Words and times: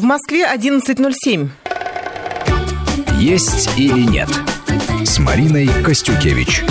В 0.00 0.04
Москве 0.04 0.46
11.07. 0.50 1.48
«Есть 3.18 3.78
или 3.78 4.00
нет» 4.00 4.30
с 5.04 5.18
Мариной 5.18 5.68
Костюкевич. 5.84 6.62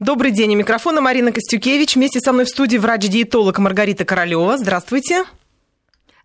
Добрый 0.00 0.32
день. 0.32 0.56
У 0.56 0.58
микрофона 0.58 1.00
Марина 1.00 1.30
Костюкевич. 1.30 1.94
Вместе 1.94 2.18
со 2.18 2.32
мной 2.32 2.46
в 2.46 2.48
студии 2.48 2.78
врач-диетолог 2.78 3.60
Маргарита 3.60 4.04
Королева. 4.04 4.58
Здравствуйте. 4.58 5.22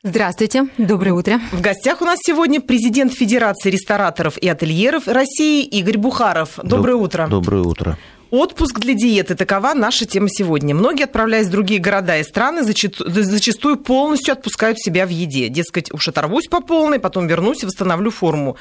Здравствуйте, 0.01 0.69
доброе 0.79 1.11
утро. 1.11 1.39
В 1.51 1.61
гостях 1.61 2.01
у 2.01 2.05
нас 2.05 2.17
сегодня 2.23 2.61
президент 2.61 3.13
Федерации 3.13 3.69
рестораторов 3.69 4.39
и 4.39 4.47
ательеров 4.47 5.07
России 5.07 5.63
Игорь 5.65 5.99
Бухаров. 5.99 6.57
Доброе 6.63 6.95
Доб- 6.95 7.03
утро. 7.03 7.27
Доброе 7.27 7.61
утро. 7.61 7.95
Отпуск 8.31 8.79
для 8.79 8.93
диеты– 8.93 9.33
такова 9.35 9.73
наша 9.73 10.05
тема 10.05 10.27
сегодня. 10.29 10.75
Многие, 10.75 11.05
отправляясь 11.05 11.47
в 11.47 11.51
другие 11.51 11.79
города 11.79 12.19
и 12.19 12.23
страны, 12.23 12.63
зачастую 12.63 13.77
полностью 13.77 14.33
отпускают 14.33 14.79
себя 14.79 15.07
в 15.07 15.09
еде. 15.09 15.49
Дескать, 15.49 15.91
уж 15.91 16.07
оторвусь 16.07 16.45
по 16.45 16.61
полной, 16.61 16.99
потом 16.99 17.25
вернусь 17.25 17.63
и 17.63 17.65
восстановлю 17.65 18.11
форму. 18.11 18.55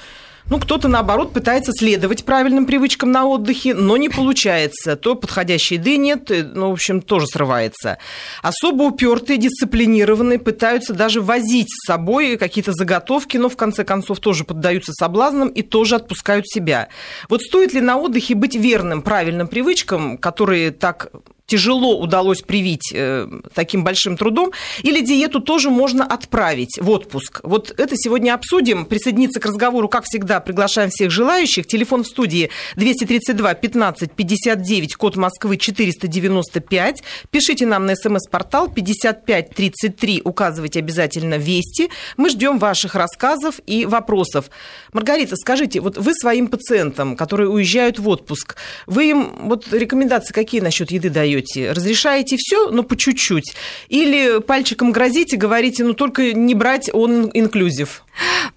Ну, 0.50 0.58
кто-то, 0.58 0.88
наоборот, 0.88 1.34
пытается 1.34 1.72
следовать 1.72 2.24
правильным 2.24 2.64
привычкам 2.64 3.12
на 3.12 3.26
отдыхе, 3.26 3.74
но 3.74 3.98
не 3.98 4.08
получается. 4.08 4.96
То 4.96 5.14
подходящей 5.14 5.76
еды 5.76 5.98
нет, 5.98 6.30
э, 6.30 6.42
ну, 6.42 6.70
в 6.70 6.72
общем, 6.72 7.02
тоже 7.02 7.26
срывается. 7.26 7.98
Особо 8.42 8.84
упертые, 8.84 9.36
дисциплинированные 9.36 10.38
пытаются 10.38 10.94
даже 10.94 11.20
возить 11.20 11.68
с 11.70 11.86
собой 11.86 12.38
какие-то 12.38 12.72
заготовки, 12.72 13.36
но 13.36 13.50
в 13.50 13.56
конце 13.56 13.84
концов 13.84 14.20
тоже 14.20 14.44
поддаются 14.44 14.92
соблазнам 14.92 15.48
и 15.48 15.60
тоже 15.60 15.96
отпускают 15.96 16.48
себя. 16.48 16.88
Вот 17.28 17.42
стоит 17.42 17.74
ли 17.74 17.82
на 17.82 17.98
отдыхе 17.98 18.34
быть 18.34 18.54
верным 18.54 19.02
правильным 19.02 19.48
привычкам, 19.48 20.16
которые 20.16 20.70
так 20.70 21.10
тяжело 21.48 21.98
удалось 21.98 22.42
привить 22.42 22.92
э, 22.94 23.26
таким 23.54 23.82
большим 23.82 24.16
трудом, 24.16 24.52
или 24.82 25.00
диету 25.00 25.40
тоже 25.40 25.70
можно 25.70 26.04
отправить 26.04 26.78
в 26.78 26.90
отпуск. 26.90 27.40
Вот 27.42 27.74
это 27.76 27.96
сегодня 27.96 28.34
обсудим. 28.34 28.84
Присоединиться 28.84 29.40
к 29.40 29.46
разговору, 29.46 29.88
как 29.88 30.04
всегда, 30.04 30.40
приглашаем 30.40 30.90
всех 30.90 31.10
желающих. 31.10 31.66
Телефон 31.66 32.04
в 32.04 32.06
студии 32.06 32.50
232 32.76 33.54
15 33.54 34.12
59, 34.12 34.94
код 34.96 35.16
Москвы 35.16 35.56
495. 35.56 37.02
Пишите 37.30 37.66
нам 37.66 37.86
на 37.86 37.96
смс-портал 37.96 38.68
5533, 38.68 40.22
указывайте 40.24 40.80
обязательно 40.80 41.38
«Вести». 41.38 41.88
Мы 42.18 42.28
ждем 42.28 42.58
ваших 42.58 42.94
рассказов 42.94 43.60
и 43.66 43.86
вопросов. 43.86 44.50
Маргарита, 44.92 45.36
скажите, 45.36 45.80
вот 45.80 45.96
вы 45.96 46.12
своим 46.14 46.48
пациентам, 46.48 47.16
которые 47.16 47.48
уезжают 47.48 47.98
в 47.98 48.08
отпуск, 48.08 48.56
вы 48.86 49.10
им 49.10 49.48
вот 49.48 49.72
рекомендации 49.72 50.32
какие 50.32 50.60
насчет 50.60 50.90
еды 50.90 51.10
даете? 51.10 51.72
Разрешаете 51.72 52.36
все, 52.38 52.70
но 52.70 52.82
по 52.82 52.96
чуть-чуть? 52.96 53.54
Или 53.88 54.40
пальчиком 54.40 54.92
грозите, 54.92 55.36
говорите, 55.36 55.84
ну 55.84 55.94
только 55.94 56.32
не 56.32 56.54
брать 56.54 56.90
он 56.92 57.30
инклюзив? 57.34 58.04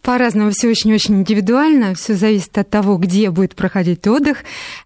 По-разному, 0.02 0.52
все 0.52 0.70
очень-очень 0.70 1.16
индивидуально, 1.16 1.96
все 1.96 2.16
зависит 2.16 2.58
от 2.58 2.70
того, 2.70 2.98
где 2.98 3.30
будет 3.30 3.56
проходить 3.56 4.08
отдых, 4.08 4.44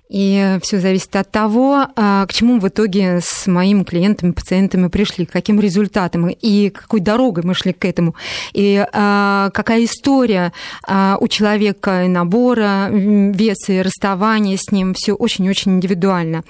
и 0.10 0.60
все 0.62 0.80
зависит 0.80 1.16
от 1.16 1.32
того, 1.32 1.88
а, 1.96 2.26
к 2.28 2.34
чему 2.34 2.60
в 2.60 2.68
итоге 2.68 3.20
с 3.22 3.48
моими 3.48 3.84
клиентами, 3.84 4.32
пациентами 4.32 4.88
пришли, 4.88 5.26
к 5.26 5.32
каким 5.32 5.60
результатам 5.60 6.30
и 6.30 6.70
какой 6.70 7.00
дорогой 7.00 7.44
мы 7.44 7.56
шли 7.56 7.74
к 7.74 7.86
этому, 7.86 8.16
и 8.54 8.86
а, 8.94 9.50
какая 9.52 9.84
история 9.84 10.54
а, 10.88 11.18
у 11.20 11.28
человека 11.28 12.04
и 12.06 12.08
набора 12.08 12.90
веса 12.92 13.74
и 13.74 13.82
расставания 13.82 14.58
с 14.58 14.72
ним, 14.72 14.94
все 14.94 15.14
очень-очень 15.14 15.74
индивидуально. 15.74 16.44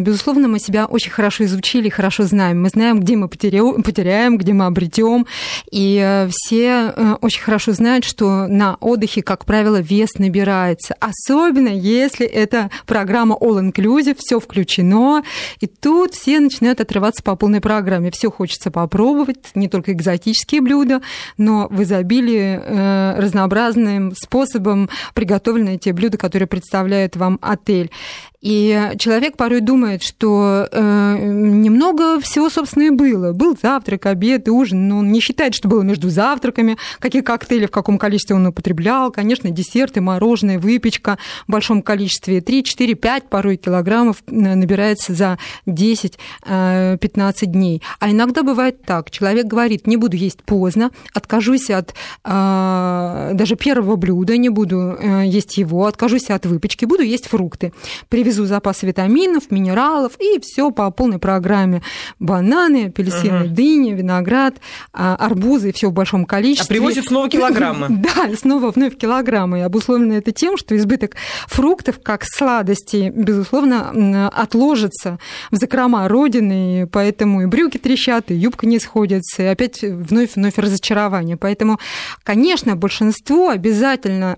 Безусловно, 0.00 0.48
мы 0.48 0.58
себя 0.58 0.86
очень 0.86 1.10
хорошо 1.10 1.44
изучили, 1.44 1.88
хорошо 1.88 2.24
знаем. 2.24 2.62
Мы 2.62 2.68
знаем, 2.68 3.00
где 3.00 3.16
мы 3.16 3.28
потеряем, 3.28 4.36
где 4.38 4.52
мы 4.52 4.66
обретем, 4.66 5.26
и 5.70 6.26
все 6.30 7.16
очень 7.20 7.42
хорошо 7.44 7.72
знают, 7.72 8.04
что 8.04 8.46
на 8.46 8.76
отдыхе, 8.80 9.22
как 9.22 9.44
правило, 9.44 9.80
вес 9.80 10.14
набирается, 10.18 10.94
особенно 10.98 11.68
если 11.68 12.26
это 12.26 12.70
программа 12.86 13.36
All 13.36 13.60
Inclusive, 13.60 14.16
все 14.18 14.40
включено, 14.40 15.22
и 15.60 15.66
тут 15.66 16.14
все 16.14 16.40
начинают 16.40 16.80
отрываться 16.80 17.22
по 17.22 17.36
полной 17.36 17.60
программе. 17.60 18.10
Все 18.10 18.30
хочется 18.30 18.70
попробовать, 18.70 19.38
не 19.54 19.68
только 19.68 19.92
экзотические 19.92 20.60
блюда, 20.60 21.02
но 21.36 21.68
в 21.70 21.82
изобилии 21.82 22.60
э, 22.62 23.20
разнообразным 23.20 24.14
способом 24.16 24.88
приготовленные 25.12 25.78
те 25.78 25.92
блюда, 25.92 26.16
которые 26.16 26.48
представляет 26.48 27.16
вам 27.16 27.38
отель. 27.42 27.90
И 28.44 28.92
человек 28.98 29.38
порой 29.38 29.62
думает, 29.62 30.02
что 30.02 30.68
э, 30.70 31.16
немного 31.18 32.20
всего, 32.20 32.50
собственно, 32.50 32.82
и 32.84 32.90
было. 32.90 33.32
Был 33.32 33.56
завтрак, 33.60 34.04
обед 34.04 34.48
и 34.48 34.50
ужин, 34.50 34.86
но 34.86 34.98
он 34.98 35.10
не 35.10 35.20
считает, 35.20 35.54
что 35.54 35.66
было 35.66 35.80
между 35.80 36.10
завтраками, 36.10 36.76
какие 36.98 37.22
коктейли, 37.22 37.64
в 37.64 37.70
каком 37.70 37.96
количестве 37.96 38.36
он 38.36 38.46
употреблял. 38.46 39.10
Конечно, 39.10 39.48
десерты, 39.50 40.02
мороженое, 40.02 40.58
выпечка 40.58 41.16
в 41.48 41.52
большом 41.52 41.80
количестве. 41.80 42.42
3, 42.42 42.64
4, 42.64 42.94
5 42.94 43.30
порой 43.30 43.56
килограммов 43.56 44.22
э, 44.26 44.32
набирается 44.34 45.14
за 45.14 45.38
10-15 45.66 46.16
э, 46.44 47.46
дней. 47.46 47.82
А 47.98 48.10
иногда 48.10 48.42
бывает 48.42 48.82
так. 48.82 49.10
Человек 49.10 49.46
говорит, 49.46 49.86
не 49.86 49.96
буду 49.96 50.18
есть 50.18 50.42
поздно, 50.42 50.90
откажусь 51.14 51.70
от 51.70 51.94
э, 52.24 53.30
даже 53.32 53.56
первого 53.56 53.96
блюда, 53.96 54.36
не 54.36 54.50
буду 54.50 54.98
э, 55.00 55.22
есть 55.24 55.56
его, 55.56 55.86
откажусь 55.86 56.28
от 56.28 56.44
выпечки, 56.44 56.84
буду 56.84 57.04
есть 57.04 57.26
фрукты. 57.26 57.72
Привезу 58.10 58.33
привезу 58.34 58.46
запас 58.46 58.82
витаминов, 58.82 59.50
минералов 59.50 60.12
и 60.18 60.40
все 60.40 60.70
по 60.70 60.90
полной 60.90 61.18
программе. 61.18 61.82
Бананы, 62.18 62.86
апельсины, 62.86 63.44
угу. 63.44 63.54
дыни, 63.54 63.92
виноград, 63.92 64.56
а, 64.92 65.14
арбузы, 65.16 65.68
и 65.68 65.72
все 65.72 65.88
в 65.88 65.92
большом 65.92 66.24
количестве. 66.24 66.74
А 66.74 66.78
привозит 66.78 67.06
снова 67.06 67.28
килограммы. 67.28 67.86
Да, 68.04 68.36
снова 68.36 68.70
вновь 68.70 68.96
килограммы. 68.96 69.60
И 69.60 69.62
обусловлено 69.62 70.14
это 70.14 70.32
тем, 70.32 70.56
что 70.56 70.76
избыток 70.76 71.16
фруктов, 71.46 72.00
как 72.02 72.24
сладости, 72.24 73.12
безусловно, 73.14 74.28
отложится 74.28 75.18
в 75.50 75.56
закрома 75.56 76.08
Родины, 76.08 76.82
и 76.82 76.84
поэтому 76.86 77.42
и 77.42 77.46
брюки 77.46 77.78
трещат, 77.78 78.30
и 78.30 78.34
юбка 78.34 78.66
не 78.66 78.78
сходится, 78.78 79.42
и 79.42 79.46
опять 79.46 79.82
вновь-вновь 79.82 80.58
разочарование. 80.58 81.36
Поэтому, 81.36 81.78
конечно, 82.24 82.76
большинство 82.76 83.50
обязательно 83.50 84.36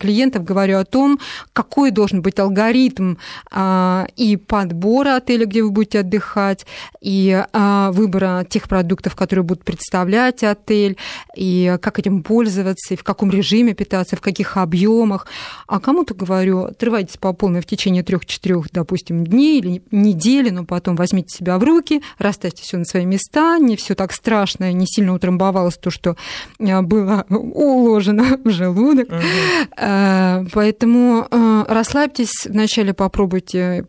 клиентов 0.00 0.44
говорю 0.44 0.78
о 0.78 0.84
том, 0.84 1.18
какой 1.52 1.90
должен 1.90 2.22
быть 2.22 2.31
быть 2.32 2.40
алгоритм 2.40 3.16
а, 3.50 4.06
и 4.16 4.36
подбора 4.36 5.16
отеля, 5.16 5.46
где 5.46 5.62
вы 5.62 5.70
будете 5.70 6.00
отдыхать, 6.00 6.66
и 7.00 7.44
а, 7.52 7.92
выбора 7.92 8.46
тех 8.48 8.68
продуктов, 8.68 9.14
которые 9.14 9.44
будут 9.44 9.64
представлять 9.64 10.42
отель, 10.42 10.96
и 11.36 11.76
как 11.80 11.98
этим 11.98 12.22
пользоваться, 12.22 12.94
и 12.94 12.96
в 12.96 13.04
каком 13.04 13.30
режиме 13.30 13.74
питаться, 13.74 14.16
в 14.16 14.20
каких 14.20 14.56
объемах. 14.56 15.26
А 15.66 15.80
кому-то 15.80 16.14
говорю, 16.14 16.64
отрывайтесь 16.64 17.16
по 17.16 17.32
полной 17.32 17.60
в 17.60 17.66
течение 17.66 18.02
трех-четырех, 18.02 18.70
допустим, 18.72 19.24
дней 19.24 19.60
или 19.60 19.82
недели, 19.90 20.50
но 20.50 20.64
потом 20.64 20.96
возьмите 20.96 21.36
себя 21.36 21.58
в 21.58 21.64
руки, 21.64 22.02
расставьте 22.18 22.62
все 22.62 22.78
на 22.78 22.84
свои 22.84 23.04
места, 23.04 23.58
не 23.58 23.76
все 23.76 23.94
так 23.94 24.12
страшно, 24.12 24.72
не 24.72 24.86
сильно 24.86 25.14
утрамбовалось 25.14 25.76
то, 25.76 25.90
что 25.90 26.16
а, 26.60 26.82
было 26.82 27.26
уложено 27.30 28.38
в 28.42 28.50
желудок. 28.50 29.08
Угу. 29.08 30.50
Поэтому 30.52 31.26
расслабьтесь 31.68 32.21
Расслабьтесь, 32.22 32.46
вначале 32.46 32.94
попробуйте 32.94 33.84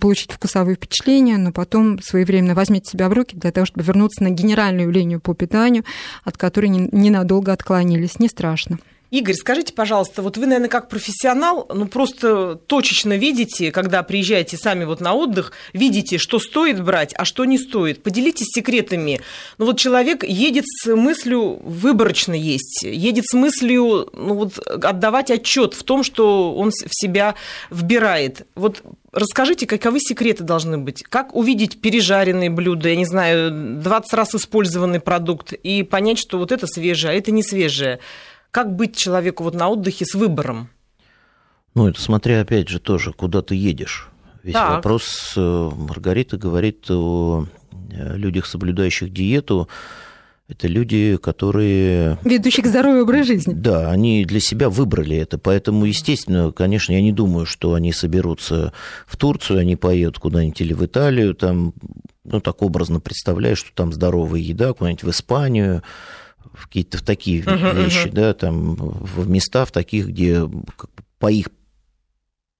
получить 0.00 0.32
вкусовые 0.32 0.76
впечатления, 0.76 1.38
но 1.38 1.52
потом 1.52 2.00
своевременно 2.02 2.54
возьмите 2.54 2.90
себя 2.90 3.08
в 3.08 3.12
руки 3.12 3.36
для 3.36 3.50
того, 3.50 3.66
чтобы 3.66 3.84
вернуться 3.84 4.22
на 4.22 4.30
генеральную 4.30 4.90
линию 4.90 5.20
по 5.20 5.34
питанию, 5.34 5.84
от 6.24 6.36
которой 6.36 6.68
ненадолго 6.68 7.52
отклонились. 7.52 8.18
Не 8.18 8.28
страшно. 8.28 8.78
Игорь, 9.10 9.34
скажите, 9.34 9.72
пожалуйста, 9.72 10.20
вот 10.20 10.36
вы, 10.36 10.44
наверное, 10.44 10.68
как 10.68 10.88
профессионал, 10.88 11.66
ну 11.72 11.86
просто 11.86 12.56
точечно 12.56 13.16
видите, 13.16 13.72
когда 13.72 14.02
приезжаете 14.02 14.58
сами 14.58 14.84
вот 14.84 15.00
на 15.00 15.14
отдых, 15.14 15.52
видите, 15.72 16.18
что 16.18 16.38
стоит 16.38 16.82
брать, 16.84 17.14
а 17.16 17.24
что 17.24 17.46
не 17.46 17.56
стоит. 17.56 18.02
Поделитесь 18.02 18.48
секретами. 18.52 19.20
Ну 19.56 19.64
вот 19.64 19.78
человек 19.78 20.24
едет 20.24 20.64
с 20.66 20.94
мыслью 20.94 21.58
выборочно 21.62 22.34
есть, 22.34 22.82
едет 22.82 23.24
с 23.26 23.32
мыслью 23.32 24.10
ну, 24.12 24.34
вот, 24.34 24.58
отдавать 24.58 25.30
отчет 25.30 25.72
в 25.72 25.84
том, 25.84 26.02
что 26.02 26.54
он 26.54 26.70
в 26.70 26.90
себя 26.90 27.34
вбирает. 27.70 28.46
Вот 28.54 28.82
Расскажите, 29.10 29.66
каковы 29.66 30.00
секреты 30.00 30.44
должны 30.44 30.76
быть? 30.76 31.02
Как 31.02 31.34
увидеть 31.34 31.80
пережаренные 31.80 32.50
блюда, 32.50 32.90
я 32.90 32.96
не 32.96 33.06
знаю, 33.06 33.80
20 33.80 34.12
раз 34.12 34.34
использованный 34.34 35.00
продукт 35.00 35.54
и 35.54 35.82
понять, 35.82 36.18
что 36.18 36.36
вот 36.36 36.52
это 36.52 36.66
свежее, 36.66 37.12
а 37.12 37.14
это 37.14 37.30
не 37.30 37.42
свежее? 37.42 38.00
Как 38.50 38.74
быть 38.74 38.96
человеку 38.96 39.44
вот 39.44 39.54
на 39.54 39.68
отдыхе 39.68 40.04
с 40.04 40.14
выбором? 40.14 40.70
Ну, 41.74 41.88
это 41.88 42.00
смотря, 42.00 42.40
опять 42.40 42.68
же, 42.68 42.80
тоже, 42.80 43.12
куда 43.12 43.42
ты 43.42 43.54
едешь. 43.54 44.08
Весь 44.42 44.54
так. 44.54 44.76
вопрос 44.76 45.34
э, 45.36 45.70
Маргарита 45.76 46.38
говорит 46.38 46.90
о 46.90 47.46
э, 47.90 48.16
людях, 48.16 48.46
соблюдающих 48.46 49.12
диету. 49.12 49.68
Это 50.48 50.66
люди, 50.66 51.18
которые... 51.22 52.18
Ведущие 52.24 52.64
к 52.64 52.68
здоровый 52.68 53.02
образ 53.02 53.26
жизни. 53.26 53.52
Да, 53.52 53.90
они 53.90 54.24
для 54.24 54.40
себя 54.40 54.70
выбрали 54.70 55.14
это, 55.16 55.36
поэтому, 55.36 55.84
естественно, 55.84 56.52
конечно, 56.52 56.92
я 56.92 57.02
не 57.02 57.12
думаю, 57.12 57.44
что 57.44 57.74
они 57.74 57.92
соберутся 57.92 58.72
в 59.06 59.18
Турцию, 59.18 59.58
они 59.58 59.76
поедут 59.76 60.18
куда-нибудь 60.18 60.60
или 60.62 60.72
в 60.72 60.86
Италию, 60.86 61.34
там, 61.34 61.74
ну, 62.24 62.40
так 62.40 62.62
образно 62.62 62.98
представляю, 62.98 63.56
что 63.56 63.70
там 63.74 63.92
здоровая 63.92 64.40
еда, 64.40 64.72
куда-нибудь 64.72 65.04
в 65.04 65.10
Испанию, 65.10 65.82
в 66.52 66.66
какие-то 66.66 66.98
в 66.98 67.02
такие 67.02 67.42
uh-huh, 67.42 67.84
вещи, 67.84 68.08
uh-huh. 68.08 68.12
да, 68.12 68.34
там, 68.34 68.74
в 68.74 69.28
места 69.28 69.64
в 69.64 69.72
таких, 69.72 70.08
где 70.08 70.42
по 71.18 71.30
их 71.30 71.48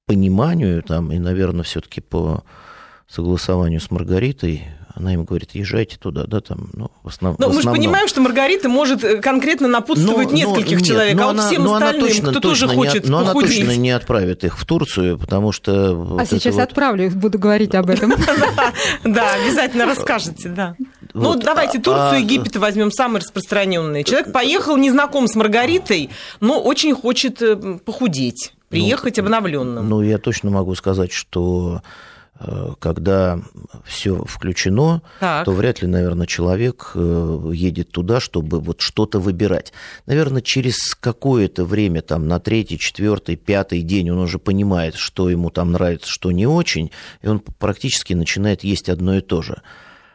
пониманию, 0.07 0.83
там, 0.83 1.13
и, 1.13 1.19
наверное, 1.19 1.65
все-таки 1.65 2.01
по 2.01 2.45
согласованию 3.07 3.81
с 3.81 3.91
Маргаритой, 3.91 4.65
она 4.95 5.15
им 5.15 5.25
говорит, 5.25 5.51
езжайте 5.53 5.97
туда, 5.97 6.25
да, 6.27 6.41
там, 6.41 6.71
ну, 6.73 6.91
в, 7.05 7.09
основ... 7.09 7.39
Но 7.39 7.51
в 7.51 7.55
мы 7.55 7.63
же 7.63 7.71
понимаем, 7.71 8.09
что 8.09 8.21
Маргарита 8.21 8.69
может 8.69 9.05
э, 9.05 9.19
конкретно 9.19 9.69
напутствовать 9.69 10.31
но, 10.31 10.37
нескольких 10.37 10.81
но, 10.81 10.85
человек, 10.85 11.15
нет, 11.15 11.23
а 11.23 11.27
вот 11.27 11.31
она, 11.31 11.47
всем 11.47 11.71
остальным, 11.71 12.07
точно, 12.07 12.31
кто 12.31 12.41
точно 12.41 12.67
тоже 12.67 12.69
хочет 12.69 13.05
не, 13.05 13.11
Но 13.11 13.19
она 13.19 13.33
точно 13.33 13.77
не 13.77 13.91
отправит 13.91 14.45
их 14.45 14.59
в 14.59 14.65
Турцию, 14.67 15.19
потому 15.19 15.53
что... 15.53 15.91
А 15.91 15.95
вот 15.95 16.29
сейчас 16.29 16.55
вот... 16.55 16.63
отправлю, 16.63 17.11
буду 17.13 17.39
говорить 17.39 17.75
об 17.75 17.91
этом. 17.91 18.15
Да, 19.05 19.35
обязательно 19.35 19.87
расскажете, 19.87 20.49
да. 20.49 20.75
Ну, 21.23 21.37
давайте 21.37 21.79
Турцию, 21.79 22.11
а, 22.11 22.17
Египет 22.19 22.57
возьмем, 22.57 22.91
самые 22.91 23.21
распространенные. 23.21 24.05
Человек 24.05 24.33
поехал, 24.33 24.77
не 24.77 24.91
знаком 24.91 25.29
с 25.29 25.35
Маргаритой, 25.35 26.11
но 26.41 26.61
очень 26.61 26.95
хочет 26.95 27.43
э, 27.43 27.57
похудеть, 27.85 28.55
приехать 28.69 29.17
ну, 29.19 29.25
обновленным. 29.25 29.89
Ну, 29.89 30.03
я 30.03 30.19
точно 30.19 30.51
могу 30.51 30.75
сказать, 30.75 31.13
что 31.13 31.83
Э, 32.41 32.75
когда 32.79 33.41
все 33.85 34.25
включено, 34.25 35.03
так. 35.19 35.45
то 35.45 35.51
вряд 35.53 35.83
ли, 35.83 35.89
наверное, 35.89 36.27
человек 36.27 36.93
э, 36.95 37.51
едет 37.53 37.91
туда, 37.91 38.21
чтобы 38.21 38.61
вот 38.61 38.81
что-то 38.81 39.19
выбирать. 39.19 39.73
Наверное, 40.07 40.41
через 40.41 40.95
какое-то 40.95 41.65
время, 41.65 42.01
там, 42.01 42.29
на 42.29 42.39
третий, 42.39 42.79
четвертый, 42.79 43.35
пятый 43.35 43.83
день 43.83 44.11
он 44.11 44.19
уже 44.19 44.39
понимает, 44.39 44.95
что 44.95 45.29
ему 45.31 45.51
там 45.51 45.73
нравится, 45.73 46.09
что 46.11 46.31
не 46.31 46.47
очень, 46.47 46.93
и 47.23 47.29
он 47.29 47.41
практически 47.41 48.15
начинает 48.15 48.63
есть 48.63 48.89
одно 48.89 49.17
и 49.17 49.21
то 49.21 49.43
же. 49.43 49.61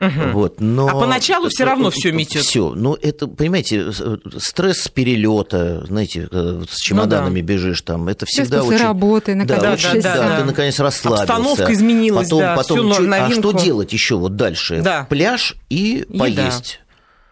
Угу. 0.03 0.29
Вот, 0.33 0.59
но... 0.59 0.87
А 0.87 0.93
поначалу 0.93 1.49
все 1.49 1.63
равно 1.63 1.89
все 1.89 2.11
метет. 2.11 2.43
Все. 2.43 2.73
Ну, 2.75 2.97
это, 3.01 3.27
понимаете, 3.27 3.91
стресс 4.37 4.87
перелета, 4.89 5.85
знаете, 5.87 6.27
с 6.31 6.77
чемоданами 6.77 7.41
ну, 7.41 7.47
да. 7.47 7.53
бежишь 7.53 7.81
там, 7.81 8.07
это 8.09 8.25
всегда 8.25 8.59
Сейчас 8.59 8.67
очень... 8.67 8.83
работы, 8.83 9.35
наконец. 9.35 9.61
Да, 9.61 9.73
очень, 9.73 10.01
да, 10.01 10.15
да, 10.15 10.27
да, 10.29 10.39
ты 10.39 10.43
наконец 10.45 10.79
расслабился. 10.79 11.23
Обстановка 11.23 11.73
изменилась, 11.73 12.27
потом, 12.27 12.39
да, 12.39 12.55
потом, 12.55 12.93
чуть... 12.93 13.07
А 13.11 13.31
что 13.31 13.51
делать 13.53 13.93
еще 13.93 14.15
вот 14.15 14.35
дальше? 14.35 14.81
Да. 14.81 15.05
Пляж 15.09 15.55
и 15.69 16.05
Еда. 16.09 16.19
поесть. 16.19 16.79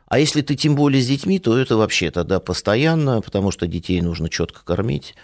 А 0.08 0.20
если 0.20 0.42
ты 0.42 0.56
тем 0.56 0.76
более 0.76 1.02
с 1.02 1.08
детьми, 1.08 1.40
то 1.40 1.58
это 1.58 1.78
вообще 1.78 2.12
тогда 2.12 2.42
постоянно, 2.42 3.22
потому 3.22 3.52
что 3.52 3.66
детей 3.66 4.02
нужно 4.02 4.30
четко 4.30 4.62
кормить. 4.66 5.16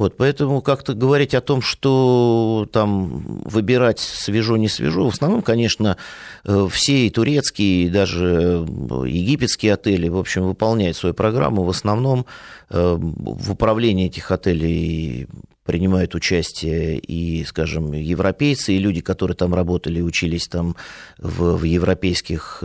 Вот, 0.00 0.16
поэтому 0.16 0.62
как-то 0.62 0.94
говорить 0.94 1.34
о 1.34 1.42
том, 1.42 1.60
что 1.60 2.66
там 2.72 3.42
выбирать 3.44 3.98
свежо, 3.98 4.56
не 4.56 4.66
свежо, 4.66 5.04
в 5.04 5.12
основном, 5.12 5.42
конечно, 5.42 5.98
э, 6.46 6.68
все 6.72 7.06
и 7.06 7.10
турецкие, 7.10 7.84
и 7.84 7.90
даже 7.90 8.64
э, 8.66 9.06
египетские 9.06 9.74
отели, 9.74 10.08
в 10.08 10.16
общем, 10.16 10.44
выполняют 10.44 10.96
свою 10.96 11.14
программу. 11.14 11.64
В 11.64 11.68
основном 11.68 12.24
э, 12.70 12.96
в 12.98 13.52
управлении 13.52 14.06
этих 14.06 14.30
отелей 14.30 15.26
принимают 15.66 16.14
участие 16.14 16.98
и, 16.98 17.44
скажем, 17.44 17.92
европейцы, 17.92 18.72
и 18.72 18.78
люди, 18.78 19.02
которые 19.02 19.36
там 19.36 19.52
работали, 19.52 20.00
учились 20.00 20.48
там 20.48 20.76
в, 21.18 21.58
в 21.58 21.64
европейских 21.64 22.64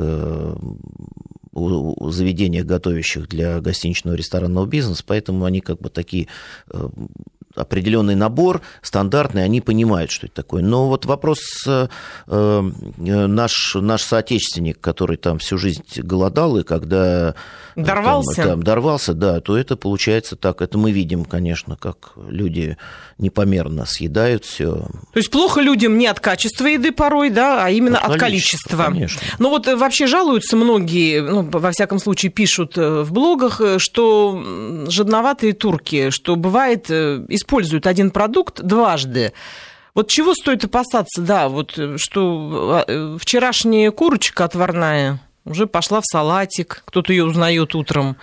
заведениях, 2.12 2.66
готовящих 2.66 3.28
для 3.28 3.60
гостиничного 3.62 4.16
ресторанного 4.16 4.66
бизнеса, 4.66 5.04
поэтому 5.06 5.46
они 5.46 5.62
как 5.62 5.80
бы 5.80 5.90
такие 5.90 6.28
э, 6.70 6.90
определенный 7.56 8.16
набор 8.16 8.62
стандартный, 8.82 9.44
они 9.44 9.62
понимают, 9.62 10.12
что 10.12 10.28
это 10.28 10.36
такое. 10.36 10.62
Но 10.62 10.88
вот 10.88 11.06
вопрос 11.06 11.40
э, 11.68 11.88
э, 12.28 12.62
наш, 12.98 13.76
наш 13.76 14.04
соотечественник, 14.04 14.80
который 14.80 15.18
там 15.18 15.40
всю 15.40 15.58
жизнь 15.58 15.84
голодал, 15.98 16.58
и 16.58 16.64
когда 16.64 17.36
дорвался, 17.76 18.36
там, 18.36 18.46
там, 18.46 18.64
дорвался, 18.64 19.14
да, 19.14 19.40
то 19.40 19.58
это 19.58 19.78
получается 19.78 20.36
так. 20.36 20.62
Это 20.62 20.78
мы 20.78 20.92
видим, 20.92 21.26
конечно, 21.26 21.76
как 21.76 22.14
люди 22.28 22.78
непомерно 23.18 23.86
съедают 23.86 24.46
все. 24.46 24.74
То 25.14 25.18
есть 25.18 25.32
плохо 25.32 25.62
людям 25.62 25.98
не 25.98 26.08
от 26.08 26.20
качества 26.20 26.68
еды 26.68 26.92
порой, 26.92 27.30
да, 27.30 27.66
а 27.66 27.70
именно 27.70 28.00
от, 28.00 28.12
от 28.12 28.20
количества. 28.20 28.86
Конечно. 28.86 29.22
Но 29.40 29.50
вот 29.50 29.68
вообще 29.68 30.08
жалуются 30.08 30.58
многие, 30.58 31.22
ну, 31.22 31.42
во 31.42 31.72
всяком 31.72 32.00
случае, 32.00 32.32
пишут 32.32 32.76
в 32.76 33.12
блогах, 33.12 33.62
что 33.78 34.86
жадноватые 34.88 35.54
турки, 35.54 36.10
что 36.10 36.36
бывает 36.36 36.90
из 36.90 37.45
используют 37.46 37.88
один 37.88 38.12
продукт 38.12 38.62
дважды. 38.62 39.34
Вот 39.94 40.10
чего 40.10 40.34
стоит 40.34 40.66
опасаться, 40.66 41.22
да, 41.22 41.48
вот 41.48 41.80
что 41.98 42.84
а, 42.88 43.18
вчерашняя 43.18 43.92
курочка 43.92 44.44
отварная 44.44 45.22
уже 45.46 45.68
пошла 45.68 46.02
в 46.02 46.06
салатик, 46.06 46.84
кто-то 46.86 47.14
ее 47.14 47.24
узнает 47.24 47.76
утром. 47.76 48.18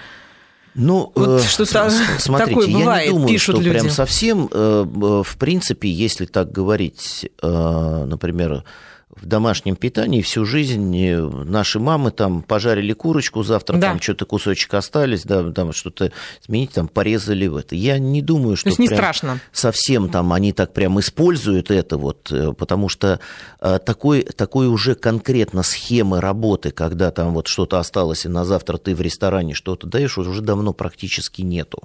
Ну, 0.75 1.13
вот 1.15 1.41
э, 1.41 1.45
что-то 1.45 1.91
смотрите, 2.19 2.51
такое 2.51 2.67
бывает, 2.67 3.07
я 3.07 3.13
не 3.13 3.19
думаю, 3.19 3.29
пишут 3.29 3.57
что 3.57 3.63
люди. 3.63 3.79
прям 3.79 3.91
совсем, 3.91 4.49
э, 4.51 4.85
в 5.25 5.37
принципе, 5.39 5.89
если 5.89 6.27
так 6.27 6.51
говорить, 6.51 7.31
э, 7.43 8.05
например, 8.07 8.65
в 9.15 9.27
домашнем 9.27 9.77
питании 9.77 10.23
всю 10.23 10.45
жизнь 10.45 11.15
наши 11.45 11.79
мамы 11.79 12.11
там 12.11 12.43
пожарили 12.43 12.93
курочку, 12.95 13.43
завтра 13.43 13.77
да. 13.77 13.91
там 13.91 14.01
что-то 14.01 14.25
кусочек 14.25 14.73
остались, 14.75 15.25
да, 15.25 15.51
там 15.53 15.73
что-то 15.73 16.13
сменить, 16.41 16.73
там 16.73 16.89
порезали 16.89 17.47
в 17.47 17.57
это. 17.57 17.75
Я 17.75 17.99
не 17.99 18.23
думаю, 18.23 18.57
что 18.57 18.71
не 18.71 18.87
страшно. 18.87 19.41
совсем 19.53 20.09
там 20.09 20.33
они 20.33 20.53
так 20.53 20.73
прям 20.73 20.99
используют 20.99 21.71
это 21.71 21.99
вот, 21.99 22.33
э, 22.33 22.53
потому 22.53 22.89
что 22.89 23.21
э, 23.61 23.79
такой, 23.85 24.23
такой 24.23 24.69
уже 24.69 24.95
конкретно 24.95 25.63
схемы 25.63 26.21
работы, 26.21 26.71
когда 26.71 27.11
там 27.11 27.35
вот 27.35 27.49
что-то 27.49 27.79
осталось, 27.79 28.25
и 28.25 28.29
на 28.29 28.45
завтра 28.45 28.79
ты 28.79 28.95
в 28.95 29.01
ресторане 29.03 29.53
что-то 29.55 29.87
даешь, 29.87 30.17
уже 30.17 30.41
давно 30.41 30.73
практически 30.73 31.43
нету. 31.43 31.83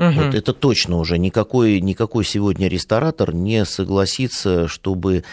Угу. 0.00 0.12
Вот 0.12 0.34
это 0.34 0.54
точно 0.54 0.96
уже 0.96 1.18
никакой, 1.18 1.78
никакой 1.82 2.24
сегодня 2.24 2.68
ресторатор 2.68 3.34
не 3.34 3.66
согласится, 3.66 4.66
чтобы 4.66 5.24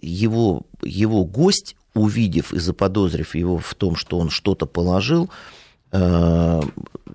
его, 0.00 0.62
его 0.82 1.24
гость, 1.26 1.76
увидев 1.94 2.54
и 2.54 2.58
заподозрив 2.58 3.34
его 3.34 3.58
в 3.58 3.74
том, 3.74 3.94
что 3.94 4.18
он 4.18 4.30
что-то 4.30 4.64
положил, 4.64 5.28
э, 5.92 6.62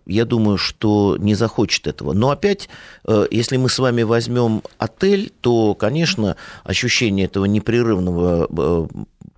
я 0.06 0.25
думаю, 0.25 0.57
что 0.57 1.18
не 1.19 1.33
захочет 1.33 1.88
этого. 1.88 2.13
Но 2.13 2.30
опять, 2.30 2.69
э, 3.07 3.25
если 3.31 3.57
мы 3.57 3.69
с 3.69 3.80
вами 3.80 4.04
возьмем 4.04 4.62
отель, 4.77 5.31
то, 5.42 5.74
конечно, 5.74 6.36
ощущение 6.63 7.25
этого 7.25 7.45
непрерывного 7.45 8.47
э, 8.47 8.88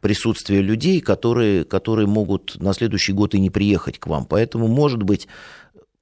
присутствия 0.01 0.61
людей, 0.61 0.99
которые, 0.99 1.63
которые 1.63 2.07
могут 2.07 2.61
на 2.61 2.73
следующий 2.73 3.13
год 3.13 3.35
и 3.35 3.39
не 3.39 3.49
приехать 3.49 3.99
к 3.99 4.07
вам. 4.07 4.25
Поэтому, 4.25 4.67
может 4.67 5.01
быть, 5.01 5.29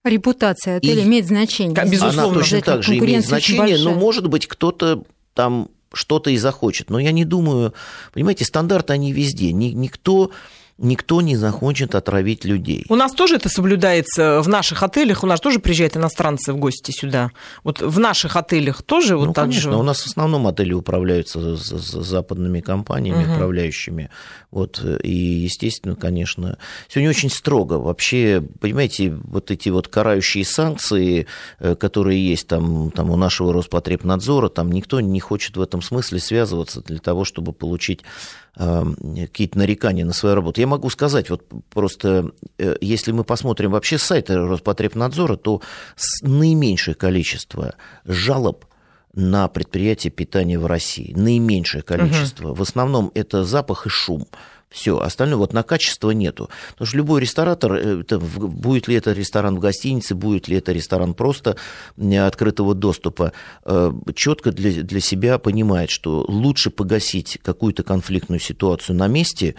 Репутация 0.04 0.78
отеля 0.78 1.02
и 1.02 1.06
имеет 1.06 1.28
значение. 1.28 1.76
Безусловно. 1.86 2.24
Она 2.24 2.34
точно 2.34 2.62
так 2.62 2.84
же 2.84 2.98
имеет 2.98 3.26
значение, 3.26 3.78
но, 3.78 3.94
может 3.94 4.28
быть, 4.28 4.48
кто-то 4.48 5.04
там 5.34 5.70
что-то 5.94 6.30
и 6.30 6.38
захочет. 6.38 6.90
Но 6.90 7.00
я 7.00 7.12
не 7.12 7.26
думаю, 7.26 7.74
понимаете, 8.14 8.46
стандарты 8.46 8.94
они 8.94 9.12
везде. 9.12 9.52
Никто 9.52 10.32
никто 10.82 11.22
не 11.22 11.36
захочет 11.36 11.96
отравить 11.96 12.46
людей. 12.46 12.86
У 12.90 12.96
нас 12.96 13.14
тоже 13.14 13.36
это 13.36 13.50
соблюдается 13.50 14.42
в 14.42 14.50
наших 14.50 14.84
отелях, 14.84 15.24
у 15.24 15.28
нас 15.28 15.40
тоже 15.40 15.60
приезжают 15.60 15.96
иностранцы 15.96 16.54
в 16.54 16.58
гости 16.58 16.92
сюда. 16.92 17.32
Вот 17.64 17.82
в 17.82 18.00
наших 18.00 18.36
отелях 18.36 18.82
тоже 18.84 19.16
вот 19.16 19.28
ну, 19.28 19.34
так 19.34 19.46
конечно, 19.46 19.72
же? 19.72 19.78
у 19.78 19.84
нас 19.84 20.02
в 20.02 20.08
основном 20.08 20.48
отели 20.48 20.74
управляются 20.74 21.56
с 21.58 21.92
западными 22.04 22.62
компаниями, 22.62 23.24
угу. 23.24 23.34
управляющими. 23.34 24.10
Вот, 24.50 24.84
и, 25.04 25.12
естественно, 25.12 25.96
конечно, 25.96 26.58
сегодня 26.90 27.10
очень 27.10 27.30
строго. 27.30 27.76
Вообще, 27.76 28.44
понимаете, 28.60 29.12
вот 29.24 29.50
эти 29.50 29.70
вот 29.70 29.88
карающие 29.88 30.44
санкции, 30.44 31.28
э, 31.60 31.76
которые 31.76 32.28
есть 32.28 32.48
там, 32.48 32.92
там 32.92 33.12
у 33.12 33.16
нашего 33.16 33.54
Роспотребнадзора, 33.54 34.50
там 34.50 34.72
никто 34.72 35.00
не 35.00 35.20
хочет 35.20 35.56
в 35.56 35.62
этом 35.62 35.82
смысле 35.82 36.20
связываться 36.20 36.82
для 36.82 37.00
того, 37.00 37.24
чтобы 37.24 37.54
получить 37.54 38.02
какие-то 38.56 39.58
нарекания 39.58 40.06
на 40.06 40.14
свою 40.14 40.36
работу. 40.36 40.60
Я 40.60 40.68
могу 40.68 40.90
сказать, 40.90 41.30
вот 41.30 41.44
просто, 41.70 42.32
э, 42.58 42.76
если 42.82 43.12
мы 43.12 43.24
посмотрим 43.24 43.72
вообще 43.72 43.98
сайты 43.98 44.36
Роспотребнадзора, 44.36 45.38
то 45.38 45.62
наименьшее 46.22 46.96
количество 46.96 47.76
жалоб 48.06 48.66
на 49.14 49.48
предприятие 49.48 50.12
питания 50.12 50.60
в 50.60 50.66
России, 50.66 51.14
наименьшее 51.16 51.82
количество. 51.82 52.50
Угу. 52.50 52.56
В 52.56 52.62
основном 52.62 53.12
это 53.14 53.44
запах 53.44 53.86
и 53.86 53.90
шум. 53.90 54.28
Все, 54.72 55.00
остальное 55.00 55.38
вот 55.38 55.52
на 55.52 55.64
качество 55.64 56.12
нету. 56.12 56.50
Потому 56.72 56.88
что 56.88 56.98
любой 56.98 57.22
ресторатор, 57.22 57.74
э, 57.74 58.02
это, 58.02 58.20
будет 58.20 58.88
ли 58.88 58.96
это 58.96 59.12
ресторан 59.12 59.58
в 59.58 59.60
гостинице, 59.60 60.16
будет 60.16 60.48
ли 60.48 60.56
это 60.56 60.72
ресторан 60.72 61.14
просто 61.14 61.58
открытого 61.98 62.74
доступа, 62.74 63.34
э, 63.66 63.92
четко 64.16 64.54
для, 64.54 64.82
для 64.82 65.02
себя 65.02 65.40
понимает, 65.40 65.90
что 65.90 66.24
лучше 66.26 66.70
погасить 66.70 67.38
какую-то 67.44 67.84
конфликтную 67.84 68.40
ситуацию 68.40 68.96
на 68.96 69.08
месте, 69.08 69.56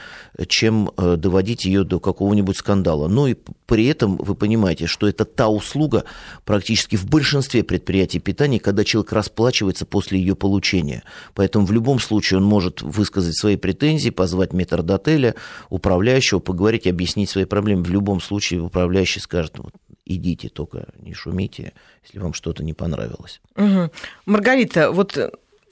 чем 0.48 0.90
э, 0.96 1.16
доводить 1.16 1.66
ее 1.66 1.84
до 1.84 2.00
какого-нибудь 2.00 2.56
скандала. 2.56 3.06
Но 3.06 3.28
и 3.28 3.36
при 3.66 3.86
этом 3.88 4.16
вы 4.16 4.34
понимаете, 4.34 4.86
что 4.86 5.06
это 5.06 5.26
та 5.26 5.48
услуга 5.48 6.04
практически 6.46 6.96
в 6.96 7.04
большинстве 7.04 7.62
предприятий 7.62 8.18
питания, 8.18 8.58
когда 8.58 8.82
человек 8.82 9.12
расплачивается 9.12 9.84
после 9.84 10.18
ее 10.18 10.36
получения. 10.36 11.02
Поэтому 11.34 11.66
в 11.66 11.72
любом 11.72 12.00
случае 12.00 12.38
он 12.38 12.44
может 12.44 12.80
высказать 12.80 13.36
свои 13.36 13.56
претензии, 13.56 14.08
позвать 14.08 14.54
метрдотеля, 14.54 15.01
отеля, 15.02 15.34
управляющего, 15.68 16.38
поговорить, 16.38 16.86
объяснить 16.86 17.30
свои 17.30 17.44
проблемы. 17.44 17.82
В 17.82 17.90
любом 17.90 18.20
случае 18.20 18.60
управляющий 18.60 19.20
скажет, 19.20 19.58
вот, 19.58 19.72
идите, 20.04 20.48
только 20.48 20.86
не 20.98 21.14
шумите, 21.14 21.72
если 22.04 22.18
вам 22.18 22.34
что-то 22.34 22.62
не 22.62 22.72
понравилось. 22.72 23.40
Угу. 23.56 23.90
Маргарита, 24.26 24.92
вот 24.92 25.18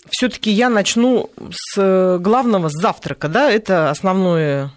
все-таки 0.08 0.50
я 0.50 0.68
начну 0.68 1.30
с 1.50 2.18
главного 2.18 2.68
с 2.68 2.80
завтрака, 2.80 3.28
да, 3.28 3.50
это 3.50 3.90
основное 3.90 4.72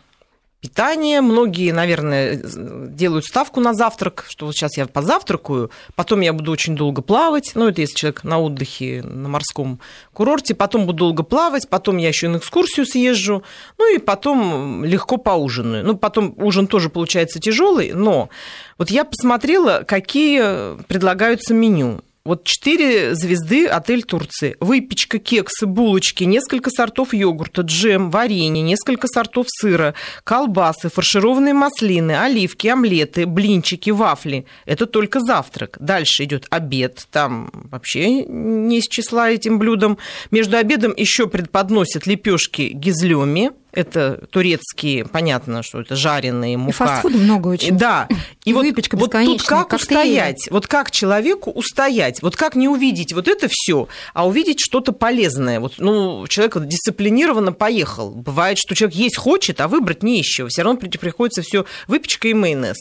питание. 0.63 1.20
Многие, 1.20 1.74
наверное, 1.74 2.41
делают 2.41 3.25
ставку 3.25 3.60
на 3.60 3.74
завтрак, 3.74 4.25
что 4.29 4.46
вот 4.46 4.55
сейчас 4.55 4.77
я 4.77 4.88
позавтракаю, 4.88 5.70
потом 5.96 6.22
я 6.22 6.32
буду 6.32 6.53
очень 6.53 6.75
долго 6.77 7.01
плавать. 7.01 7.51
Ну, 7.53 7.67
это 7.67 7.82
если 7.82 7.96
человек 7.96 8.24
на 8.24 8.39
отдыхе 8.39 9.03
на 9.03 9.27
морском 9.27 9.82
курорте, 10.13 10.55
потом 10.55 10.86
буду 10.86 11.00
долго 11.00 11.24
плавать, 11.24 11.67
потом 11.67 11.98
я 11.98 12.08
еще 12.08 12.29
на 12.29 12.38
экскурсию 12.38 12.86
съезжу, 12.86 13.43
ну 13.77 13.93
и 13.93 13.98
потом 13.98 14.86
легко 14.86 15.17
поужинаю. 15.17 15.86
Ну, 15.86 15.98
потом 15.98 16.34
ужин 16.38 16.67
тоже 16.67 16.89
получается 16.89 17.41
тяжелый, 17.41 17.91
но 17.91 18.29
вот 18.77 18.89
я 18.89 19.03
посмотрела, 19.03 19.84
какие 19.86 20.82
предлагаются 20.84 21.53
меню. 21.53 22.00
Вот 22.25 22.46
четыре 22.46 23.15
звезды 23.15 23.68
отель 23.68 24.03
Турции. 24.03 24.56
Выпечка, 24.62 25.20
кексы, 25.20 25.65
булочки, 25.65 26.24
несколько 26.24 26.70
сортов 26.70 27.13
йогурта, 27.13 27.63
джем, 27.63 28.10
варенье, 28.12 28.63
несколько 28.63 29.10
сортов 29.10 29.48
сыра, 29.50 29.94
колбасы, 30.24 30.88
фаршированные 30.88 31.53
маслины, 31.53 32.13
оливки, 32.13 32.68
омлеты, 32.68 33.25
блинчики, 33.25 33.89
вафли. 33.89 34.46
Это 34.65 34.86
только 34.86 35.20
завтрак. 35.20 35.75
Дальше 35.82 36.24
идет 36.24 36.48
обед. 36.50 37.08
Там 37.12 37.50
вообще 37.51 38.24
не 38.24 38.77
из 38.77 38.88
числа 38.88 39.30
этим 39.30 39.60
блюдом. 39.60 39.98
Между 40.32 40.56
обедом 40.56 40.94
еще 40.96 41.27
предподносят 41.27 42.08
лепешки 42.08 42.72
гизлеми, 42.74 43.51
это 43.74 44.25
турецкие, 44.30 45.06
понятно, 45.06 45.63
что 45.63 45.82
это 45.82 45.96
жареные 45.96 46.58
мука. 46.58 46.70
И 46.70 46.88
фастфуда 46.88 47.18
много 47.18 47.48
очень. 47.50 47.77
Да. 47.77 48.08
И 48.46 48.53
Выпечка 48.53 48.96
вот, 48.96 49.13
вот 49.13 49.25
тут 49.25 49.44
как 49.44 49.70
коктейли. 49.70 50.00
устоять? 50.00 50.48
Вот 50.51 50.68
как 50.68 50.92
человеку 50.92 51.51
устоять? 51.51 52.22
Вот 52.22 52.36
как 52.36 52.56
не 52.56 52.68
увидеть 52.68 53.13
вот 53.13 53.27
это 53.27 53.48
все, 53.50 53.88
а 54.13 54.27
увидеть 54.27 54.60
что-то 54.60 54.92
полезное? 54.92 55.60
Вот, 55.60 55.75
ну, 55.77 56.27
человек 56.27 56.58
дисциплинированно 56.65 57.51
поехал. 57.51 58.12
Бывает, 58.12 58.58
что 58.58 58.75
человек 58.75 58.96
есть 58.96 59.18
хочет, 59.18 59.60
а 59.60 59.68
выбрать 59.68 60.03
не 60.03 60.20
из 60.20 60.25
чего. 60.25 60.48
Все 60.48 60.62
равно 60.62 60.80
приходится 60.80 61.42
все 61.42 61.65
выпечка 61.88 62.27
и 62.27 62.34
майонез. 62.34 62.77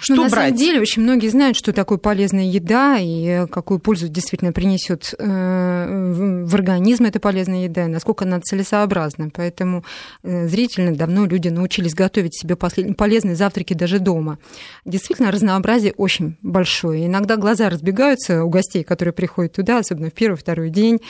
Что 0.00 0.14
ну, 0.14 0.22
на 0.24 0.28
брать? 0.28 0.44
самом 0.44 0.56
деле 0.56 0.80
очень 0.80 1.02
многие 1.02 1.28
знают, 1.28 1.56
что 1.56 1.72
такое 1.72 1.98
полезная 1.98 2.44
еда 2.44 2.98
и 3.00 3.46
какую 3.48 3.80
пользу 3.80 4.08
действительно 4.08 4.52
принесет 4.52 5.14
э, 5.18 6.44
в 6.44 6.54
организм 6.54 7.04
эта 7.04 7.18
полезная 7.18 7.64
еда, 7.64 7.88
насколько 7.88 8.24
она 8.24 8.40
целесообразна. 8.40 9.30
Поэтому 9.34 9.84
э, 10.22 10.46
зрительно 10.46 10.94
давно 10.94 11.26
люди 11.26 11.48
научились 11.48 11.94
готовить 11.94 12.38
себе 12.38 12.54
полезные 12.54 13.34
завтраки 13.34 13.74
даже 13.74 13.98
дома. 13.98 14.38
Действительно, 14.84 15.32
разнообразие 15.32 15.92
очень 15.96 16.36
большое. 16.42 17.06
Иногда 17.06 17.36
глаза 17.36 17.68
разбегаются 17.68 18.44
у 18.44 18.48
гостей, 18.48 18.84
которые 18.84 19.12
приходят 19.12 19.54
туда, 19.54 19.78
особенно 19.78 20.10
в 20.10 20.14
первый-второй 20.14 20.70
день, 20.70 21.00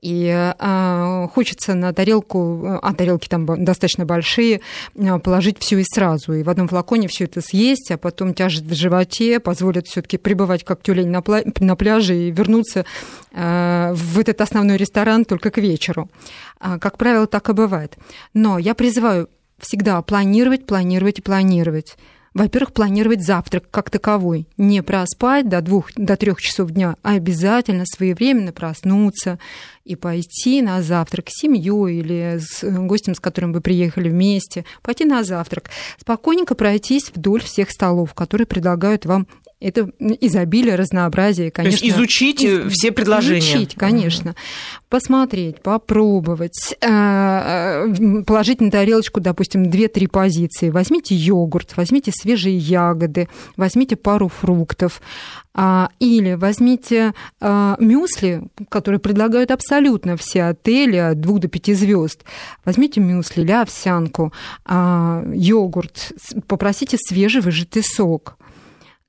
и 0.00 0.30
а, 0.32 1.28
хочется 1.28 1.74
на 1.74 1.92
тарелку, 1.92 2.78
а 2.82 2.94
тарелки 2.94 3.28
там 3.28 3.46
достаточно 3.64 4.04
большие, 4.04 4.60
положить 5.22 5.58
все 5.58 5.78
и 5.78 5.84
сразу, 5.84 6.32
и 6.32 6.42
в 6.42 6.48
одном 6.48 6.68
флаконе 6.68 7.08
все 7.08 7.24
это 7.24 7.40
съесть, 7.40 7.90
а 7.90 7.98
потом 7.98 8.13
потом 8.14 8.32
тяжесть 8.32 8.64
в 8.64 8.74
животе 8.74 9.40
позволит 9.40 9.88
все-таки 9.88 10.18
пребывать 10.18 10.64
как 10.64 10.82
тюлень 10.82 11.08
на, 11.08 11.18
пла- 11.18 11.44
на 11.58 11.74
пляже 11.74 12.16
и 12.16 12.30
вернуться 12.30 12.84
э, 13.32 13.92
в 13.92 14.18
этот 14.20 14.40
основной 14.40 14.76
ресторан 14.76 15.24
только 15.24 15.50
к 15.50 15.58
вечеру. 15.58 16.08
А, 16.60 16.78
как 16.78 16.96
правило, 16.96 17.26
так 17.26 17.48
и 17.48 17.52
бывает. 17.52 17.96
Но 18.32 18.58
я 18.58 18.74
призываю 18.74 19.28
всегда 19.58 20.00
планировать, 20.02 20.64
планировать 20.64 21.18
и 21.18 21.22
планировать 21.22 21.96
во-первых, 22.34 22.72
планировать 22.72 23.24
завтрак 23.24 23.64
как 23.70 23.90
таковой. 23.90 24.48
Не 24.56 24.82
проспать 24.82 25.48
до 25.48 25.60
двух, 25.60 25.92
до 25.94 26.16
трех 26.16 26.40
часов 26.40 26.72
дня, 26.72 26.96
а 27.02 27.12
обязательно 27.12 27.84
своевременно 27.86 28.52
проснуться 28.52 29.38
и 29.84 29.94
пойти 29.94 30.60
на 30.60 30.82
завтрак 30.82 31.28
с 31.28 31.40
семьей 31.40 32.00
или 32.00 32.38
с 32.40 32.62
гостем, 32.62 33.14
с 33.14 33.20
которым 33.20 33.52
вы 33.52 33.60
приехали 33.60 34.08
вместе, 34.08 34.64
пойти 34.82 35.04
на 35.04 35.22
завтрак. 35.22 35.70
Спокойненько 35.98 36.54
пройтись 36.54 37.12
вдоль 37.14 37.42
всех 37.42 37.70
столов, 37.70 38.14
которые 38.14 38.46
предлагают 38.46 39.06
вам 39.06 39.28
это 39.64 39.90
изобилие, 39.98 40.74
разнообразие, 40.74 41.50
конечно. 41.50 41.78
То 41.78 41.84
есть 41.84 41.96
изучить 41.96 42.44
из... 42.44 42.70
все 42.72 42.92
предложения. 42.92 43.40
Изучить, 43.40 43.74
конечно. 43.74 44.32
Угу. 44.32 44.38
Посмотреть, 44.90 45.62
попробовать, 45.62 46.76
э, 46.80 46.86
э, 46.86 48.22
положить 48.24 48.60
на 48.60 48.70
тарелочку, 48.70 49.20
допустим, 49.20 49.64
2-3 49.64 50.08
позиции. 50.08 50.68
Возьмите 50.68 51.14
йогурт, 51.14 51.76
возьмите 51.76 52.12
свежие 52.14 52.58
ягоды, 52.58 53.28
возьмите 53.56 53.96
пару 53.96 54.28
фруктов. 54.28 55.00
А, 55.56 55.88
или 56.00 56.34
возьмите 56.34 57.14
а, 57.40 57.76
мюсли, 57.78 58.42
которые 58.68 58.98
предлагают 58.98 59.52
абсолютно 59.52 60.16
все 60.16 60.44
отели 60.44 60.96
от 60.96 61.20
2 61.20 61.38
до 61.38 61.48
5 61.48 61.76
звезд. 61.76 62.24
Возьмите 62.64 63.00
мюсли 63.00 63.42
или 63.42 63.52
овсянку, 63.52 64.32
а, 64.64 65.24
йогурт, 65.32 66.12
попросите 66.48 66.98
свежевыжатый 67.00 67.84
сок 67.84 68.36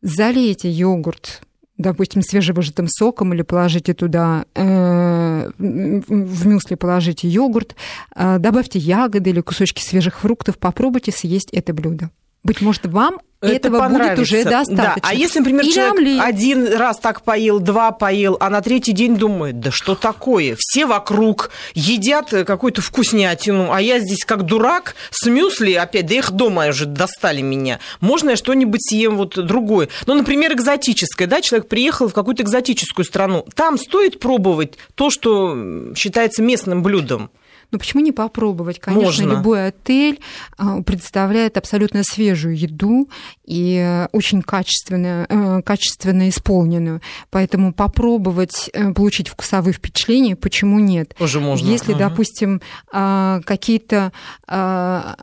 залейте 0.05 0.69
йогурт 0.69 1.41
допустим, 1.77 2.21
свежевыжатым 2.21 2.87
соком 2.87 3.33
или 3.33 3.41
положите 3.41 3.93
туда, 3.93 4.45
э, 4.55 5.49
в 5.57 6.47
мюсли 6.47 6.75
положите 6.75 7.27
йогурт, 7.27 7.75
э, 8.15 8.37
добавьте 8.39 8.79
ягоды 8.79 9.31
или 9.31 9.41
кусочки 9.41 9.81
свежих 9.83 10.19
фруктов, 10.19 10.57
попробуйте 10.57 11.11
съесть 11.11 11.49
это 11.51 11.73
блюдо. 11.73 12.11
Быть 12.45 12.61
может, 12.61 12.85
вам 12.85 13.19
это 13.41 13.67
этого 13.67 13.89
будет 13.89 14.19
уже 14.19 14.43
достаточно. 14.43 14.75
Да. 14.75 14.95
А 15.01 15.13
если, 15.15 15.39
например, 15.39 15.63
Или 15.63 15.71
человек 15.71 15.93
омлет. 15.97 16.21
один 16.23 16.73
раз 16.73 16.99
так 16.99 17.23
поел, 17.23 17.59
два 17.59 17.91
поел, 17.91 18.37
а 18.39 18.51
на 18.51 18.61
третий 18.61 18.91
день 18.91 19.17
думает, 19.17 19.59
да 19.59 19.71
что 19.71 19.95
такое? 19.95 20.55
Все 20.59 20.85
вокруг 20.85 21.49
едят 21.73 22.29
какую-то 22.29 22.81
вкуснятину, 22.81 23.71
а 23.71 23.81
я 23.81 23.99
здесь 23.99 24.25
как 24.25 24.43
дурак 24.43 24.95
с 25.09 25.25
мюсли 25.25 25.73
опять, 25.73 26.05
да 26.05 26.15
их 26.15 26.31
дома 26.31 26.67
уже 26.67 26.85
достали 26.85 27.41
меня. 27.41 27.79
Можно 27.99 28.31
я 28.31 28.35
что-нибудь 28.35 28.81
съем 28.87 29.17
вот 29.17 29.35
другое? 29.35 29.89
Ну, 30.05 30.13
например, 30.13 30.53
экзотическое, 30.53 31.27
да, 31.27 31.41
человек 31.41 31.67
приехал 31.67 32.07
в 32.07 32.13
какую-то 32.13 32.43
экзотическую 32.43 33.05
страну. 33.05 33.43
Там 33.55 33.79
стоит 33.79 34.19
пробовать 34.19 34.77
то, 34.93 35.09
что 35.09 35.93
считается 35.95 36.43
местным 36.43 36.83
блюдом. 36.83 37.31
Но 37.71 37.79
почему 37.79 38.01
не 38.01 38.11
попробовать? 38.11 38.79
Конечно, 38.79 39.23
Можно. 39.23 39.37
любой 39.37 39.67
отель 39.67 40.19
а, 40.57 40.81
представляет 40.81 41.57
абсолютно 41.57 42.03
свежую 42.03 42.57
еду 42.57 43.09
и 43.45 43.77
э, 43.77 44.07
очень 44.11 44.41
качественно, 44.41 45.25
э, 45.29 45.61
качественно 45.63 46.29
исполненную. 46.29 47.01
Поэтому 47.29 47.73
попробовать 47.73 48.69
э, 48.73 48.93
получить 48.93 49.27
вкусовые 49.27 49.73
впечатления, 49.73 50.35
почему 50.35 50.79
нет? 50.79 51.15
Тоже 51.17 51.39
можно. 51.39 51.67
Если, 51.67 51.91
угу. 51.91 51.99
допустим, 51.99 52.61
а, 52.91 53.41
какие-то 53.45 54.11
а, 54.47 55.15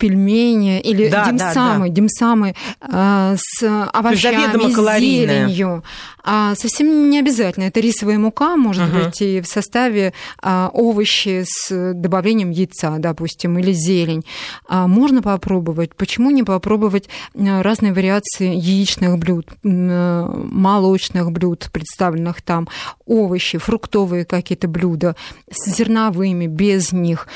пельмени 0.00 0.80
или 0.80 1.08
да, 1.08 1.26
димсамы, 1.26 1.88
да, 1.88 1.88
да. 1.88 1.88
димсамы 1.88 2.54
э, 2.80 3.36
с 3.38 3.88
овощами, 3.92 4.98
зеленью. 4.98 5.84
А 6.22 6.54
совсем 6.54 7.10
не 7.10 7.18
обязательно. 7.18 7.64
Это 7.64 7.80
рисовая 7.80 8.18
мука, 8.18 8.56
может 8.56 8.88
угу. 8.88 9.04
быть, 9.04 9.20
и 9.22 9.40
в 9.40 9.46
составе 9.46 10.12
а, 10.42 10.70
овощи 10.72 11.44
с 11.46 11.94
добавлением 11.94 12.50
яйца, 12.50 12.96
допустим, 12.98 13.58
или 13.58 13.72
зелень. 13.72 14.24
А, 14.68 14.86
можно 14.86 15.22
попробовать. 15.22 15.94
Почему 15.94 16.30
не 16.30 16.42
попробовать 16.42 17.08
разные 17.34 17.92
вариации 17.92 18.54
яичных 18.54 19.18
блюд, 19.18 19.46
молочных 19.62 21.32
блюд, 21.32 21.68
представленных 21.72 22.42
там, 22.42 22.68
овощи, 23.06 23.58
фруктовые 23.58 24.24
какие-то 24.24 24.68
блюда 24.68 25.16
с 25.50 25.70
зерновыми, 25.70 26.46
без 26.46 26.92
них. 26.92 27.28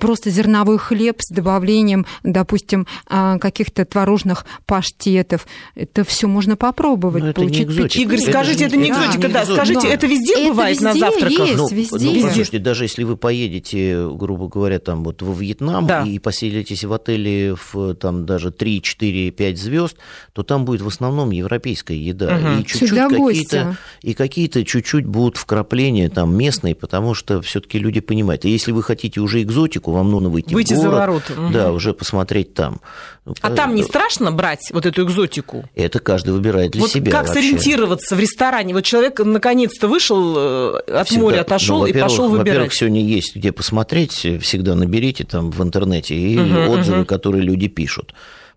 Просто 0.00 0.30
зерновой 0.30 0.78
хлеб 0.78 1.20
с 1.20 1.34
добавлением 1.34 2.05
допустим, 2.22 2.86
а, 3.08 3.38
каких-то 3.38 3.84
творожных 3.84 4.44
паштетов. 4.66 5.46
Это 5.74 6.04
все 6.04 6.26
можно 6.26 6.56
попробовать, 6.56 7.22
Но 7.22 7.28
это 7.30 7.40
получить 7.40 7.58
не 7.60 7.64
экзотика. 7.74 8.02
Игорь, 8.02 8.20
Это 8.20 8.30
скажите, 8.30 8.64
это 8.66 8.76
не- 8.76 8.88
экзотика, 8.90 9.28
да. 9.28 9.42
экзотика. 9.42 9.54
Скажите, 9.54 9.86
Но 9.88 9.94
это 9.94 10.06
везде 10.06 10.34
это 10.34 10.48
бывает 10.48 10.80
на 10.80 10.88
везде 10.88 11.00
завтраках? 11.00 11.38
есть. 11.38 11.56
Ну, 11.56 11.68
везде. 11.70 12.06
ну, 12.06 12.14
послушайте, 12.22 12.58
даже 12.58 12.84
если 12.84 13.04
вы 13.04 13.16
поедете, 13.16 14.08
грубо 14.12 14.48
говоря, 14.48 14.78
там 14.78 15.04
вот 15.04 15.22
во 15.22 15.32
Вьетнам 15.34 15.86
Да. 15.86 16.02
и 16.02 16.18
поселитесь 16.18 16.84
в 16.84 16.92
отеле 16.92 17.54
в 17.54 17.94
там 17.94 18.26
даже 18.26 18.50
3, 18.50 18.82
4, 18.82 19.30
5 19.30 19.58
звезд, 19.58 19.96
то 20.32 20.42
там 20.42 20.64
будет 20.64 20.82
в 20.82 20.86
основном 20.88 21.30
европейская 21.30 21.96
еда. 21.98 22.36
Мгм. 22.36 22.60
И 22.60 22.64
чуть-чуть 22.64 22.90
какие-то, 22.90 23.76
и 24.02 24.14
какие-то 24.14 24.64
чуть-чуть 24.64 25.06
будут 25.06 25.36
вкрапления 25.36 26.08
там 26.08 26.36
местные, 26.36 26.74
потому 26.74 27.14
что 27.14 27.40
все-таки 27.42 27.78
люди 27.78 28.00
понимают. 28.00 28.44
И 28.44 28.50
если 28.50 28.72
вы 28.72 28.82
хотите 28.82 29.20
уже 29.20 29.42
экзотику, 29.42 29.92
вам 29.92 30.10
нужно 30.10 30.28
выйти, 30.28 30.54
Выйти 30.54 30.74
в 30.74 30.76
за 30.76 30.88
город, 30.88 30.98
ворота, 30.98 31.32
мгм. 31.40 31.52
да, 31.52 31.72
уже 31.72 31.92
посмотреть 31.96 32.54
там. 32.54 32.80
Ну, 33.24 33.34
А 33.40 33.50
там 33.50 33.74
не 33.74 33.82
страшно 33.82 34.30
брать 34.30 34.70
вот 34.72 34.86
эту 34.86 35.04
экзотику? 35.04 35.64
Это 35.74 35.98
каждый 35.98 36.32
выбирает 36.34 36.70
для 36.72 36.82
вот 36.82 36.90
себя. 36.90 37.10
как 37.10 37.26
вообще. 37.28 37.34
сориентироваться 37.42 38.14
в 38.14 38.20
ресторане? 38.20 38.72
Вот 38.74 38.84
человек 38.84 39.18
наконец-то 39.20 39.88
вышел 39.88 40.34
э, 40.36 40.78
от 41.00 41.08
Всегда. 41.08 41.22
моря, 41.22 41.40
отошел 41.40 41.78
Ну, 41.80 41.86
и 41.86 41.88
во-первых- 41.92 42.10
пошел 42.10 42.28
Во-первых, 42.28 42.46
выбирать. 42.54 42.72
сегодня 42.74 43.02
есть 43.02 43.34
где 43.36 43.52
посмотреть, 43.52 44.12
всегда 44.42 44.74
наберите 44.74 45.24
там 45.24 45.50
в 45.50 45.62
интернете 45.62 46.14
и 46.14 46.38
Мгм, 46.38 46.68
отзывы, 46.70 46.96
мгм. 46.98 47.06
которые 47.06 47.42
люди 47.42 47.68
пишут. 47.68 48.14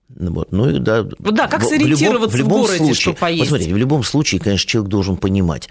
Вот. 0.10 0.52
Ну 0.52 0.70
и 0.70 0.80
да, 0.80 1.04
да, 1.20 1.48
как 1.48 1.62
в- 1.62 1.66
в 1.66 1.70
сориентироваться 1.70 2.36
в 2.36 2.40
любом 2.40 2.62
городе, 2.62 2.78
случае, 2.80 2.96
что 2.96 3.14
поесть? 3.14 3.42
вот 3.42 3.48
смотрите, 3.50 3.74
в 3.74 3.78
любом 3.78 4.04
случае, 4.04 4.42
конечно, 4.42 4.68
человек 4.68 4.90
должен 4.90 5.18
понимать, 5.18 5.70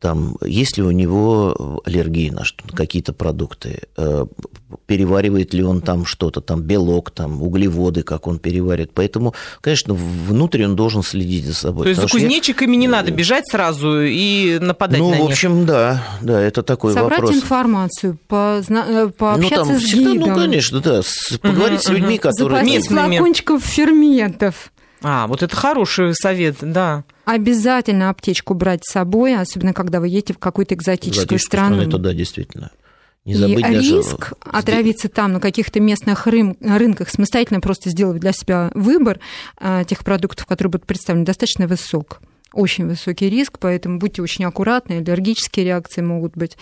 там, 0.00 0.36
есть 0.44 0.76
ли 0.76 0.82
у 0.82 0.90
него 0.90 1.80
аллергии 1.86 2.28
на 2.30 2.42
какие-то 2.74 3.12
продукты, 3.12 3.82
э, 3.96 4.26
переваривает 4.86 5.54
ли 5.54 5.62
он 5.62 5.80
там 5.80 6.04
что-то, 6.04 6.40
там 6.40 6.60
белок, 6.62 7.10
там 7.10 7.42
углеводы, 7.42 8.02
как 8.02 8.26
он 8.26 8.38
переваривает. 8.38 8.90
Поэтому, 8.92 9.34
конечно, 9.60 9.94
внутрь 9.94 10.64
он 10.64 10.76
должен 10.76 11.02
следить 11.02 11.46
за 11.46 11.54
собой. 11.54 11.84
То 11.84 11.88
есть 11.90 12.00
за 12.02 12.08
что 12.08 12.18
я- 12.18 12.24
кузнечиками 12.24 12.76
не 12.76 12.88
надо 12.88 13.12
бежать 13.12 13.44
сразу 13.48 14.00
и 14.02 14.58
нападать 14.60 14.98
Ну, 14.98 15.10
на 15.10 15.16
в 15.16 15.20
них. 15.20 15.30
общем, 15.30 15.64
да, 15.64 16.04
да, 16.20 16.40
это 16.40 16.62
такой 16.62 16.92
Собрать 16.92 17.20
вопрос. 17.20 17.36
информацию, 17.36 18.18
позна- 18.28 18.84
э, 18.88 19.04
Ну, 19.04 19.10
пообщаться 19.10 19.56
там 19.70 19.78
с 19.78 19.82
всегда, 19.84 20.12
гидом, 20.12 20.28
ну, 20.28 20.34
конечно, 20.34 20.80
да, 20.80 21.02
с- 21.02 21.38
поговорить 21.40 21.82
с 21.82 21.88
людьми, 21.88 22.18
которые... 22.18 22.58
заплатить 22.62 22.88
флакончиков 22.88 23.62
ферментов. 23.62 24.70
А, 25.04 25.26
вот 25.26 25.42
это 25.42 25.54
хороший 25.54 26.14
совет, 26.14 26.56
да. 26.62 27.04
Обязательно 27.26 28.08
аптечку 28.08 28.54
брать 28.54 28.84
с 28.84 28.92
собой, 28.92 29.36
особенно 29.36 29.74
когда 29.74 30.00
вы 30.00 30.08
едете 30.08 30.32
в 30.32 30.38
какую-то 30.38 30.74
экзотическую 30.74 31.24
Экзотическую 31.24 31.38
страну. 31.38 31.82
Это 31.82 31.98
да, 31.98 32.14
действительно. 32.14 32.70
Не 33.26 33.34
И 33.34 33.36
забыть 33.36 33.62
даже... 33.62 33.96
риск 33.96 34.32
отравиться 34.40 35.08
там 35.08 35.34
на 35.34 35.40
каких-то 35.40 35.80
местных 35.80 36.26
рым- 36.26 36.56
рынках, 36.60 37.08
самостоятельно 37.10 37.60
просто 37.60 37.90
сделать 37.90 38.20
для 38.20 38.32
себя 38.32 38.70
выбор 38.74 39.20
а, 39.58 39.84
тех 39.84 40.04
продуктов, 40.04 40.46
которые 40.46 40.72
будут 40.72 40.86
представлены, 40.86 41.24
достаточно 41.24 41.66
высок. 41.66 42.20
Очень 42.54 42.86
высокий 42.86 43.28
риск, 43.28 43.58
поэтому 43.58 43.98
будьте 43.98 44.22
очень 44.22 44.44
аккуратны, 44.44 44.94
аллергические 44.94 45.66
реакции 45.66 46.00
могут 46.02 46.36
быть. 46.36 46.56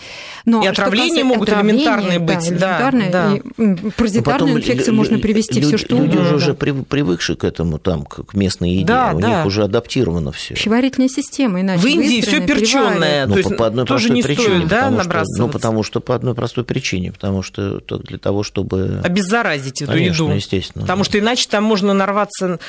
Но 0.45 0.63
И 0.63 0.67
отравления 0.67 1.09
касается- 1.09 1.25
могут 1.25 1.49
отравления, 1.49 1.83
элементарные 1.83 2.19
да, 2.19 2.25
быть, 2.25 2.49
да, 2.59 2.67
элементарные, 2.79 3.09
да. 3.11 3.33
и, 3.35 3.61
м, 3.61 3.79
Ну, 3.83 3.91
паразитарную 3.91 4.23
потом 4.55 4.57
инфекцию 4.57 4.93
лю- 4.93 4.97
можно 4.97 5.19
привести 5.19 5.59
люди, 5.61 5.67
все 5.67 5.85
что 5.85 5.95
Люди 5.95 6.17
угодно. 6.17 6.25
же 6.29 6.35
уже 6.35 6.51
прив- 6.53 6.85
привыкшие 6.85 7.35
к 7.37 7.43
этому, 7.43 7.77
там, 7.77 8.03
к 8.05 8.33
местной 8.33 8.71
еде. 8.71 8.85
Да, 8.85 9.11
У 9.13 9.19
да. 9.19 9.27
них 9.37 9.45
уже 9.45 9.63
адаптировано 9.63 10.31
все. 10.31 10.55
Пищеварительная 10.55 11.09
система, 11.09 11.61
иначе 11.61 11.81
В 11.81 11.85
Индии 11.85 12.21
все 12.21 12.41
перченое, 12.41 12.93
переварена. 12.95 13.23
то 13.25 13.29
Ну, 13.29 13.37
есть 13.37 13.49
по, 13.49 13.55
по 13.55 13.67
одной 13.67 13.85
тоже 13.85 14.07
простой 14.07 14.15
не 14.15 14.23
причине. 14.23 14.47
стоит, 14.57 14.67
да, 14.67 14.89
потому 14.89 15.01
что- 15.03 15.23
ну, 15.37 15.49
потому 15.49 15.83
что 15.83 15.99
по 15.99 16.15
одной 16.15 16.33
простой 16.35 16.63
причине. 16.63 17.11
Потому 17.11 17.43
что 17.43 17.79
то- 17.81 17.97
для 17.99 18.17
того, 18.17 18.41
чтобы... 18.43 18.99
обеззаразить 19.03 19.81
эту 19.81 19.91
Конечно, 19.91 20.23
еду. 20.23 20.33
естественно. 20.35 20.81
Потому 20.81 21.03
что 21.03 21.19
иначе 21.19 21.47
там 21.49 21.63
можно 21.63 21.93
нарваться. 21.93 22.59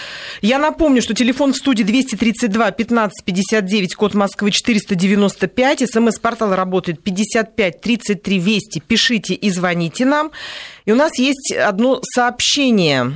Я 0.43 0.59
напомню, 0.59 1.01
что 1.01 1.15
телефон 1.15 1.53
в 1.53 1.57
студии 1.57 1.83
232 1.85 2.71
15 2.71 3.14
59, 3.23 3.95
код 3.95 4.15
Москвы 4.15 4.51
495. 4.51 5.91
СМС-портал 5.91 6.55
работает 6.55 7.03
55 7.03 7.81
33 7.81 8.39
Вести. 8.39 8.81
Пишите 8.81 9.35
и 9.35 9.51
звоните 9.51 10.05
нам. 10.05 10.31
И 10.85 10.93
у 10.93 10.97
нас 10.97 11.19
есть 11.19 11.53
одно 11.53 12.01
сообщение. 12.03 13.13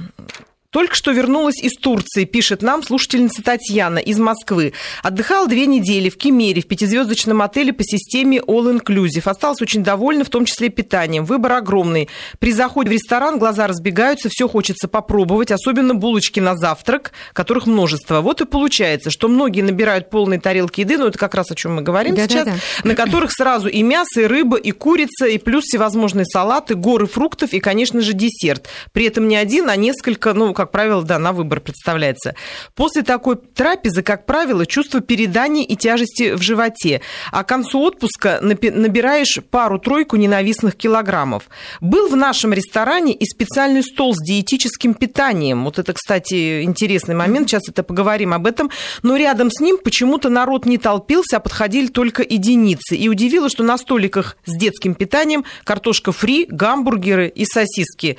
Только 0.70 0.94
что 0.94 1.12
вернулась 1.12 1.62
из 1.62 1.76
Турции, 1.76 2.26
пишет 2.26 2.60
нам 2.60 2.82
слушательница 2.82 3.42
Татьяна 3.42 4.00
из 4.00 4.18
Москвы. 4.18 4.74
Отдыхала 5.02 5.48
две 5.48 5.64
недели 5.64 6.10
в 6.10 6.18
Кемере, 6.18 6.60
в 6.60 6.68
пятизвездочном 6.68 7.40
отеле 7.40 7.72
по 7.72 7.82
системе 7.82 8.40
All 8.46 8.78
Inclusive. 8.78 9.22
Осталась 9.24 9.62
очень 9.62 9.82
довольна, 9.82 10.24
в 10.24 10.28
том 10.28 10.44
числе 10.44 10.68
питанием. 10.68 11.24
Выбор 11.24 11.52
огромный. 11.52 12.10
При 12.38 12.52
заходе 12.52 12.90
в 12.90 12.92
ресторан 12.92 13.38
глаза 13.38 13.66
разбегаются, 13.66 14.28
все 14.30 14.46
хочется 14.46 14.88
попробовать, 14.88 15.52
особенно 15.52 15.94
булочки 15.94 16.38
на 16.38 16.54
завтрак, 16.54 17.12
которых 17.32 17.66
множество. 17.66 18.20
Вот 18.20 18.42
и 18.42 18.44
получается, 18.44 19.10
что 19.10 19.28
многие 19.28 19.62
набирают 19.62 20.10
полные 20.10 20.38
тарелки 20.38 20.82
еды, 20.82 20.98
ну 20.98 21.06
это 21.06 21.18
как 21.18 21.34
раз 21.34 21.50
о 21.50 21.54
чем 21.54 21.76
мы 21.76 21.82
говорим 21.82 22.14
Да-да-да. 22.14 22.44
сейчас, 22.44 22.84
на 22.84 22.94
которых 22.94 23.32
сразу 23.32 23.68
и 23.68 23.82
мясо, 23.82 24.20
и 24.20 24.26
рыба, 24.26 24.58
и 24.58 24.72
курица, 24.72 25.28
и 25.28 25.38
плюс 25.38 25.64
всевозможные 25.64 26.26
салаты, 26.26 26.74
горы 26.74 27.06
фруктов 27.06 27.54
и, 27.54 27.58
конечно 27.58 28.02
же, 28.02 28.12
десерт. 28.12 28.68
При 28.92 29.06
этом 29.06 29.28
не 29.28 29.36
один, 29.36 29.70
а 29.70 29.76
несколько, 29.76 30.34
ну, 30.34 30.57
как 30.58 30.72
правило, 30.72 31.04
да, 31.04 31.20
на 31.20 31.32
выбор 31.32 31.60
представляется. 31.60 32.34
После 32.74 33.02
такой 33.02 33.36
трапезы, 33.36 34.02
как 34.02 34.26
правило, 34.26 34.66
чувство 34.66 35.00
передания 35.00 35.64
и 35.64 35.76
тяжести 35.76 36.32
в 36.34 36.42
животе. 36.42 37.00
А 37.30 37.44
к 37.44 37.48
концу 37.48 37.80
отпуска 37.80 38.40
набираешь 38.42 39.38
пару-тройку 39.50 40.16
ненавистных 40.16 40.74
килограммов. 40.74 41.44
Был 41.80 42.08
в 42.08 42.16
нашем 42.16 42.52
ресторане 42.52 43.12
и 43.12 43.24
специальный 43.24 43.84
стол 43.84 44.16
с 44.16 44.18
диетическим 44.18 44.94
питанием. 44.94 45.64
Вот 45.64 45.78
это, 45.78 45.92
кстати, 45.92 46.64
интересный 46.64 47.14
момент. 47.14 47.48
Сейчас 47.48 47.68
это 47.68 47.84
поговорим 47.84 48.34
об 48.34 48.44
этом. 48.44 48.68
Но 49.04 49.14
рядом 49.14 49.52
с 49.52 49.60
ним 49.60 49.78
почему-то 49.78 50.28
народ 50.28 50.66
не 50.66 50.76
толпился, 50.76 51.36
а 51.36 51.40
подходили 51.40 51.86
только 51.86 52.24
единицы. 52.24 52.96
И 52.96 53.08
удивило, 53.08 53.48
что 53.48 53.62
на 53.62 53.78
столиках 53.78 54.36
с 54.44 54.58
детским 54.58 54.96
питанием 54.96 55.44
картошка 55.62 56.10
фри, 56.10 56.46
гамбургеры 56.50 57.28
и 57.28 57.44
сосиски. 57.44 58.18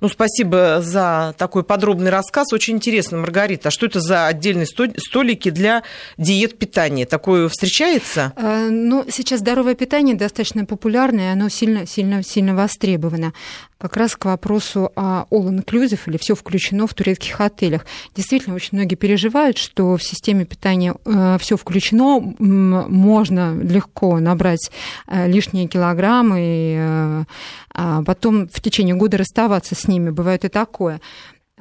Ну, 0.00 0.08
спасибо 0.08 0.80
за 0.80 1.34
такой 1.36 1.62
подробный 1.62 2.10
рассказ. 2.10 2.52
Очень 2.52 2.76
интересно, 2.76 3.18
Маргарита. 3.18 3.68
А 3.68 3.70
что 3.70 3.86
это 3.86 4.00
за 4.00 4.26
отдельные 4.26 4.66
сто- 4.66 4.86
столики 4.96 5.50
для 5.50 5.82
диет 6.16 6.58
питания? 6.58 7.06
Такое 7.06 7.48
встречается? 7.48 8.32
Э, 8.36 8.68
Ну, 8.70 9.04
сейчас 9.10 9.40
здоровое 9.40 9.74
питание 9.74 10.14
достаточно 10.14 10.64
популярное, 10.64 11.32
оно 11.32 11.48
сильно, 11.48 11.86
сильно, 11.86 12.22
сильно 12.22 12.54
востребовано. 12.54 13.32
Как 13.78 13.96
раз 13.96 14.14
к 14.14 14.26
вопросу 14.26 14.92
о 14.94 15.24
all 15.30 15.48
inclusive 15.48 16.00
или 16.06 16.18
все 16.18 16.34
включено 16.34 16.86
в 16.86 16.92
турецких 16.92 17.40
отелях. 17.40 17.86
Действительно, 18.14 18.54
очень 18.54 18.70
многие 18.72 18.94
переживают, 18.94 19.56
что 19.56 19.96
в 19.96 20.02
системе 20.02 20.44
питания 20.44 20.94
все 21.38 21.56
включено, 21.56 22.20
можно 22.38 23.54
легко 23.58 24.18
набрать 24.18 24.70
э, 25.06 25.26
лишние 25.28 25.66
килограммы 25.66 26.38
и 26.40 26.76
э, 26.78 27.24
а 27.72 28.02
потом 28.02 28.48
в 28.48 28.60
течение 28.60 28.94
года 28.96 29.16
расставаться 29.16 29.74
с 29.74 29.86
ними. 29.90 30.10
Бывает 30.10 30.44
и 30.44 30.48
такое. 30.48 31.00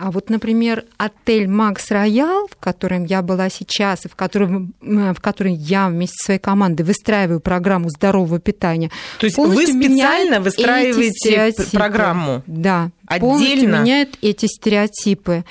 А 0.01 0.11
вот, 0.11 0.29
например, 0.29 0.85
отель 0.95 1.49
Макс 1.49 1.91
Роял, 1.91 2.47
в 2.47 2.55
котором 2.55 3.03
я 3.03 3.21
была 3.21 3.49
сейчас, 3.49 4.05
и 4.05 4.07
в 4.07 4.15
котором, 4.15 4.73
м, 4.81 5.13
в 5.13 5.19
котором 5.19 5.51
я 5.53 5.89
вместе 5.89 6.15
со 6.19 6.25
своей 6.27 6.39
командой 6.39 6.83
выстраиваю 6.83 7.41
программу 7.41 7.89
здорового 7.89 8.39
питания. 8.39 8.91
То 9.19 9.25
есть 9.25 9.37
вы 9.37 9.47
полностью 9.47 9.75
специально 9.75 10.39
выстраиваете 10.39 11.65
программу? 11.77 12.43
Да, 12.47 12.91
полностью 13.19 13.53
Отдельно? 13.55 13.81
меняет 13.81 14.17
эти 14.21 14.45
стереотипы. 14.45 15.43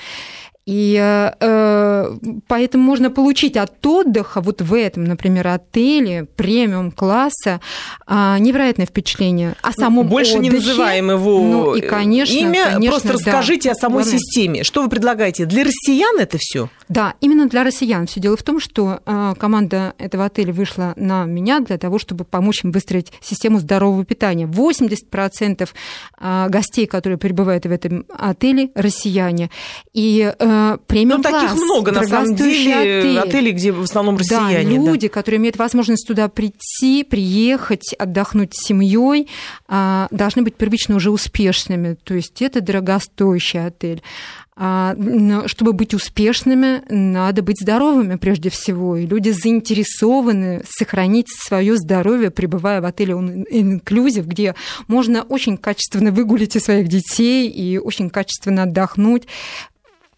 И 0.69 0.95
э, 1.01 1.31
э, 1.39 2.15
поэтому 2.47 2.83
можно 2.83 3.09
получить 3.09 3.57
от 3.57 3.83
отдыха 3.83 4.39
вот 4.39 4.61
в 4.61 4.75
этом, 4.75 5.03
например, 5.03 5.47
отеле 5.47 6.27
премиум 6.35 6.91
класса 6.91 7.59
а, 8.05 8.37
невероятное 8.37 8.85
впечатление 8.85 9.55
о 9.63 9.71
самом 9.71 10.07
Больше 10.07 10.37
не 10.37 10.49
отдыхе. 10.49 10.67
называем 10.67 11.09
его 11.09 11.41
Ну 11.41 11.73
и, 11.73 11.81
конечно, 11.81 12.35
имя, 12.35 12.65
конечно, 12.73 12.91
просто 12.91 13.07
да. 13.07 13.13
расскажите 13.15 13.71
о 13.71 13.73
самой 13.73 14.03
Главное. 14.03 14.19
системе. 14.19 14.63
Что 14.63 14.83
вы 14.83 14.89
предлагаете? 14.89 15.45
Для 15.45 15.63
россиян 15.63 16.19
это 16.19 16.37
все? 16.39 16.69
Да, 16.87 17.15
именно 17.19 17.49
для 17.49 17.63
россиян. 17.63 18.05
Все 18.05 18.19
дело 18.19 18.37
в 18.37 18.43
том, 18.43 18.59
что 18.59 18.99
э, 19.03 19.33
команда 19.39 19.95
этого 19.97 20.25
отеля 20.25 20.53
вышла 20.53 20.93
на 20.95 21.25
меня 21.25 21.61
для 21.61 21.79
того, 21.79 21.97
чтобы 21.97 22.25
помочь 22.25 22.63
им 22.63 22.71
выстроить 22.71 23.11
систему 23.21 23.57
здорового 23.57 24.05
питания. 24.05 24.45
80% 24.45 25.67
э, 26.19 26.47
гостей, 26.49 26.85
которые 26.85 27.17
прибывают 27.17 27.65
в 27.65 27.71
этом 27.71 28.05
отеле, 28.15 28.69
россияне. 28.75 29.49
И 29.93 30.31
э, 30.37 30.58
премиум 30.87 31.21
Ну, 31.21 31.23
таких 31.23 31.55
много, 31.55 31.91
на 31.91 32.03
самом 32.03 32.35
деле, 32.35 32.75
отель. 32.75 33.19
отелей, 33.19 33.51
где 33.51 33.71
в 33.71 33.81
основном 33.81 34.17
россияне. 34.17 34.77
Да, 34.77 34.83
да. 34.83 34.91
люди, 34.91 35.07
которые 35.07 35.39
имеют 35.39 35.57
возможность 35.57 36.07
туда 36.07 36.27
прийти, 36.27 37.03
приехать, 37.03 37.93
отдохнуть 37.97 38.53
с 38.53 38.67
семьей, 38.67 39.27
а, 39.67 40.07
должны 40.11 40.41
быть 40.41 40.55
первично 40.55 40.95
уже 40.95 41.11
успешными. 41.11 41.95
То 42.03 42.13
есть 42.13 42.41
это 42.41 42.61
дорогостоящий 42.61 43.65
отель. 43.65 44.01
А, 44.61 44.93
чтобы 45.45 45.71
быть 45.71 45.93
успешными, 45.93 46.81
надо 46.89 47.41
быть 47.41 47.61
здоровыми 47.61 48.15
прежде 48.15 48.49
всего. 48.49 48.97
И 48.97 49.05
люди 49.05 49.29
заинтересованы 49.29 50.63
сохранить 50.67 51.27
свое 51.29 51.77
здоровье, 51.77 52.29
пребывая 52.29 52.81
в 52.81 52.85
отеле 52.85 53.13
Inclusive, 53.13 54.23
где 54.23 54.55
можно 54.87 55.23
очень 55.23 55.55
качественно 55.55 56.11
выгулить 56.11 56.57
и 56.57 56.59
своих 56.59 56.89
детей 56.89 57.49
и 57.49 57.77
очень 57.77 58.09
качественно 58.09 58.63
отдохнуть 58.63 59.27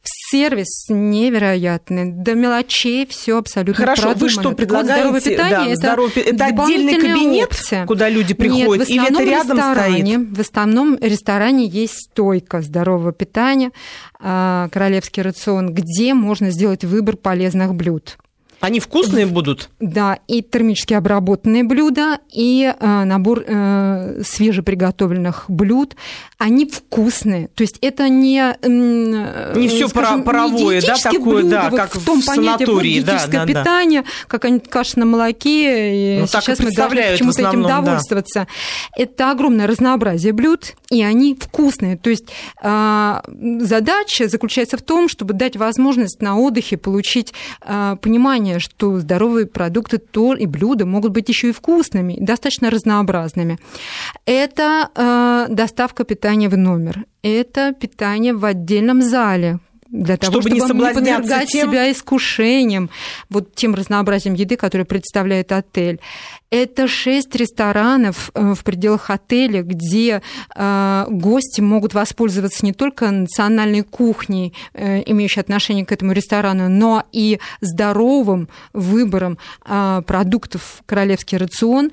сервис 0.03 0.85
невероятный, 0.89 2.11
до 2.11 2.35
мелочей 2.35 3.05
все 3.05 3.37
абсолютно 3.37 3.75
Хорошо, 3.75 4.03
продумано. 4.03 4.23
вы 4.23 4.29
что 4.29 4.51
предлагаете? 4.53 5.01
здоровое 5.01 5.21
питание 5.21 5.49
да, 5.51 5.65
это, 5.67 5.75
здоровье, 5.75 6.23
это 6.23 6.45
отдельный 6.45 6.95
кабинет, 6.95 7.49
опция. 7.49 7.85
куда 7.85 8.09
люди 8.09 8.33
приходят, 8.33 8.87
Нет, 8.87 8.89
или 8.89 9.13
это 9.13 9.23
рядом 9.23 9.57
ресторане, 9.57 10.13
стоит? 10.13 10.37
В 10.37 10.39
основном 10.41 10.97
ресторане 11.01 11.65
есть 11.65 12.09
стойка 12.11 12.61
здорового 12.61 13.11
питания, 13.11 13.71
а, 14.19 14.69
королевский 14.71 15.21
рацион, 15.21 15.73
где 15.73 16.13
можно 16.13 16.51
сделать 16.51 16.83
выбор 16.83 17.17
полезных 17.17 17.75
блюд. 17.75 18.17
Они 18.61 18.79
вкусные 18.79 19.25
будут? 19.25 19.69
Да, 19.79 20.19
и 20.27 20.43
термически 20.43 20.93
обработанные 20.93 21.63
блюда, 21.63 22.19
и 22.31 22.73
э, 22.79 23.03
набор 23.03 23.43
э, 23.45 24.21
свежеприготовленных 24.23 25.45
блюд. 25.47 25.95
Они 26.37 26.65
вкусные. 26.65 27.49
То 27.49 27.61
есть 27.61 27.79
это 27.81 28.07
не... 28.07 28.55
Э, 28.61 29.53
не 29.55 29.67
все 29.67 29.87
скажем, 29.87 30.23
паровое, 30.23 30.79
не 30.79 30.87
да, 30.87 30.95
такое, 30.95 31.41
блюдо, 31.41 31.49
да, 31.49 31.69
вот 31.71 31.79
как 31.79 31.95
в 31.95 32.05
том 32.05 32.21
в 32.21 32.25
понятии, 32.25 32.65
вот 32.65 32.77
да, 32.77 32.83
диетическое 32.83 33.45
да, 33.45 33.45
да. 33.45 33.59
питание, 33.59 34.03
какая-нибудь 34.27 34.69
каша 34.69 34.99
на 34.99 35.05
молоке, 35.05 36.17
и 36.17 36.19
Ну, 36.21 36.27
так 36.27 36.43
и 36.43 36.45
сейчас 36.45 36.59
мы 36.59 36.71
должны 36.71 37.01
почему-то 37.01 37.39
этим 37.39 37.47
основном, 37.47 37.63
да. 37.63 37.81
довольствоваться. 37.81 38.47
Это 38.95 39.31
огромное 39.31 39.65
разнообразие 39.65 40.33
блюд, 40.33 40.75
и 40.91 41.01
они 41.01 41.35
вкусные. 41.35 41.97
То 41.97 42.11
есть 42.11 42.25
э, 42.61 43.21
задача 43.59 44.27
заключается 44.27 44.77
в 44.77 44.83
том, 44.83 45.09
чтобы 45.09 45.33
дать 45.33 45.57
возможность 45.57 46.21
на 46.21 46.37
отдыхе 46.37 46.77
получить 46.77 47.33
э, 47.65 47.95
понимание, 48.01 48.50
что 48.59 48.99
здоровые 48.99 49.45
продукты 49.45 49.97
то 49.97 50.33
и 50.33 50.45
блюда 50.45 50.85
могут 50.85 51.11
быть 51.11 51.29
еще 51.29 51.49
и 51.49 51.53
вкусными, 51.53 52.17
достаточно 52.19 52.69
разнообразными. 52.69 53.57
Это 54.25 54.89
э, 54.95 55.53
доставка 55.53 56.03
питания 56.03 56.49
в 56.49 56.57
номер, 56.57 57.05
это 57.23 57.73
питание 57.73 58.33
в 58.33 58.45
отдельном 58.45 59.01
зале, 59.01 59.59
для 59.91 60.17
того, 60.17 60.31
Чтобы 60.31 60.49
чтобы, 60.49 60.55
не 60.55 60.67
соблазняться 60.67 61.21
подвергать 61.21 61.49
тем- 61.49 61.69
себя 61.69 61.91
искушением, 61.91 62.89
вот 63.29 63.53
тем 63.55 63.75
разнообразием 63.75 64.35
еды, 64.35 64.55
которое 64.55 64.85
представляет 64.85 65.51
отель. 65.51 65.99
Это 66.49 66.87
шесть 66.87 67.33
ресторанов 67.35 68.29
э, 68.33 68.53
в 68.53 68.63
пределах 68.65 69.09
отеля, 69.09 69.63
где 69.63 70.21
э, 70.53 71.05
гости 71.09 71.61
могут 71.61 71.93
воспользоваться 71.93 72.65
не 72.65 72.73
только 72.73 73.09
национальной 73.09 73.83
кухней, 73.83 74.53
э, 74.73 75.01
имеющей 75.05 75.39
отношение 75.39 75.85
к 75.85 75.91
этому 75.93 76.11
ресторану, 76.11 76.67
но 76.67 77.03
и 77.13 77.39
здоровым 77.61 78.49
выбором 78.73 79.37
продуктов 79.61 80.83
«Королевский 80.85 81.37
рацион», 81.37 81.91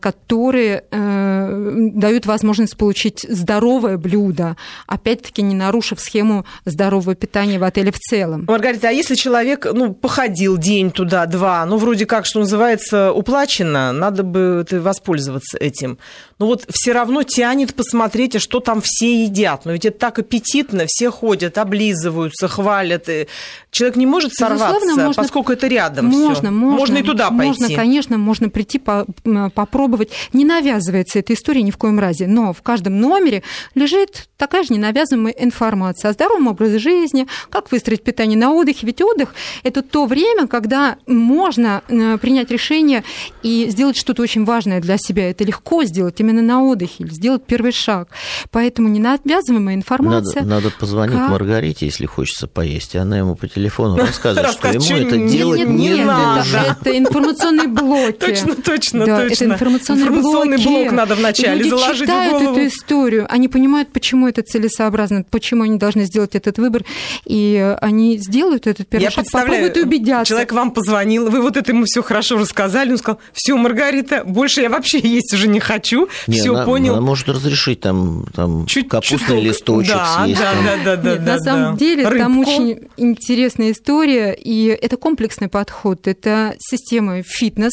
которые 0.00 0.84
дают 0.90 2.26
возможность 2.26 2.76
получить 2.76 3.24
здоровое 3.28 3.96
блюдо, 3.98 4.56
опять-таки 4.86 5.42
не 5.42 5.54
нарушив 5.54 6.00
схему 6.00 6.44
здорового 6.64 7.14
питания 7.14 7.31
в 7.58 7.64
отеле 7.64 7.92
в 7.92 7.98
целом. 7.98 8.44
Маргарита, 8.46 8.88
а 8.88 8.92
если 8.92 9.14
человек, 9.14 9.66
ну, 9.72 9.92
походил 9.94 10.58
день 10.58 10.90
туда, 10.90 11.26
два, 11.26 11.64
ну, 11.66 11.76
вроде 11.76 12.06
как, 12.06 12.26
что 12.26 12.40
называется, 12.40 13.12
уплачено, 13.12 13.92
надо 13.92 14.22
бы 14.22 14.62
это 14.62 14.80
воспользоваться 14.80 15.58
этим. 15.58 15.98
Но 16.42 16.48
вот 16.48 16.64
все 16.70 16.90
равно 16.90 17.22
тянет 17.22 17.72
посмотреть, 17.72 18.34
а 18.34 18.40
что 18.40 18.58
там 18.58 18.80
все 18.84 19.22
едят. 19.22 19.64
Но 19.64 19.70
ведь 19.70 19.84
это 19.84 19.96
так 19.96 20.18
аппетитно, 20.18 20.86
все 20.88 21.08
ходят, 21.08 21.56
облизываются, 21.56 22.48
хвалят. 22.48 23.08
И 23.08 23.28
человек 23.70 23.94
не 23.96 24.06
может 24.06 24.30
Безусловно, 24.30 24.58
сорваться, 24.58 24.86
можно- 24.96 25.14
поскольку 25.14 25.52
это 25.52 25.68
рядом 25.68 26.06
Можно, 26.06 26.34
всё. 26.34 26.50
можно. 26.50 26.50
Можно 26.50 26.98
и 26.98 27.02
туда 27.04 27.28
пойти. 27.30 27.60
Можно, 27.60 27.76
конечно, 27.76 28.18
можно 28.18 28.48
прийти, 28.48 28.80
по- 28.80 29.06
попробовать. 29.54 30.10
Не 30.32 30.44
навязывается 30.44 31.20
эта 31.20 31.32
история 31.34 31.62
ни 31.62 31.70
в 31.70 31.76
коем 31.76 32.00
разе, 32.00 32.26
но 32.26 32.52
в 32.52 32.60
каждом 32.62 32.98
номере 32.98 33.44
лежит 33.76 34.28
такая 34.36 34.64
же 34.64 34.72
ненавязываемая 34.74 35.34
информация 35.38 36.08
о 36.10 36.12
здоровом 36.14 36.48
образе 36.48 36.80
жизни, 36.80 37.28
как 37.50 37.70
выстроить 37.70 38.02
питание 38.02 38.36
на 38.36 38.52
отдыхе. 38.52 38.84
Ведь 38.84 39.00
отдых– 39.00 39.32
это 39.62 39.82
то 39.82 40.06
время, 40.06 40.48
когда 40.48 40.96
можно 41.06 41.82
э, 41.86 42.18
принять 42.18 42.50
решение 42.50 43.04
и 43.44 43.68
сделать 43.68 43.96
что-то 43.96 44.22
очень 44.22 44.44
важное 44.44 44.80
для 44.80 44.96
себя. 44.98 45.30
Это 45.30 45.44
легко 45.44 45.84
сделать 45.84 46.18
именно 46.18 46.31
на 46.40 46.62
отдыхе, 46.62 47.04
или 47.04 47.10
сделать 47.10 47.44
первый 47.46 47.72
шаг. 47.72 48.08
Поэтому 48.50 48.88
ненавязываемая 48.88 49.74
информация... 49.74 50.42
Надо, 50.42 50.62
надо 50.62 50.70
позвонить 50.78 51.18
как- 51.18 51.30
Маргарите, 51.30 51.86
если 51.86 52.06
хочется 52.06 52.46
поесть, 52.46 52.94
и 52.94 52.98
она 52.98 53.18
ему 53.18 53.34
по 53.34 53.46
телефону 53.48 53.96
рассказывает, 53.98 54.52
что 54.52 54.62
Расскажет, 54.68 54.90
ему 54.90 55.08
это 55.08 55.16
делать 55.18 55.68
не 55.68 56.04
надо. 56.04 56.44
Это, 56.80 56.96
информационные 56.96 57.68
блоки. 57.68 58.12
Точно, 58.12 58.54
точно, 58.54 59.04
точно. 59.04 59.32
Это 59.32 59.44
информационные 59.44 60.02
Информационный 60.06 60.58
блок 60.58 60.92
надо 60.92 61.14
вначале 61.14 61.64
заложить 61.68 61.96
в 61.96 62.00
читают 62.02 62.32
голову. 62.42 62.56
эту 62.58 62.66
историю, 62.68 63.26
они 63.28 63.48
понимают, 63.48 63.92
почему 63.92 64.28
это 64.28 64.42
целесообразно, 64.42 65.24
почему 65.30 65.64
они 65.64 65.78
должны 65.78 66.04
сделать 66.04 66.34
этот 66.34 66.58
выбор, 66.58 66.84
и 67.24 67.76
они 67.80 68.18
сделают 68.18 68.66
этот 68.66 68.88
первый 68.88 69.04
Я 69.04 69.10
шаг, 69.10 69.24
попробуют 69.30 69.76
и 69.76 69.80
убедятся. 69.80 70.30
человек 70.30 70.52
вам 70.52 70.70
позвонил, 70.70 71.28
вы 71.30 71.40
вот 71.40 71.56
это 71.56 71.72
ему 71.72 71.84
все 71.84 72.02
хорошо 72.02 72.38
рассказали, 72.38 72.92
он 72.92 72.98
сказал, 72.98 73.20
все, 73.32 73.56
Маргарита, 73.56 74.22
больше 74.24 74.60
я 74.62 74.70
вообще 74.70 74.98
есть 74.98 75.32
уже 75.34 75.48
не 75.48 75.60
хочу, 75.60 76.08
Не, 76.26 76.38
все 76.40 76.54
она, 76.54 76.64
понял. 76.64 76.92
она 76.92 77.02
может 77.02 77.28
разрешить 77.28 77.80
там, 77.80 78.24
там 78.34 78.66
Чуть- 78.66 78.88
капустный 78.88 79.18
чуток. 79.18 79.42
листочек 79.42 79.94
да, 79.94 80.24
съесть. 80.24 80.40
Да, 80.40 80.52
там. 80.52 80.64
да, 80.64 80.76
да, 80.76 80.96
да, 80.96 81.10
Нет, 81.12 81.24
да, 81.24 81.32
на 81.32 81.38
самом 81.38 81.72
да. 81.72 81.78
деле 81.78 82.02
там 82.04 82.38
Рыбку. 82.38 82.50
очень 82.50 82.80
интересная 82.96 83.72
история, 83.72 84.32
и 84.32 84.66
это 84.66 84.96
комплексный 84.96 85.48
подход, 85.48 86.06
это 86.06 86.54
система 86.58 87.22
фитнес 87.22 87.72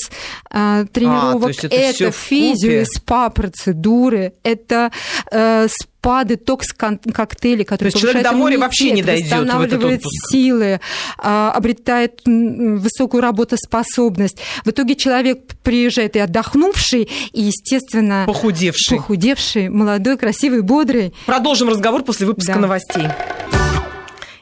а, 0.50 0.86
тренировок, 0.86 1.42
то 1.42 1.48
есть 1.50 1.64
это 1.66 1.76
это 1.76 2.12
физио 2.12 2.72
и 2.82 2.86
спа 2.86 3.30
процедуры, 3.30 4.34
это 4.44 4.92
э, 5.32 5.68
спа 5.70 5.99
детокс 6.24 6.72
кон- 6.74 6.98
коктейли, 7.00 7.64
которые 7.64 7.88
есть 7.92 8.00
человек 8.02 8.24
до 8.24 8.32
моря 8.32 8.56
иммунитет, 8.56 8.60
вообще 8.62 8.92
не 8.92 9.02
этот 9.02 9.22
восстанавливает 9.22 10.02
силы, 10.32 10.80
а, 11.18 11.52
обретает 11.52 12.22
высокую 12.26 13.22
работоспособность. 13.22 14.38
В 14.64 14.70
итоге 14.70 14.96
человек 14.96 15.40
приезжает 15.64 16.16
и 16.16 16.20
отдохнувший, 16.20 17.10
и 17.34 17.42
естественно 17.42 18.24
Похудевший. 18.26 18.98
похудевший, 18.98 19.70
молодой, 19.70 20.18
красивый, 20.18 20.62
бодрый. 20.62 21.14
Продолжим 21.26 21.70
разговор 21.70 22.04
после 22.04 22.28
выпуска 22.28 22.54
Да. 22.54 22.60
новостей. 22.60 23.04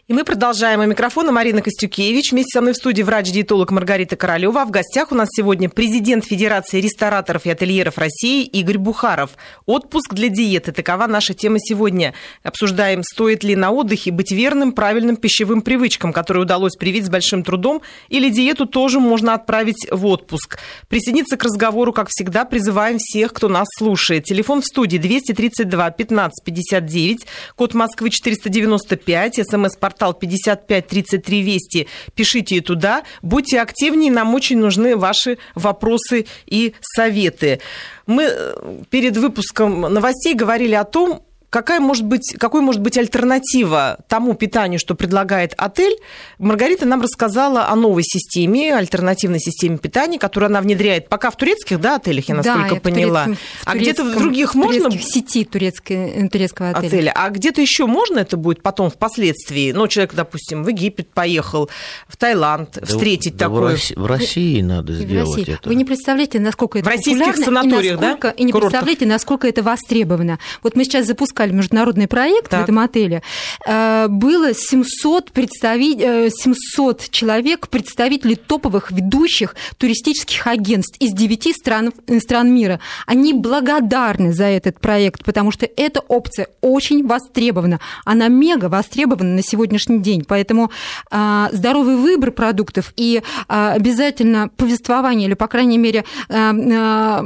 И 0.08 0.14
мы 0.14 0.24
продолжаем. 0.24 0.80
У 0.80 0.86
микрофона 0.86 1.34
Марина 1.34 1.62
Костюкевич. 1.62 2.32
Вместе 2.32 2.54
со 2.54 2.62
мной 2.62 2.72
в 2.72 2.78
студии 2.78 3.04
врач-диетолог 3.04 3.72
Маргарита 3.72 4.16
Королева. 4.16 4.64
В 4.64 4.72
гостях 4.72 5.12
у 5.12 5.16
нас 5.16 5.28
сегодня 5.30 5.68
президент 5.68 6.24
Федерации 6.24 6.80
рестораторов 6.80 7.46
и 7.46 7.50
ательеров 7.50 7.98
России 7.98 8.46
Игорь 8.46 8.78
Бухаров. 8.78 9.32
Отпуск 9.66 10.14
для 10.14 10.30
диеты. 10.30 10.72
Такова 10.72 11.08
наша 11.08 11.34
тема 11.34 11.58
сегодня. 11.60 12.14
Обсуждаем, 12.42 13.04
стоит 13.04 13.44
ли 13.44 13.58
на 13.58 13.72
отдыхе 13.72 14.12
быть 14.12 14.32
верным, 14.32 14.72
правильным 14.72 15.18
пищевым 15.18 15.62
привычкам, 15.62 16.14
которые 16.14 16.44
удалось 16.44 16.78
привить 16.78 17.06
с 17.08 17.10
большим 17.10 17.44
трудом, 17.44 17.82
или 18.08 18.30
диету 18.30 18.66
тоже 18.66 19.02
можно 19.02 19.34
отправить 19.34 19.90
в 19.92 20.06
отпуск. 20.06 20.58
Присоединиться 20.88 21.36
к 21.36 21.44
разговору, 21.44 21.92
как 21.92 22.08
всегда, 22.10 22.46
призываем 22.46 22.98
всех, 22.98 23.34
кто 23.34 23.50
нас 23.50 23.68
слушает. 23.78 24.24
Телефон 24.24 24.62
в 24.62 24.66
студии 24.68 25.00
232 25.00 25.92
15 25.92 26.46
59, 26.46 27.28
код 27.58 27.74
Москвы 27.74 28.10
495, 28.10 29.42
смс-портал 29.46 29.97
55 29.98 30.88
33 30.88 31.42
Вести. 31.42 31.88
Пишите 32.16 32.56
и 32.56 32.62
туда. 32.62 33.04
Будьте 33.22 33.62
активнее, 33.62 34.12
нам 34.12 34.34
очень 34.34 34.58
нужны 34.58 34.96
ваши 34.96 35.38
вопросы 35.56 36.26
и 36.46 36.74
советы. 36.82 37.60
Мы 38.06 38.24
э, 38.24 38.82
перед 38.90 39.18
выпуском 39.18 39.82
новостей 39.82 40.34
говорили 40.34 40.76
о 40.76 40.84
том, 40.84 41.24
Какая 41.50 41.80
может 41.80 42.04
быть, 42.04 42.36
какой 42.38 42.60
может 42.60 42.82
быть 42.82 42.98
альтернатива 42.98 44.00
тому 44.10 44.34
питанию, 44.34 44.80
что 44.80 44.96
предлагает 44.96 45.54
отель? 45.58 45.96
Маргарита 46.40 46.86
нам 46.86 47.02
рассказала 47.02 47.70
о 47.70 47.76
новой 47.76 48.04
системе, 48.04 48.76
альтернативной 48.76 49.40
системе 49.40 49.78
питания, 49.78 50.20
которую 50.20 50.48
она 50.50 50.60
внедряет 50.60 51.08
пока 51.08 51.32
в 51.32 51.38
турецких 51.38 51.80
да, 51.80 51.96
отелях, 51.96 52.28
я 52.28 52.36
насколько 52.36 52.70
Да, 52.70 52.76
и 52.76 52.80
в 52.80 52.82
поняла. 52.82 53.24
турецком- 53.26 53.38
а 53.64 53.78
где-то 53.78 54.04
в 54.04 54.18
других 54.18 54.52
в 54.52 54.58
можно 54.58 54.90
в 54.90 55.02
сети 55.02 55.46
турецкой, 55.46 56.28
турецкого 56.30 56.70
отеля. 56.72 56.88
отеля. 56.88 57.14
А 57.16 57.30
где-то 57.30 57.62
еще 57.62 57.86
можно 57.86 58.20
это 58.20 58.36
будет 58.36 58.62
потом 58.62 58.90
впоследствии? 58.90 59.72
Ну, 59.72 59.88
человек, 59.88 60.16
допустим, 60.16 60.66
в 60.66 60.68
Египет 60.68 61.14
поехал, 61.14 61.70
в 62.10 62.18
Таиланд, 62.18 62.72
Да 62.82 62.86
встретить 62.86 63.38
да 63.38 63.48
В 63.48 63.54
такое. 63.54 63.72
России, 63.72 63.96
в 63.96 64.06
России 64.06 64.62
надо 64.62 64.92
И 64.92 64.96
в 64.98 65.00
сделать 65.00 65.38
России. 65.38 65.54
это. 65.54 65.70
Вы 65.70 65.76
не 65.76 65.86
представляете, 65.86 66.42
насколько 66.42 66.80
это 66.80 66.90
В 66.90 66.92
российских 66.92 67.26
популярно 67.26 67.46
санаториях, 67.46 67.98
и, 67.98 68.02
насколько, 68.02 68.28
да, 68.28 68.34
и 68.34 68.44
не 68.44 68.52
курортах? 68.52 68.72
представляете, 68.72 69.06
насколько 69.06 69.48
это 69.48 69.64
востребовано. 69.64 70.40
Вот 70.62 70.76
мы 70.76 70.84
сейчас 70.84 71.06
запускаем 71.08 71.37
запускали 71.38 71.52
международный 71.52 72.08
проект 72.08 72.50
так. 72.50 72.62
в 72.62 72.64
этом 72.64 72.80
отеле, 72.80 73.22
э, 73.66 74.08
было 74.10 74.54
700, 74.54 75.32
представителей, 75.32 76.30
700 76.30 77.10
человек, 77.12 77.68
представителей 77.68 78.36
топовых 78.36 78.92
ведущих 78.92 79.56
туристических 79.78 80.48
агентств 80.48 80.98
из 81.00 81.14
9 81.14 81.56
стран, 81.56 81.94
стран 82.20 82.54
мира. 82.54 82.80
Они 83.06 83.34
благодарны 83.34 84.34
за 84.34 84.46
этот 84.46 84.80
проект, 84.80 85.24
потому 85.24 85.52
что 85.52 85.68
эта 85.78 86.02
опция 86.08 86.48
очень 86.62 87.06
востребована. 87.06 87.80
Она 88.06 88.28
мега 88.28 88.70
востребована 88.70 89.36
на 89.36 89.44
сегодняшний 89.44 90.00
день. 90.00 90.24
Поэтому 90.28 90.72
а, 91.12 91.50
здоровый 91.52 91.96
выбор 91.96 92.32
продуктов 92.32 92.94
и 92.96 93.22
а, 93.48 93.74
обязательно 93.74 94.50
повествование, 94.58 95.28
или, 95.28 95.36
по 95.36 95.48
крайней 95.48 95.78
мере, 95.78 96.04
а, 96.30 97.24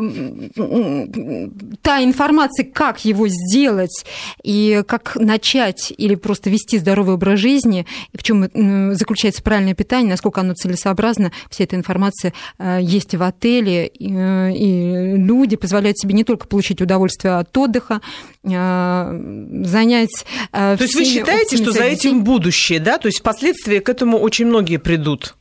та 1.82 2.04
информация, 2.04 2.66
как 2.66 3.06
его 3.06 3.28
сделать 3.28 4.01
и 4.44 4.84
как 4.88 5.16
начать 5.16 5.94
или 5.98 6.16
просто 6.16 6.50
вести 6.50 6.78
здоровый 6.78 7.16
образ 7.16 7.40
жизни, 7.40 7.86
и 8.14 8.18
в 8.18 8.24
чем 8.24 8.50
заключается 8.96 9.44
правильное 9.44 9.74
питание, 9.74 10.12
насколько 10.12 10.42
оно 10.42 10.54
целесообразно, 10.54 11.32
вся 11.50 11.64
эта 11.64 11.76
информация 11.76 12.34
а, 12.58 12.80
есть 12.80 13.16
в 13.16 13.24
отеле, 13.24 13.88
и, 13.88 14.06
и 14.06 15.16
люди 15.18 15.56
позволяют 15.56 15.98
себе 15.98 16.14
не 16.14 16.24
только 16.24 16.48
получить 16.48 16.82
удовольствие 16.82 17.36
от 17.36 17.56
отдыха, 17.58 18.02
а, 18.46 19.14
занять... 19.64 20.26
То 20.52 20.78
есть 20.80 20.96
вы 20.96 21.06
считаете, 21.06 21.58
что 21.58 21.72
за 21.72 21.84
этим 21.84 22.24
будущее, 22.24 22.80
да? 22.80 22.98
То 22.98 23.08
есть 23.08 23.20
впоследствии 23.20 23.80
к 23.80 23.90
этому 23.90 24.18
очень 24.18 24.46
многие 24.46 24.78
придут? 24.78 25.36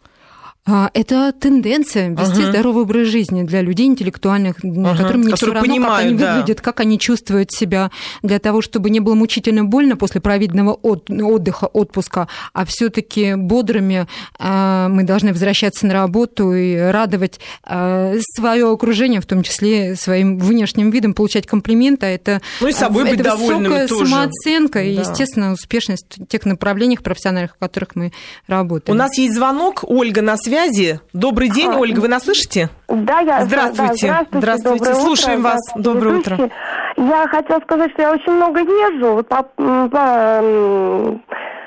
А, 0.67 0.91
это 0.93 1.33
тенденция 1.33 2.11
вести 2.11 2.43
ага. 2.43 2.51
здоровый 2.51 2.83
образ 2.83 3.09
жизни 3.09 3.45
для 3.45 3.63
людей 3.63 3.87
интеллектуальных, 3.87 4.57
ага. 4.63 4.97
которым 4.97 5.23
не 5.23 5.33
все 5.33 5.47
равно, 5.47 5.63
понимают, 5.63 5.97
как 5.97 6.05
они 6.05 6.19
да. 6.19 6.35
выглядят, 6.35 6.61
как 6.61 6.81
они 6.81 6.99
чувствуют 6.99 7.51
себя, 7.51 7.91
для 8.23 8.39
того, 8.39 8.61
чтобы 8.61 8.91
не 8.91 9.01
было 9.01 9.15
мучительно 9.15 9.65
больно 9.65 9.97
после 9.97 10.21
проведенного 10.21 10.75
отдыха, 10.75 11.65
отпуска, 11.65 12.29
а 12.53 12.67
все-таки 12.67 13.37
бодрыми 13.37 14.07
а, 14.39 14.89
мы 14.89 15.05
должны 15.05 15.33
возвращаться 15.33 15.87
на 15.87 15.95
работу 15.95 16.53
и 16.53 16.77
радовать 16.77 17.41
а, 17.65 18.15
свое 18.37 18.71
окружение, 18.71 19.23
в 19.23 19.27
том 19.27 19.43
числе 19.43 19.97
своим 19.97 20.39
внешним 20.39 20.91
видом, 20.91 21.15
получать 21.15 21.47
комплименты. 21.47 22.05
Это, 22.05 22.43
ну 22.61 22.69
и 22.69 22.73
собой 22.73 23.05
это 23.05 23.13
быть 23.13 23.23
довольным 23.23 23.89
тоже. 23.89 24.07
самооценка 24.07 24.81
да. 24.81 24.85
и, 24.85 24.93
естественно, 24.93 25.53
успешность 25.53 26.19
в 26.19 26.27
тех 26.27 26.45
направлениях 26.45 27.03
профессиональных, 27.03 27.53
в 27.53 27.59
которых 27.59 27.97
мы 27.97 28.13
работаем. 28.47 28.95
У 28.95 28.99
нас 28.99 29.17
есть 29.17 29.35
звонок. 29.35 29.85
Ольга 29.85 30.21
на 30.21 30.37
связи 30.37 30.50
связи. 30.51 31.01
Добрый 31.13 31.49
день, 31.49 31.71
а, 31.71 31.79
Ольга, 31.79 32.01
вы 32.01 32.09
нас 32.09 32.25
слышите? 32.25 32.69
Да, 32.89 33.21
я. 33.21 33.45
Здравствуйте. 33.45 34.09
Да, 34.09 34.27
здравствуйте. 34.33 34.39
здравствуйте. 34.39 34.95
Слушаем 34.95 35.41
утро, 35.41 35.51
вас. 35.51 35.61
Доброе 35.77 36.19
утро. 36.19 36.51
Я 36.97 37.29
хотела 37.29 37.61
сказать, 37.61 37.93
что 37.93 38.03
я 38.03 38.13
очень 38.13 38.33
много 38.33 38.61
езжу. 38.61 39.13
Вот 39.15 39.29
по, 39.29 39.43
по, 39.45 40.43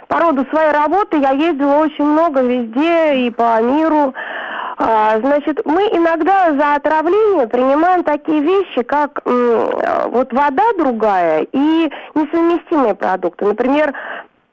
по 0.09 0.19
роду 0.19 0.45
своей 0.51 0.71
работы 0.71 1.17
я 1.17 1.31
ездила 1.31 1.75
очень 1.77 2.03
много 2.03 2.41
везде 2.41 3.25
и 3.25 3.31
по 3.31 3.61
миру. 3.61 4.13
А, 4.77 5.17
значит, 5.19 5.61
мы 5.65 5.83
иногда 5.83 6.51
за 6.51 6.75
отравление 6.75 7.47
принимаем 7.47 8.03
такие 8.03 8.41
вещи, 8.41 8.81
как 8.83 9.21
вот 9.23 10.33
вода 10.33 10.63
другая 10.77 11.47
и 11.51 11.89
несовместимые 12.15 12.95
продукты. 12.95 13.45
Например, 13.45 13.93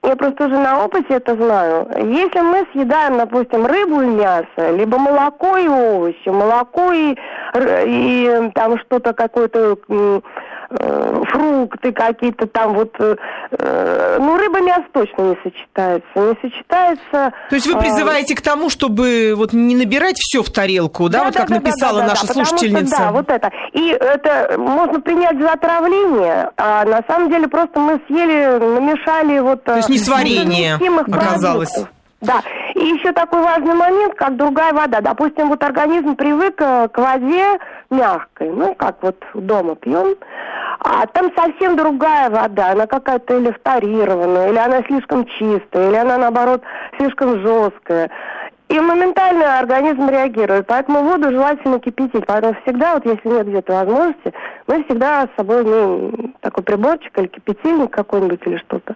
я 0.03 0.17
просто 0.17 0.47
уже 0.47 0.59
на 0.59 0.85
опыте 0.85 1.15
это 1.15 1.35
знаю. 1.37 1.87
Если 1.97 2.41
мы 2.41 2.67
съедаем, 2.73 3.19
допустим, 3.19 3.67
рыбу 3.67 4.01
и 4.01 4.07
мясо, 4.07 4.71
либо 4.71 4.99
молоко 4.99 5.57
и 5.59 5.69
овощи, 5.69 6.29
молоко 6.29 6.93
и, 6.93 7.17
и 7.57 8.51
там 8.55 8.79
что-то 8.79 9.13
какое-то 9.13 9.77
Э, 10.73 11.23
фрукты 11.27 11.91
какие-то 11.91 12.47
там 12.47 12.75
вот, 12.75 12.95
э, 13.01 13.17
э, 13.51 14.19
ну 14.21 14.37
рыба 14.37 14.61
мясо 14.61 14.85
точно 14.93 15.23
не 15.23 15.37
сочетается, 15.43 16.07
не 16.15 16.37
сочетается. 16.41 17.33
То 17.49 17.55
есть 17.57 17.67
вы 17.67 17.73
а, 17.75 17.81
призываете 17.81 18.37
к 18.37 18.41
тому, 18.41 18.71
чтобы 18.71 19.35
вот 19.37 19.53
не 19.53 19.75
набирать 19.75 20.19
все 20.19 20.45
в 20.45 20.51
тарелку, 20.51 21.09
да, 21.09 21.19
да 21.19 21.25
вот 21.25 21.35
да, 21.35 21.41
как 21.41 21.49
да, 21.49 21.55
написала 21.57 21.99
да, 21.99 22.05
да, 22.05 22.11
наша 22.11 22.27
да, 22.29 22.35
слушательница. 22.35 22.95
Что, 22.95 23.05
да, 23.05 23.11
вот 23.11 23.31
это. 23.31 23.51
И 23.73 23.89
это 23.89 24.55
можно 24.59 25.01
принять 25.01 25.41
за 25.41 25.55
отравление, 25.55 26.51
а 26.57 26.85
на 26.85 27.03
самом 27.09 27.31
деле 27.31 27.49
просто 27.49 27.81
мы 27.81 28.01
съели, 28.07 28.59
намешали 28.61 29.41
вот. 29.41 29.65
То 29.65 29.75
есть 29.75 29.89
несварение 29.89 30.77
оказалось. 31.09 31.73
Продуктов. 31.73 32.00
Да. 32.21 32.43
И 32.75 32.81
еще 32.81 33.13
такой 33.13 33.43
важный 33.43 33.75
момент, 33.75 34.15
как 34.15 34.37
другая 34.37 34.73
вода. 34.73 35.01
Допустим, 35.01 35.49
вот 35.49 35.63
организм 35.63 36.17
привык 36.17 36.57
к 36.57 36.93
воде 36.95 37.59
мягкой, 37.89 38.51
ну, 38.51 38.75
как 38.75 39.03
вот 39.03 39.17
дома 39.35 39.75
пьем, 39.75 40.17
а 40.81 41.07
там 41.07 41.33
совсем 41.35 41.77
другая 41.77 42.31
вода, 42.31 42.73
она 42.73 42.87
какая-то 42.87 43.39
или 43.39 43.51
фторированная, 43.53 44.51
или 44.51 44.59
она 44.59 44.83
слишком 44.83 45.25
чистая, 45.27 45.89
или 45.89 45.97
она, 45.97 46.19
наоборот, 46.19 46.63
слишком 46.99 47.41
жесткая. 47.41 48.11
И 48.69 48.79
моментально 48.79 49.59
организм 49.59 50.09
реагирует. 50.09 50.69
Поэтому 50.69 51.03
воду 51.03 51.33
желательно 51.33 51.81
кипятить. 51.81 52.25
Поэтому 52.25 52.55
всегда, 52.63 52.95
вот 52.95 53.05
если 53.05 53.29
нет 53.29 53.49
где-то 53.49 53.73
возможности, 53.73 54.33
мы 54.71 54.85
всегда 54.85 55.27
с 55.27 55.37
собой 55.37 55.65
имеем 55.65 56.35
такой 56.41 56.63
приборчик 56.63 57.19
или 57.19 57.27
кипятильник 57.27 57.91
какой-нибудь 57.91 58.41
или 58.47 58.57
что-то. 58.59 58.95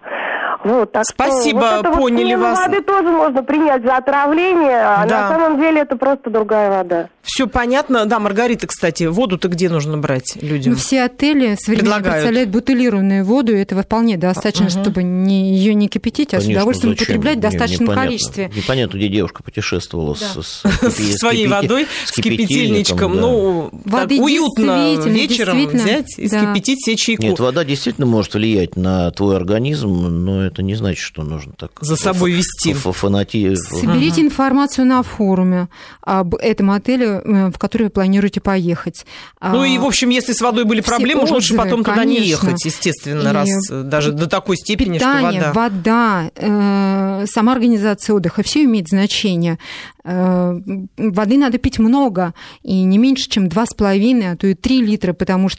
Вот, 0.63 0.93
так 0.93 1.05
Спасибо, 1.05 1.79
что, 1.81 1.91
вот 1.91 1.99
поняли 1.99 2.35
вот 2.37 2.43
вас. 2.43 2.59
воды 2.61 2.81
тоже 2.83 3.09
можно 3.09 3.43
принять 3.43 3.83
за 3.83 3.97
отравление, 3.97 4.81
а 4.81 5.05
да. 5.05 5.23
на 5.23 5.29
самом 5.29 5.61
деле 5.61 5.81
это 5.81 5.97
просто 5.97 6.31
другая 6.31 6.71
вода. 6.71 7.09
Все 7.23 7.49
понятно. 7.49 8.07
Да, 8.07 8.19
Маргарита, 8.21 8.67
кстати, 8.67 9.05
воду-то 9.05 9.49
где 9.49 9.69
нужно 9.69 9.99
брать 9.99 10.39
людям? 10.41 10.75
Ну, 10.75 10.79
все 10.79 11.03
отели 11.03 11.57
современно 11.59 12.01
представляют 12.01 12.51
бутылированную 12.51 13.25
воду, 13.25 13.55
и 13.55 13.59
этого 13.59 13.83
вполне 13.83 14.17
достаточно, 14.17 14.67
угу. 14.67 14.71
чтобы 14.71 15.03
не, 15.03 15.55
ее 15.55 15.75
не 15.75 15.89
кипятить, 15.89 16.29
а 16.29 16.37
Конечно, 16.37 16.53
с 16.53 16.57
удовольствием 16.57 16.93
зачем? 16.93 17.05
употреблять 17.05 17.39
в 17.39 17.41
достаточном 17.41 17.85
непонятно. 17.85 18.05
количестве. 18.05 18.51
Непонятно, 18.55 18.97
где 18.99 19.09
девушка 19.09 19.43
путешествовала 19.43 20.15
да. 20.15 20.43
с, 20.43 20.63
с, 20.83 21.19
своей 21.19 21.49
водой, 21.49 21.89
с 22.05 22.13
кипятильничком. 22.13 23.17
Ну, 23.17 23.71
Воды 23.85 24.21
уютно 24.21 24.95
вечером 25.07 25.64
взять 25.73 26.19
и 26.19 26.29
скипятить 26.29 26.81
все 26.81 26.97
чайку. 26.97 27.23
Нет, 27.23 27.39
вода 27.39 27.65
действительно 27.65 28.07
может 28.07 28.35
влиять 28.35 28.77
на 28.77 29.11
твой 29.11 29.37
организм, 29.37 29.89
но 29.89 30.45
это 30.45 30.63
не 30.63 30.75
значит, 30.75 31.01
что 31.01 31.23
нужно 31.23 31.53
так... 31.57 31.73
За 31.81 31.97
собой 31.97 32.33
вести. 32.33 32.73
Фанати... 32.75 33.55
Соберите 33.55 34.21
информацию 34.23 34.87
на 34.87 35.03
форуме 35.03 35.69
об 36.01 36.35
этом 36.35 36.71
отеле, 36.71 37.23
э, 37.25 37.51
в 37.51 37.59
который 37.59 37.85
вы 37.85 37.91
планируете 37.91 38.41
поехать. 38.41 39.07
Ну 39.41 39.65
и, 39.65 39.79
в 39.79 39.85
общем, 39.85 40.09
если 40.11 40.33
с 40.33 40.41
водой 40.41 40.65
были 40.65 40.81
проблемы, 40.81 41.25
уж 41.25 41.31
лучше 41.31 41.55
потом 41.55 41.83
конечно. 41.83 42.03
туда 42.03 42.05
не 42.05 42.27
ехать, 42.27 42.65
естественно, 42.65 43.29
и 43.29 43.33
раз 43.33 43.49
даже 43.71 44.13
до 44.13 44.27
такой 44.27 44.57
степени, 44.57 44.99
питание, 44.99 45.41
что 45.41 45.53
вода... 45.53 45.71
вода, 45.71 46.31
э, 46.35 47.27
сама 47.27 47.53
организация 47.53 48.15
отдыха, 48.15 48.43
все 48.43 48.65
имеет 48.65 48.89
значение. 48.89 49.59
Э, 50.05 50.61
воды 50.97 51.39
надо 51.39 51.59
пить 51.59 51.79
много, 51.79 52.35
и 52.63 52.83
не 52.83 52.99
меньше, 52.99 53.29
чем 53.29 53.47
2,5, 53.47 54.33
а 54.33 54.37
то 54.37 54.47
и 54.47 54.55
3 54.55 54.83
литра, 54.83 55.13
потому 55.13 55.49
что 55.49 55.54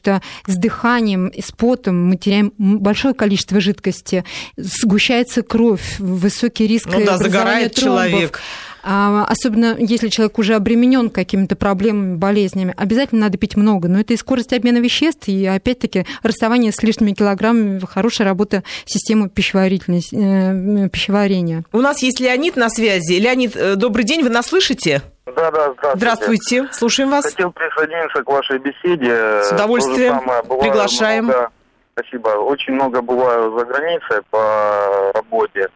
с 0.47 0.55
дыханием 0.55 1.31
с 1.36 1.51
потом 1.51 2.10
мы 2.10 2.17
теряем 2.17 2.51
большое 2.58 3.13
количество 3.13 3.60
жидкости, 3.60 4.23
сгущается 4.58 5.41
кровь, 5.41 5.99
высокий 5.99 6.67
риск 6.67 6.88
ну 6.91 7.03
да, 7.05 7.17
загорает 7.17 7.75
тромбов. 7.75 8.10
человек. 8.10 8.41
А, 8.88 9.26
особенно 9.28 9.76
если 9.80 10.10
человек 10.10 10.38
уже 10.38 10.54
обременен 10.54 11.10
какими-то 11.10 11.56
проблемами, 11.56 12.15
болезнями, 12.15 12.74
обязательно 12.78 13.21
надо 13.21 13.39
пить 13.39 13.58
много. 13.58 13.88
Но 13.88 14.00
это 14.00 14.13
и 14.13 14.17
скорость 14.17 14.54
обмена 14.54 14.78
веществ, 14.78 15.28
и 15.28 15.43
опять-таки 15.48 16.06
расставание 16.21 16.71
с 16.71 16.84
лишними 16.84 17.13
килограммами, 17.13 17.80
хорошая 17.80 18.28
работа 18.28 18.63
системы 18.86 19.28
пищеварительной, 19.30 20.02
э, 20.13 20.89
пищеварения. 20.89 21.63
У 21.74 21.80
нас 21.80 22.04
есть 22.04 22.19
Леонид 22.19 22.58
на 22.58 22.69
связи. 22.69 23.13
Леонид, 23.13 23.56
э, 23.56 23.76
добрый 23.76 24.06
день, 24.06 24.21
вы 24.21 24.30
нас 24.30 24.48
слышите? 24.48 25.02
Да, 25.26 25.50
да, 25.50 25.74
здравствуйте. 25.74 25.98
Здравствуйте, 25.98 26.67
слушаем 26.71 27.10
вас. 27.10 27.26
Хотел 27.26 27.52
присоединиться 27.52 28.24
к 28.24 28.28
вашей 28.28 28.60
беседе. 28.60 29.41
С 29.41 29.52
удовольствием. 29.52 30.19
Приглашаем. 30.60 31.26
Много, 31.26 31.50
спасибо. 31.93 32.30
Очень 32.30 32.74
много 32.74 33.02
бываю 33.02 33.58
за 33.58 33.65
границей 33.65 34.21
по 34.30 35.12
работе. 35.15 35.69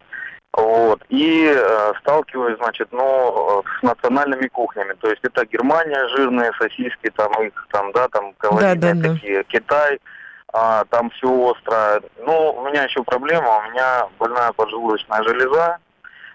Вот. 0.52 1.00
И 1.08 1.46
э, 1.46 1.92
сталкиваюсь, 2.00 2.58
значит, 2.58 2.88
ну, 2.90 3.62
с 3.78 3.82
национальными 3.82 4.48
кухнями. 4.48 4.94
То 4.94 5.08
есть 5.08 5.22
это 5.22 5.46
Германия, 5.46 6.08
жирные 6.08 6.52
сосиски, 6.58 7.10
там 7.14 7.32
их 7.42 7.66
там, 7.70 7.92
да, 7.92 8.08
там 8.08 8.32
калорийные 8.34 8.94
да, 8.94 8.94
да, 8.94 9.14
такие, 9.14 9.38
да. 9.38 9.44
Китай, 9.44 10.00
а, 10.52 10.84
там 10.86 11.10
все 11.10 11.52
острое. 11.52 12.02
Ну, 12.18 12.52
у 12.52 12.68
меня 12.68 12.84
еще 12.84 13.02
проблема, 13.04 13.58
у 13.58 13.70
меня 13.70 14.08
больная 14.18 14.52
поджелудочная 14.52 15.22
железа. 15.22 15.78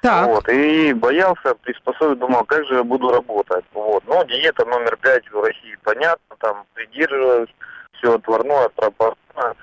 Так. 0.01 0.28
Вот, 0.28 0.47
и 0.49 0.93
боялся 0.93 1.56
приспособить, 1.63 2.19
думал, 2.19 2.43
как 2.45 2.63
же 2.67 2.75
я 2.75 2.84
буду 2.84 3.10
работать. 3.10 3.65
Вот. 3.73 4.04
Ну, 4.06 4.23
диета 4.25 4.63
номер 4.65 4.95
пять 4.97 5.30
в 5.32 5.41
России, 5.41 5.75
понятно, 5.84 6.36
там 6.39 6.63
придерживаюсь, 6.73 7.49
все 7.93 8.13
отварное, 8.13 8.69
пропорционное. 8.69 9.56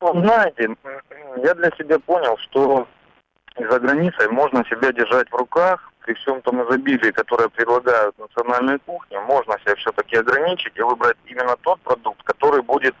Ну, 0.00 0.22
знаете, 0.22 0.74
я 1.42 1.54
для 1.54 1.70
себя 1.72 1.98
понял, 1.98 2.38
что 2.38 2.86
за 3.64 3.80
границей 3.80 4.28
можно 4.28 4.64
себя 4.66 4.92
держать 4.92 5.30
в 5.30 5.34
руках, 5.34 5.92
при 6.04 6.14
всем 6.14 6.40
том 6.40 6.62
изобилии, 6.62 7.10
которое 7.10 7.48
предлагают 7.48 8.18
национальные 8.18 8.78
кухни, 8.78 9.18
можно 9.26 9.58
себя 9.60 9.74
все-таки 9.76 10.16
ограничить 10.16 10.72
и 10.76 10.82
выбрать 10.82 11.18
именно 11.26 11.54
тот 11.60 11.80
продукт, 11.80 12.22
который 12.22 12.62
будет 12.62 12.94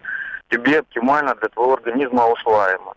тебе 0.50 0.80
оптимально 0.80 1.34
для 1.36 1.48
твоего 1.48 1.74
организма 1.74 2.26
усваиваемо. 2.26 2.94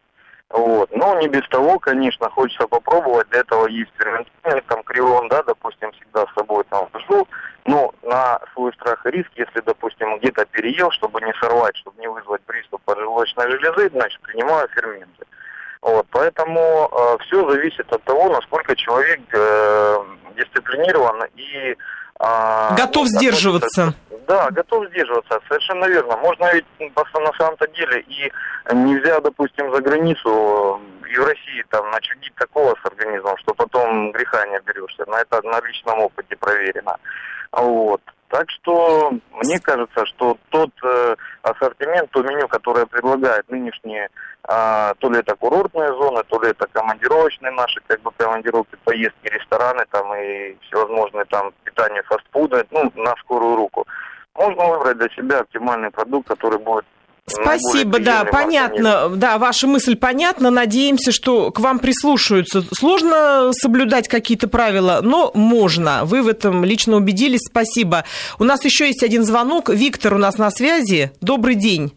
Вот. 0.50 0.90
Но 0.92 1.18
не 1.22 1.30
без 1.30 1.48
того, 1.48 1.80
конечно, 1.80 2.30
хочется 2.30 2.68
попробовать. 2.68 3.30
Для 3.30 3.40
этого 3.40 3.68
есть 3.68 3.92
ферментирование, 3.98 4.64
там 4.68 4.84
крион, 4.84 5.30
да, 5.30 5.44
допустим, 5.44 5.92
всегда 5.94 6.26
с 6.26 6.34
собой 6.34 6.66
там 6.70 6.90
вожу. 6.92 7.26
Но 7.66 7.94
на 8.04 8.40
свой 8.54 8.74
страх 8.74 9.06
и 9.06 9.12
риск, 9.12 9.30
если, 9.36 9.62
допустим, 9.62 10.18
где-то 10.18 10.46
переел, 10.46 10.92
чтобы 10.92 11.22
не 11.22 11.34
сорвать, 11.40 11.78
чтобы 11.78 12.02
не 12.02 12.10
вызвать 12.10 12.42
приступ 12.42 12.82
поджелудочной 12.84 13.50
железы, 13.50 13.90
значит, 13.92 14.20
принимаю 14.22 14.68
ферменты. 14.70 15.26
Вот, 15.82 16.06
поэтому 16.12 16.90
э, 16.92 17.18
все 17.26 17.50
зависит 17.50 17.92
от 17.92 18.04
того, 18.04 18.30
насколько 18.30 18.76
человек 18.76 19.20
э, 19.34 19.98
дисциплинирован 20.38 21.24
и 21.36 21.76
э, 22.20 22.76
готов 22.78 23.08
сдерживаться. 23.08 23.96
Да, 24.28 24.52
готов 24.52 24.88
сдерживаться, 24.90 25.40
совершенно 25.48 25.86
верно. 25.86 26.18
Можно 26.18 26.54
ведь 26.54 26.66
на 26.80 27.34
самом-то 27.38 27.68
деле 27.70 28.02
и 28.02 28.32
нельзя, 28.74 29.20
допустим, 29.22 29.74
за 29.74 29.82
границу 29.82 30.80
и 31.12 31.18
в 31.18 31.26
России 31.26 31.64
там 31.70 31.90
начудить 31.92 32.34
такого 32.36 32.76
с 32.82 32.86
организмом, 32.86 33.36
что 33.38 33.54
потом 33.56 34.12
греха 34.12 34.46
не 34.48 34.58
оберешься. 34.58 35.06
На 35.08 35.22
это 35.22 35.42
на 35.42 35.60
личном 35.62 36.00
опыте 36.00 36.36
проверено. 36.38 36.96
Вот. 37.52 38.02
Так 38.32 38.50
что 38.50 39.12
мне 39.44 39.60
кажется, 39.60 40.06
что 40.06 40.38
тот 40.50 40.70
э, 40.86 41.16
ассортимент, 41.42 42.10
то 42.12 42.24
меню, 42.24 42.48
которое 42.48 42.86
предлагает 42.86 43.50
нынешние, 43.52 44.08
э, 44.48 44.94
то 44.98 45.10
ли 45.10 45.20
это 45.20 45.36
курортные 45.36 45.90
зоны, 45.90 46.24
то 46.30 46.42
ли 46.42 46.52
это 46.52 46.66
командировочные 46.72 47.52
наши, 47.52 47.82
как 47.88 48.02
бы 48.02 48.12
командировки, 48.16 48.78
поездки, 48.86 49.28
рестораны 49.28 49.84
там 49.92 50.16
и 50.16 50.56
всевозможные 50.62 51.26
там 51.26 51.52
питание 51.66 52.04
фастфуды, 52.04 52.66
ну, 52.72 52.90
на 52.96 53.14
скорую 53.18 53.58
руку. 53.58 53.86
Можно 54.36 54.66
выбрать 54.66 54.98
для 54.98 55.10
себя 55.10 55.40
оптимальный 55.42 55.92
продукт, 55.92 56.30
который 56.30 56.60
будет 56.60 56.86
Спасибо, 57.32 58.00
да, 58.00 58.26
понятно. 58.26 59.10
Да, 59.10 59.38
ваша 59.38 59.68
мысль 59.68 59.96
понятна. 59.96 60.50
Надеемся, 60.50 61.12
что 61.12 61.52
к 61.52 61.60
вам 61.60 61.80
прислушаются. 61.80 62.64
Сложно 62.74 63.52
соблюдать 63.54 64.08
какие-то 64.08 64.48
правила, 64.48 65.00
но 65.02 65.32
можно. 65.34 66.02
Вы 66.04 66.22
в 66.22 66.28
этом 66.28 66.64
лично 66.64 66.98
убедились. 66.98 67.42
Спасибо. 67.50 68.06
У 68.40 68.44
нас 68.44 68.64
еще 68.66 68.88
есть 68.88 69.04
один 69.04 69.24
звонок. 69.24 69.70
Виктор 69.70 70.14
у 70.14 70.18
нас 70.18 70.38
на 70.38 70.52
связи. 70.52 71.12
Добрый 71.22 71.56
день. 71.56 71.94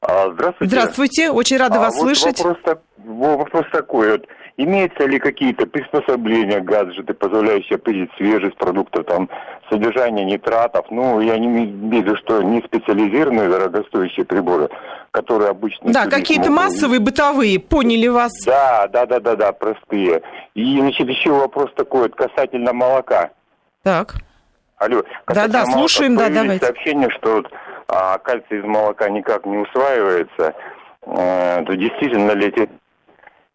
А, 0.00 0.30
здравствуйте. 0.32 0.70
Здравствуйте. 0.70 1.30
Очень 1.30 1.56
рада 1.56 1.76
а, 1.76 1.80
вас 1.80 1.94
вот 1.94 2.02
слышать. 2.02 2.38
Вопрос, 2.40 2.78
вопрос 2.96 3.64
такой. 3.72 4.12
Вот 4.12 4.26
Имеются 4.56 5.04
ли 5.06 5.18
какие-то 5.18 5.66
приспособления, 5.66 6.60
гаджеты, 6.60 7.12
позволяющие 7.12 7.74
определить 7.74 8.10
свежесть 8.16 8.56
продуктов, 8.56 9.04
там, 9.04 9.28
содержание 9.68 10.24
нитратов? 10.24 10.86
Ну, 10.90 11.20
я 11.20 11.36
не 11.38 11.48
имею 11.48 11.72
в 11.72 11.92
виду, 11.92 12.16
что 12.16 12.40
не 12.40 12.60
специализированные 12.62 13.48
дорогостоящие 13.48 14.24
приборы, 14.24 14.68
которые 15.10 15.50
обычно... 15.50 15.92
Да, 15.92 16.06
какие-то 16.06 16.52
массовые, 16.52 17.00
бытовые, 17.00 17.58
поняли 17.58 18.06
вас. 18.06 18.32
Да, 18.46 18.86
да, 18.86 19.06
да, 19.06 19.18
да, 19.18 19.34
да, 19.34 19.52
простые. 19.52 20.22
И, 20.54 20.78
значит, 20.78 21.08
еще 21.08 21.32
вопрос 21.32 21.72
такой 21.74 22.02
вот 22.02 22.14
касательно 22.14 22.72
молока. 22.72 23.30
Так. 23.82 24.14
Алло. 24.76 25.02
Да, 25.26 25.48
да, 25.48 25.66
слушаем, 25.66 26.16
да, 26.16 26.28
давайте. 26.28 26.64
сообщение, 26.64 27.10
что 27.10 27.36
вот, 27.36 27.50
а, 27.88 28.18
кальций 28.18 28.58
из 28.60 28.64
молока 28.64 29.08
никак 29.08 29.46
не 29.46 29.56
усваивается. 29.56 30.54
А, 31.06 31.62
то 31.64 31.74
действительно 31.74 32.32
ли 32.32 32.48
эти 32.48 32.68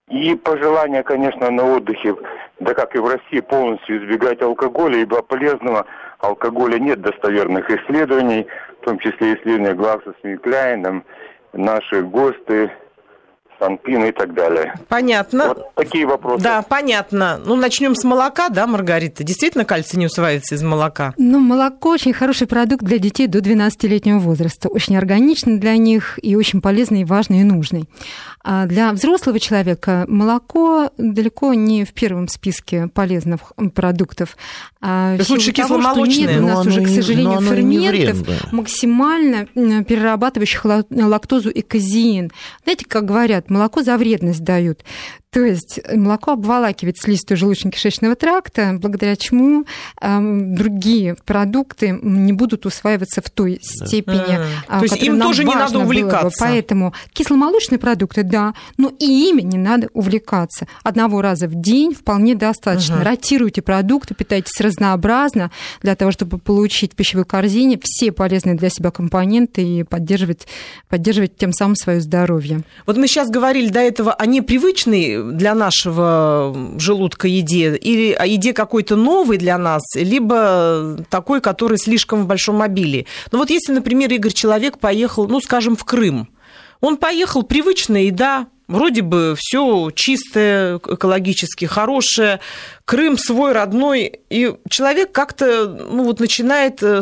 и 0.10 0.36
пожелание, 0.36 1.04
конечно, 1.04 1.50
на 1.52 1.64
отдыхе, 1.76 2.16
да 2.60 2.74
как 2.74 2.96
и 2.96 3.00
в 3.00 3.08
России, 3.08 3.40
полностью 3.42 4.04
избегать 4.04 4.42
алкоголя, 4.42 4.98
ибо 4.98 5.22
полезного 5.22 5.86
алкоголя 6.20 6.80
нет 6.80 7.02
достоверных 7.02 7.70
исследований, 7.70 8.48
в 8.82 8.86
том 8.86 9.00
числе 9.00 9.36
исследования 9.36 9.74
Глакса 9.74 10.14
с 10.20 10.24
Микляйном, 10.24 11.04
наши 11.54 12.02
ГОСТы, 12.02 12.72
Санпин 13.60 14.06
и 14.06 14.12
так 14.12 14.34
далее. 14.34 14.74
Понятно. 14.88 15.50
Вот 15.50 15.76
такие 15.76 16.06
вопросы. 16.06 16.44
Да, 16.44 16.62
понятно. 16.62 17.40
Ну, 17.46 17.56
начнем 17.56 17.94
с 17.94 18.04
молока, 18.04 18.50
да, 18.50 18.66
Маргарита? 18.66 19.24
Действительно 19.24 19.66
кальций 19.66 20.00
не 20.00 20.06
усваивается 20.06 20.56
из 20.56 20.64
молока? 20.64 21.14
Ну, 21.18 21.40
молоко 21.40 21.90
очень 21.90 22.14
хороший 22.14 22.48
продукт 22.48 22.84
для 22.84 22.98
детей 22.98 23.28
до 23.28 23.40
12-летнего 23.40 24.20
возраста. 24.20 24.70
Очень 24.70 24.98
органичный 24.98 25.58
для 25.58 25.76
них 25.78 26.18
и 26.22 26.36
очень 26.36 26.62
полезный, 26.62 27.02
и 27.02 27.06
важный, 27.06 27.42
и 27.42 27.44
нужный. 27.44 27.84
А 28.52 28.66
для 28.66 28.92
взрослого 28.94 29.40
человека 29.40 30.06
молоко 30.08 30.90
далеко 30.98 31.54
не 31.54 31.86
в 31.86 31.94
первом 31.94 32.28
списке 32.28 32.88
полезных 32.88 33.54
продуктов. 33.76 34.36
А 34.82 35.14
То 35.14 35.20
есть 35.20 35.30
лучше 35.30 35.52
кисломолочное? 35.52 36.34
Нет 36.34 36.42
у 36.42 36.48
нас 36.48 36.66
уже, 36.66 36.84
к 36.84 36.88
сожалению, 36.88 37.42
ферментов, 37.42 38.52
максимально 38.52 39.46
перерабатывающих 39.46 40.66
лактозу 40.66 41.52
и 41.52 41.62
казеин. 41.62 42.32
Знаете, 42.64 42.86
как 42.88 43.06
говорят, 43.06 43.52
молоко 43.52 43.84
за 43.84 43.96
вредность 43.98 44.44
дают. 44.44 44.84
То 45.32 45.46
есть 45.46 45.80
молоко 45.94 46.32
обволакивает 46.32 46.98
слизистую 46.98 47.38
желудочно-кишечного 47.38 48.16
тракта, 48.16 48.76
благодаря 48.80 49.16
чему 49.16 49.64
э, 50.02 50.20
другие 50.20 51.18
продукты 51.24 52.00
не 52.02 52.34
будут 52.34 52.66
усваиваться 52.66 53.22
в 53.22 53.30
той 53.30 53.60
степени, 53.62 54.40
а, 54.68 54.80
То 54.80 54.86
есть 54.86 54.98
им 55.04 55.22
тоже 55.22 55.44
не 55.44 55.54
надо 55.54 55.78
увлекаться. 55.80 56.46
Бы. 56.46 56.50
Поэтому 56.52 56.94
кисломолочные 57.14 57.78
продукты, 57.78 58.24
да, 58.24 58.56
но 58.78 58.92
и 58.98 59.30
ими 59.30 59.44
не 59.44 59.60
надо 59.60 59.90
увлекаться. 59.94 60.68
Одного 60.82 61.22
раза 61.22 61.48
в 61.48 61.54
день 61.54 61.94
вполне 61.94 62.34
достаточно. 62.34 62.96
Угу. 62.96 63.04
Ротируйте 63.04 63.62
продукты, 63.62 64.16
питайтесь 64.16 64.60
разнообразно 64.60 65.52
для 65.84 65.96
того, 65.96 66.12
чтобы 66.12 66.40
получить 66.40 66.94
в 66.94 66.96
пищевой 66.96 67.26
корзине 67.26 67.80
все 67.84 68.12
полезные 68.12 68.56
для 68.56 68.70
себя 68.70 68.90
компоненты 68.90 69.62
и 69.62 69.84
поддерживать, 69.84 70.48
поддерживать 70.88 71.38
тем 71.38 71.54
самым 71.54 71.76
свое 71.76 72.02
здоровье. 72.02 72.64
Вот 72.88 72.98
мы 72.98 73.06
сейчас 73.06 73.30
говорили 73.30 73.70
до 73.70 73.80
этого 73.80 74.12
о 74.12 74.26
непривычной 74.26 75.19
для 75.24 75.56
нашего 75.56 76.56
желудка 76.78 77.28
еде, 77.28 77.76
или 77.76 78.12
о 78.14 78.26
еде 78.26 78.54
какой-то 78.54 78.96
новой 78.96 79.38
для 79.38 79.58
нас, 79.58 79.82
либо 79.96 80.98
такой, 81.10 81.42
который 81.42 81.78
слишком 81.78 82.24
в 82.24 82.28
большом 82.28 82.62
обилии. 82.62 83.08
Ну 83.32 83.40
вот 83.40 83.50
если, 83.50 83.74
например, 83.74 84.12
Игорь 84.12 84.34
Человек 84.34 84.80
поехал, 84.80 85.28
ну, 85.28 85.40
скажем, 85.40 85.76
в 85.76 85.84
Крым, 85.86 86.30
он 86.82 86.98
поехал, 86.98 87.44
привычная 87.44 88.04
еда, 88.04 88.48
вроде 88.70 89.02
бы 89.02 89.36
все 89.38 89.92
чистое, 89.94 90.78
экологически 90.78 91.66
хорошее, 91.66 92.40
Крым 92.86 93.20
свой 93.20 93.52
родной, 93.52 94.22
и 94.32 94.52
человек 94.68 95.12
как-то 95.12 95.68
ну, 95.68 96.06
вот 96.06 96.20
начинает 96.20 96.82
э, 96.82 97.02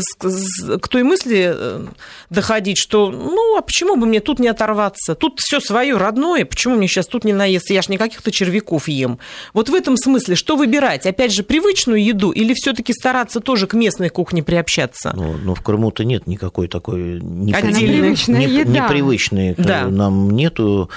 к 0.81 0.87
той 0.89 1.03
мысли 1.03 1.53
э, 1.55 1.85
доходить, 2.29 2.77
что 2.77 3.09
ну 3.09 3.57
а 3.57 3.61
почему 3.61 3.95
бы 3.95 4.05
мне 4.05 4.19
тут 4.19 4.39
не 4.39 4.49
оторваться? 4.49 5.15
Тут 5.15 5.39
все 5.39 5.61
свое 5.61 5.95
родное, 5.95 6.43
почему 6.43 6.75
мне 6.75 6.89
сейчас 6.89 7.07
тут 7.07 7.23
не 7.23 7.31
наесться? 7.31 7.73
Я 7.73 7.81
ж 7.81 7.87
не 7.87 7.97
каких-то 7.97 8.31
червяков 8.31 8.89
ем. 8.89 9.19
Вот 9.53 9.69
в 9.69 9.73
этом 9.73 9.95
смысле, 9.95 10.35
что 10.35 10.57
выбирать? 10.57 11.05
Опять 11.05 11.33
же, 11.33 11.43
привычную 11.43 12.03
еду 12.03 12.31
или 12.31 12.53
все-таки 12.53 12.91
стараться 12.91 13.39
тоже 13.39 13.65
к 13.65 13.73
местной 13.73 14.09
кухне 14.09 14.43
приобщаться? 14.43 15.13
Ну, 15.15 15.37
ну 15.41 15.55
в 15.55 15.61
Крыму-то 15.61 16.03
нет 16.03 16.27
никакой 16.27 16.67
такой 16.67 17.21
непривычной, 17.21 18.45
непривычной 18.65 19.55
да. 19.57 19.87
нам 19.87 20.31
нету 20.31 20.89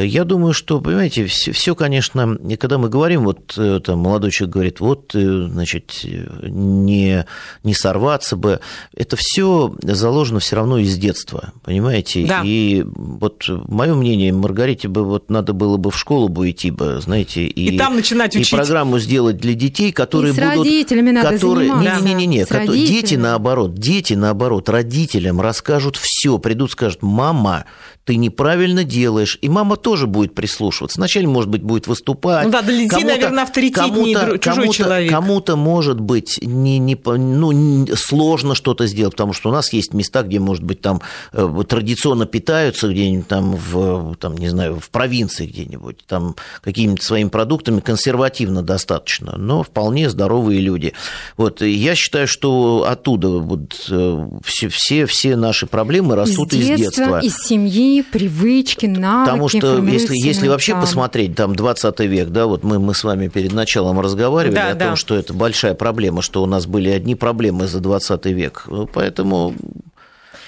я 0.00 0.24
думаю, 0.24 0.54
что, 0.54 0.80
понимаете, 0.80 1.26
все, 1.26 1.52
все, 1.52 1.74
конечно, 1.74 2.38
когда 2.58 2.78
мы 2.78 2.88
говорим, 2.88 3.24
вот 3.24 3.54
э, 3.58 3.80
там 3.84 3.98
молодой 3.98 4.30
человек 4.30 4.54
говорит, 4.54 4.80
вот, 4.80 5.14
э, 5.14 5.48
значит, 5.48 6.00
не, 6.04 7.26
не 7.62 7.74
сорваться 7.74 8.36
бы, 8.36 8.60
это 8.96 9.16
все 9.18 9.74
заложено 9.82 10.40
все 10.40 10.56
равно 10.56 10.78
из 10.78 10.96
детства, 10.96 11.52
понимаете? 11.62 12.24
Да. 12.26 12.42
И 12.44 12.84
вот 12.86 13.44
мое 13.48 13.94
мнение, 13.94 14.32
Маргарите 14.32 14.88
бы 14.88 15.04
вот 15.04 15.30
надо 15.30 15.52
было 15.52 15.76
бы 15.76 15.90
в 15.90 15.98
школу 15.98 16.28
бы 16.28 16.50
идти 16.50 16.70
бы, 16.70 17.00
знаете, 17.02 17.44
и, 17.44 17.74
и 17.74 17.78
там 17.78 17.96
начинать 17.96 18.34
учить. 18.34 18.52
И 18.52 18.56
программу 18.56 18.98
сделать 18.98 19.36
для 19.36 19.52
детей, 19.52 19.92
которые 19.92 20.32
и 20.32 20.34
с 20.34 20.38
будут... 20.38 20.56
родителями 20.56 21.10
надо 21.10 21.30
которые, 21.30 21.68
заниматься. 21.68 22.04
Не, 22.04 22.14
не, 22.14 22.26
не, 22.26 22.44
не, 22.44 22.44
не. 22.44 22.86
дети 22.86 23.14
наоборот, 23.16 23.74
дети 23.74 24.14
наоборот, 24.14 24.70
родителям 24.70 25.40
расскажут 25.40 25.96
все, 25.96 26.38
придут, 26.38 26.70
скажут, 26.72 27.02
мама, 27.02 27.66
ты 28.04 28.16
неправильно 28.16 28.84
делаешь. 28.84 29.38
И 29.42 29.48
мама 29.48 29.76
тоже 29.82 30.06
будет 30.06 30.34
прислушиваться. 30.34 30.98
Вначале, 30.98 31.26
может 31.26 31.50
быть, 31.50 31.62
будет 31.62 31.86
выступать. 31.86 32.46
Ну 32.46 32.52
да, 32.52 32.62
для 32.62 32.84
детей, 32.84 33.04
наверное, 33.04 33.44
авторитетнее 33.44 34.16
кому 34.16 34.38
чужой 34.38 34.62
кому 34.62 34.72
человек. 34.72 35.10
Кому-то, 35.10 35.56
может 35.56 36.00
быть, 36.00 36.38
не, 36.42 36.78
не, 36.78 36.98
ну, 37.04 37.86
сложно 37.96 38.54
что-то 38.54 38.86
сделать, 38.86 39.14
потому 39.14 39.32
что 39.32 39.50
у 39.50 39.52
нас 39.52 39.72
есть 39.72 39.92
места, 39.92 40.22
где, 40.22 40.38
может 40.38 40.64
быть, 40.64 40.80
там 40.80 41.02
э, 41.32 41.62
традиционно 41.68 42.26
питаются, 42.26 42.88
где-нибудь 42.88 43.28
там 43.28 43.56
в, 43.56 44.16
там, 44.16 44.36
не 44.36 44.48
знаю, 44.48 44.78
в 44.80 44.90
провинции 44.90 45.46
где-нибудь, 45.46 45.98
там 46.06 46.36
какими-то 46.62 47.04
своими 47.04 47.28
продуктами 47.28 47.80
консервативно 47.80 48.62
достаточно, 48.62 49.36
но 49.36 49.62
вполне 49.62 50.08
здоровые 50.08 50.60
люди. 50.60 50.92
Вот, 51.36 51.60
я 51.62 51.94
считаю, 51.94 52.26
что 52.26 52.86
оттуда 52.88 53.28
вот 53.28 53.86
э, 53.90 54.28
все, 54.44 54.68
все, 54.68 55.06
все 55.06 55.36
наши 55.36 55.66
проблемы 55.66 56.14
растут 56.16 56.52
из 56.52 56.66
детства. 56.66 56.84
Из, 56.84 56.88
детства. 56.90 57.20
из 57.20 57.36
семьи, 57.46 58.02
привычки, 58.02 58.86
навыки. 58.86 59.30
Потому 59.30 59.48
что 59.48 59.71
если, 59.80 60.16
если 60.16 60.48
вообще 60.48 60.74
посмотреть, 60.74 61.34
там, 61.34 61.54
20 61.54 62.00
век, 62.00 62.28
да, 62.28 62.46
вот 62.46 62.64
мы, 62.64 62.78
мы 62.78 62.94
с 62.94 63.04
вами 63.04 63.28
перед 63.28 63.52
началом 63.52 64.00
разговаривали 64.00 64.54
да, 64.54 64.70
о 64.70 64.74
да. 64.74 64.86
том, 64.88 64.96
что 64.96 65.14
это 65.14 65.32
большая 65.32 65.74
проблема, 65.74 66.22
что 66.22 66.42
у 66.42 66.46
нас 66.46 66.66
были 66.66 66.90
одни 66.90 67.14
проблемы 67.14 67.66
за 67.66 67.80
20 67.80 68.26
век. 68.26 68.66
Поэтому 68.92 69.54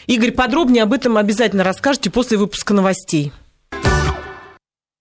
Игорь, 0.06 0.32
подробнее 0.32 0.82
об 0.82 0.92
этом 0.92 1.16
обязательно 1.16 1.64
расскажете 1.64 2.10
после 2.10 2.36
выпуска 2.36 2.74
новостей. 2.74 3.32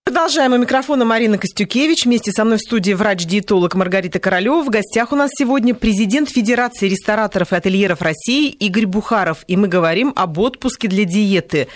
Продолжаем. 0.05 0.53
У 0.53 0.57
микрофона 0.57 1.05
Марина 1.05 1.37
Костюкевич. 1.37 2.05
Вместе 2.05 2.31
со 2.31 2.45
мной 2.45 2.57
в 2.57 2.61
студии 2.61 2.93
врач-диетолог 2.93 3.73
Маргарита 3.73 4.19
Королева. 4.19 4.61
В 4.61 4.69
гостях 4.69 5.11
у 5.11 5.15
нас 5.15 5.31
сегодня 5.33 5.73
президент 5.73 6.29
Федерации 6.29 6.87
рестораторов 6.87 7.51
и 7.51 7.55
ательеров 7.55 8.01
России 8.01 8.49
Игорь 8.49 8.85
Бухаров. 8.85 9.43
И 9.47 9.57
мы 9.57 9.67
говорим 9.67 10.13
об 10.15 10.37
отпуске 10.37 10.87
для 10.87 11.05
диеты. 11.05 11.67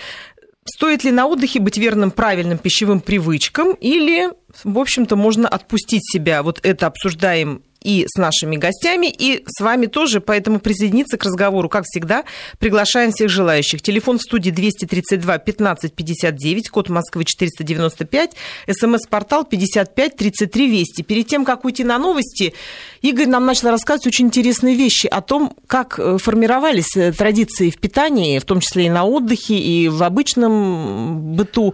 Стоит 0.68 1.04
ли 1.04 1.12
на 1.12 1.28
отдыхе 1.28 1.60
быть 1.60 1.78
верным 1.78 2.12
правильным 2.12 2.58
пищевым 2.58 3.00
привычкам 3.00 3.74
или, 3.74 4.30
в 4.64 4.78
общем-то, 4.78 5.16
можно 5.16 5.48
отпустить 5.48 6.04
себя? 6.12 6.44
Вот 6.44 6.60
это 6.64 6.88
обсуждаем 6.88 7.64
и 7.82 8.06
с 8.08 8.18
нашими 8.18 8.58
гостями, 8.58 9.08
и 9.08 9.44
с 9.48 9.62
вами 9.62 9.86
тоже, 9.86 10.20
поэтому 10.22 10.60
присоединиться 10.60 11.18
к 11.18 11.24
разговору, 11.24 11.70
как 11.70 11.86
всегда, 11.86 12.24
приглашаем 12.60 13.12
всех 13.12 13.30
желающих. 13.30 13.82
Телефон 13.82 14.18
в 14.18 14.22
студии 14.22 14.52
232 14.52 15.38
15 15.38 15.94
59, 15.94 16.70
код 16.70 16.90
Москвы 16.90 17.26
495, 17.26 18.32
смс-портал 18.72 19.46
55 19.46 20.16
33 20.16 20.68
Вести. 20.68 21.04
Перед 21.04 21.28
тем, 21.28 21.46
как 21.46 21.66
уйти 21.66 21.84
на 21.84 21.98
новости, 21.98 22.54
Игорь 23.02 23.28
нам 23.28 23.46
начал 23.46 23.70
рассказывать 23.70 24.08
очень 24.08 24.28
интересные 24.28 24.76
вещи 24.76 25.08
о 25.08 25.22
том, 25.22 25.54
как 25.68 26.00
э, 26.00 26.18
формировались 26.18 26.96
э, 26.96 27.12
традиции 27.12 27.70
в 27.70 27.78
питании, 27.78 28.40
в 28.40 28.46
том 28.46 28.60
числе 28.60 28.88
и 28.88 28.90
на 28.90 29.06
отдыхе, 29.06 29.58
и 29.58 29.88
в 29.88 30.04
обычном 30.04 31.36
быту. 31.36 31.74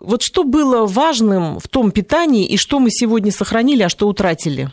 Вот 0.00 0.22
что 0.22 0.44
было 0.44 0.86
важным 0.86 1.58
в 1.58 1.68
том 1.68 1.90
питании, 1.90 2.46
и 2.46 2.56
что 2.56 2.80
мы 2.80 2.90
сегодня 2.90 3.32
сохранили, 3.32 3.82
а 3.82 3.88
что 3.88 4.08
утратили? 4.08 4.70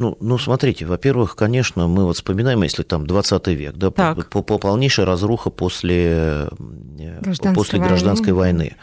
Ну, 0.00 0.16
ну, 0.18 0.38
смотрите, 0.38 0.86
во-первых, 0.86 1.36
конечно, 1.36 1.86
мы 1.86 2.06
вот 2.06 2.16
вспоминаем, 2.16 2.62
если 2.62 2.82
там 2.84 3.06
20 3.06 3.48
век, 3.48 3.74
да, 3.74 3.90
по, 3.90 4.14
по, 4.14 4.42
по 4.42 4.56
полнейшая 4.56 5.04
разруха 5.04 5.50
после 5.50 6.04
э, 6.06 6.48
гражданской, 7.20 7.54
после 7.54 7.78
гражданской 7.80 8.32
войны. 8.32 8.74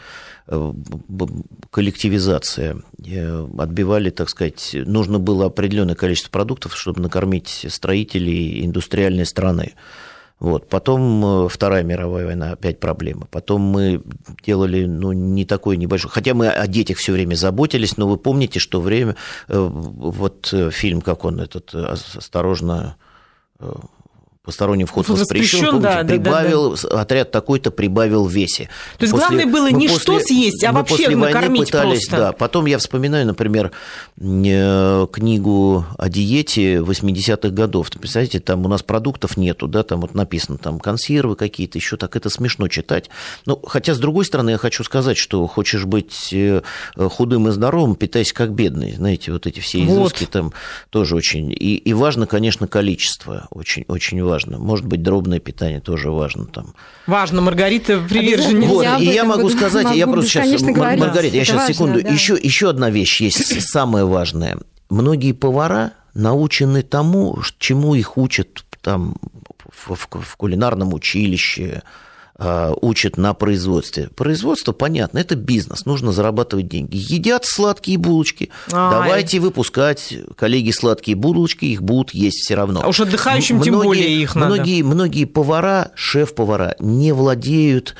войны 0.46 0.74
э, 1.08 1.26
коллективизация, 1.72 2.82
э, 3.04 3.48
отбивали, 3.58 4.10
так 4.10 4.28
сказать, 4.28 4.76
нужно 4.86 5.18
было 5.18 5.46
определенное 5.46 5.96
количество 5.96 6.30
продуктов, 6.30 6.76
чтобы 6.76 7.00
накормить 7.00 7.66
строителей 7.68 8.64
индустриальной 8.64 9.26
страны. 9.26 9.72
Вот. 10.40 10.68
Потом 10.68 11.46
э, 11.46 11.48
Вторая 11.48 11.82
мировая 11.82 12.26
война, 12.26 12.52
опять 12.52 12.78
проблема. 12.78 13.26
Потом 13.30 13.62
мы 13.62 14.02
делали 14.44 14.84
ну, 14.84 15.12
не 15.12 15.44
такой 15.44 15.76
небольшой... 15.76 16.10
Хотя 16.10 16.34
мы 16.34 16.48
о 16.48 16.66
детях 16.68 16.98
все 16.98 17.12
время 17.12 17.34
заботились, 17.34 17.96
но 17.96 18.06
вы 18.08 18.18
помните, 18.18 18.60
что 18.60 18.80
время... 18.80 19.16
Э, 19.48 19.58
вот 19.58 20.50
э, 20.52 20.70
фильм, 20.70 21.00
как 21.00 21.24
он 21.24 21.40
этот, 21.40 21.74
«Осторожно...» 21.74 22.96
посторонний 24.48 24.86
вход 24.86 25.06
воспрещен, 25.10 25.58
воспрещен 25.58 25.82
да, 25.82 26.04
прибавил, 26.04 26.70
да, 26.70 26.88
да. 26.88 27.00
отряд 27.02 27.30
такой-то 27.30 27.70
прибавил 27.70 28.24
в 28.24 28.32
весе. 28.32 28.70
То 28.96 29.02
есть 29.02 29.12
после, 29.12 29.28
главное 29.28 29.44
было 29.44 29.70
не 29.70 29.88
после, 29.88 30.00
что 30.00 30.20
съесть, 30.20 30.64
а 30.64 30.72
вообще 30.72 30.96
после 30.96 31.16
накормить 31.16 31.66
пытались, 31.66 32.06
просто. 32.06 32.16
Да, 32.16 32.32
потом 32.32 32.64
я 32.64 32.78
вспоминаю, 32.78 33.26
например, 33.26 33.72
книгу 34.16 35.84
о 35.98 36.08
диете 36.08 36.76
80-х 36.76 37.50
годов. 37.50 37.90
Представляете, 37.90 38.40
там 38.40 38.64
у 38.64 38.68
нас 38.68 38.82
продуктов 38.82 39.36
нету, 39.36 39.68
да, 39.68 39.82
там 39.82 40.00
вот 40.00 40.14
написано 40.14 40.56
там 40.56 40.80
консервы 40.80 41.36
какие-то, 41.36 41.76
еще 41.76 41.98
так 41.98 42.16
это 42.16 42.30
смешно 42.30 42.68
читать. 42.68 43.10
Ну, 43.44 43.60
хотя, 43.66 43.92
с 43.92 43.98
другой 43.98 44.24
стороны, 44.24 44.52
я 44.52 44.56
хочу 44.56 44.82
сказать, 44.82 45.18
что 45.18 45.46
хочешь 45.46 45.84
быть 45.84 46.30
э, 46.32 46.62
худым 46.96 47.48
и 47.48 47.50
здоровым, 47.50 47.96
питайся 47.96 48.32
как 48.32 48.54
бедный. 48.54 48.92
Знаете, 48.92 49.30
вот 49.30 49.46
эти 49.46 49.60
все 49.60 49.84
изыски 49.84 50.24
вот. 50.24 50.30
там 50.30 50.52
тоже 50.88 51.16
очень... 51.16 51.52
И, 51.52 51.76
и 51.76 51.92
важно, 51.92 52.26
конечно, 52.26 52.66
количество, 52.66 53.46
очень, 53.50 53.84
очень 53.88 54.24
важно 54.24 54.37
важно. 54.38 54.58
Может 54.58 54.86
быть, 54.86 55.02
дробное 55.02 55.40
питание 55.40 55.80
тоже 55.80 56.10
важно 56.10 56.46
там. 56.46 56.74
Важно, 57.06 57.40
Маргарита 57.40 58.00
приверженец. 58.00 58.68
Вот, 58.68 58.86
и 59.00 59.04
я 59.04 59.24
могу 59.24 59.48
сказать, 59.50 59.84
могу 59.84 59.96
я 59.96 60.06
просто 60.06 60.30
сейчас, 60.30 60.62
говорить. 60.62 61.00
Маргарита, 61.00 61.36
я 61.36 61.44
сейчас 61.44 61.56
важно, 61.56 61.74
секунду, 61.74 62.02
да. 62.02 62.08
еще, 62.08 62.38
еще 62.40 62.70
одна 62.70 62.90
вещь 62.90 63.20
есть, 63.20 63.68
самая 63.68 64.04
важная. 64.04 64.58
Многие 64.90 65.32
повара 65.32 65.92
научены 66.14 66.82
тому, 66.82 67.38
чему 67.58 67.94
их 67.94 68.16
учат 68.16 68.64
там 68.80 69.16
в, 69.70 69.94
в, 69.94 70.08
в 70.22 70.36
кулинарном 70.36 70.94
училище, 70.94 71.82
учат 72.40 73.16
на 73.16 73.34
производстве. 73.34 74.10
Производство, 74.14 74.72
понятно, 74.72 75.18
это 75.18 75.34
бизнес, 75.34 75.86
нужно 75.86 76.12
зарабатывать 76.12 76.68
деньги. 76.68 76.96
Едят 76.96 77.44
сладкие 77.44 77.98
булочки. 77.98 78.50
Ай. 78.72 78.90
Давайте 78.92 79.40
выпускать, 79.40 80.14
коллеги, 80.36 80.70
сладкие 80.70 81.16
булочки, 81.16 81.64
их 81.64 81.82
будут 81.82 82.14
есть 82.14 82.38
все 82.38 82.54
равно. 82.54 82.80
А 82.84 82.88
уж 82.88 83.00
отдыхающим 83.00 83.56
многие, 83.56 83.70
тем 83.70 83.82
более 83.82 84.22
их 84.22 84.34
надо. 84.36 84.54
Многие, 84.54 84.82
многие 84.82 85.24
повара, 85.24 85.90
шеф-повара 85.96 86.76
не 86.78 87.12
владеют 87.12 87.96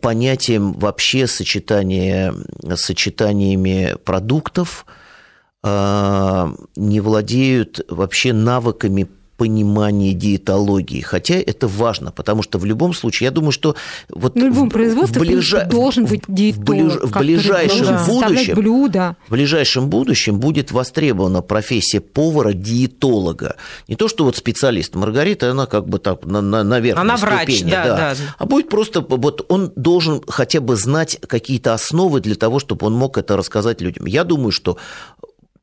понятием 0.00 0.72
вообще 0.74 1.26
сочетания, 1.26 2.34
сочетаниями 2.74 3.96
продуктов, 4.04 4.84
а, 5.62 6.52
не 6.76 7.00
владеют 7.00 7.80
вообще 7.88 8.32
навыками 8.32 9.08
понимание 9.38 10.14
диетологии. 10.14 11.00
Хотя 11.00 11.36
это 11.36 11.68
важно, 11.68 12.10
потому 12.10 12.42
что 12.42 12.58
в 12.58 12.66
любом 12.66 12.92
случае, 12.92 13.26
я 13.26 13.30
думаю, 13.30 13.52
что 13.52 13.76
вот 14.10 14.34
в 14.34 14.36
любом 14.36 14.68
производстве 14.68 15.22
в 15.22 15.24
ближа... 15.24 15.64
должен 15.70 16.06
быть 16.06 16.22
диетолог, 16.26 17.04
в, 17.04 17.18
ближайшем 17.18 17.86
да. 17.86 18.04
будущем, 18.04 18.54
блюда. 18.56 19.16
в 19.28 19.30
ближайшем 19.30 19.88
будущем 19.88 20.40
будет 20.40 20.72
востребована 20.72 21.40
профессия 21.40 22.00
повара-диетолога. 22.00 23.54
Не 23.86 23.94
то, 23.94 24.08
что 24.08 24.24
вот 24.24 24.36
специалист. 24.36 24.96
Маргарита, 24.96 25.52
она 25.52 25.66
как 25.66 25.88
бы 25.88 26.00
так 26.00 26.26
на, 26.26 26.40
на, 26.40 26.64
на 26.64 26.80
верхней 26.80 27.00
она 27.00 27.16
врач, 27.16 27.42
ступени. 27.42 27.70
Да, 27.70 27.84
да. 27.84 27.96
Да. 27.96 28.14
А 28.38 28.44
будет 28.44 28.68
просто, 28.68 29.00
вот 29.00 29.46
он 29.48 29.72
должен 29.76 30.20
хотя 30.26 30.60
бы 30.60 30.74
знать 30.74 31.16
какие-то 31.24 31.74
основы 31.74 32.20
для 32.20 32.34
того, 32.34 32.58
чтобы 32.58 32.86
он 32.86 32.94
мог 32.94 33.16
это 33.16 33.36
рассказать 33.36 33.80
людям. 33.80 34.06
Я 34.06 34.24
думаю, 34.24 34.50
что 34.50 34.78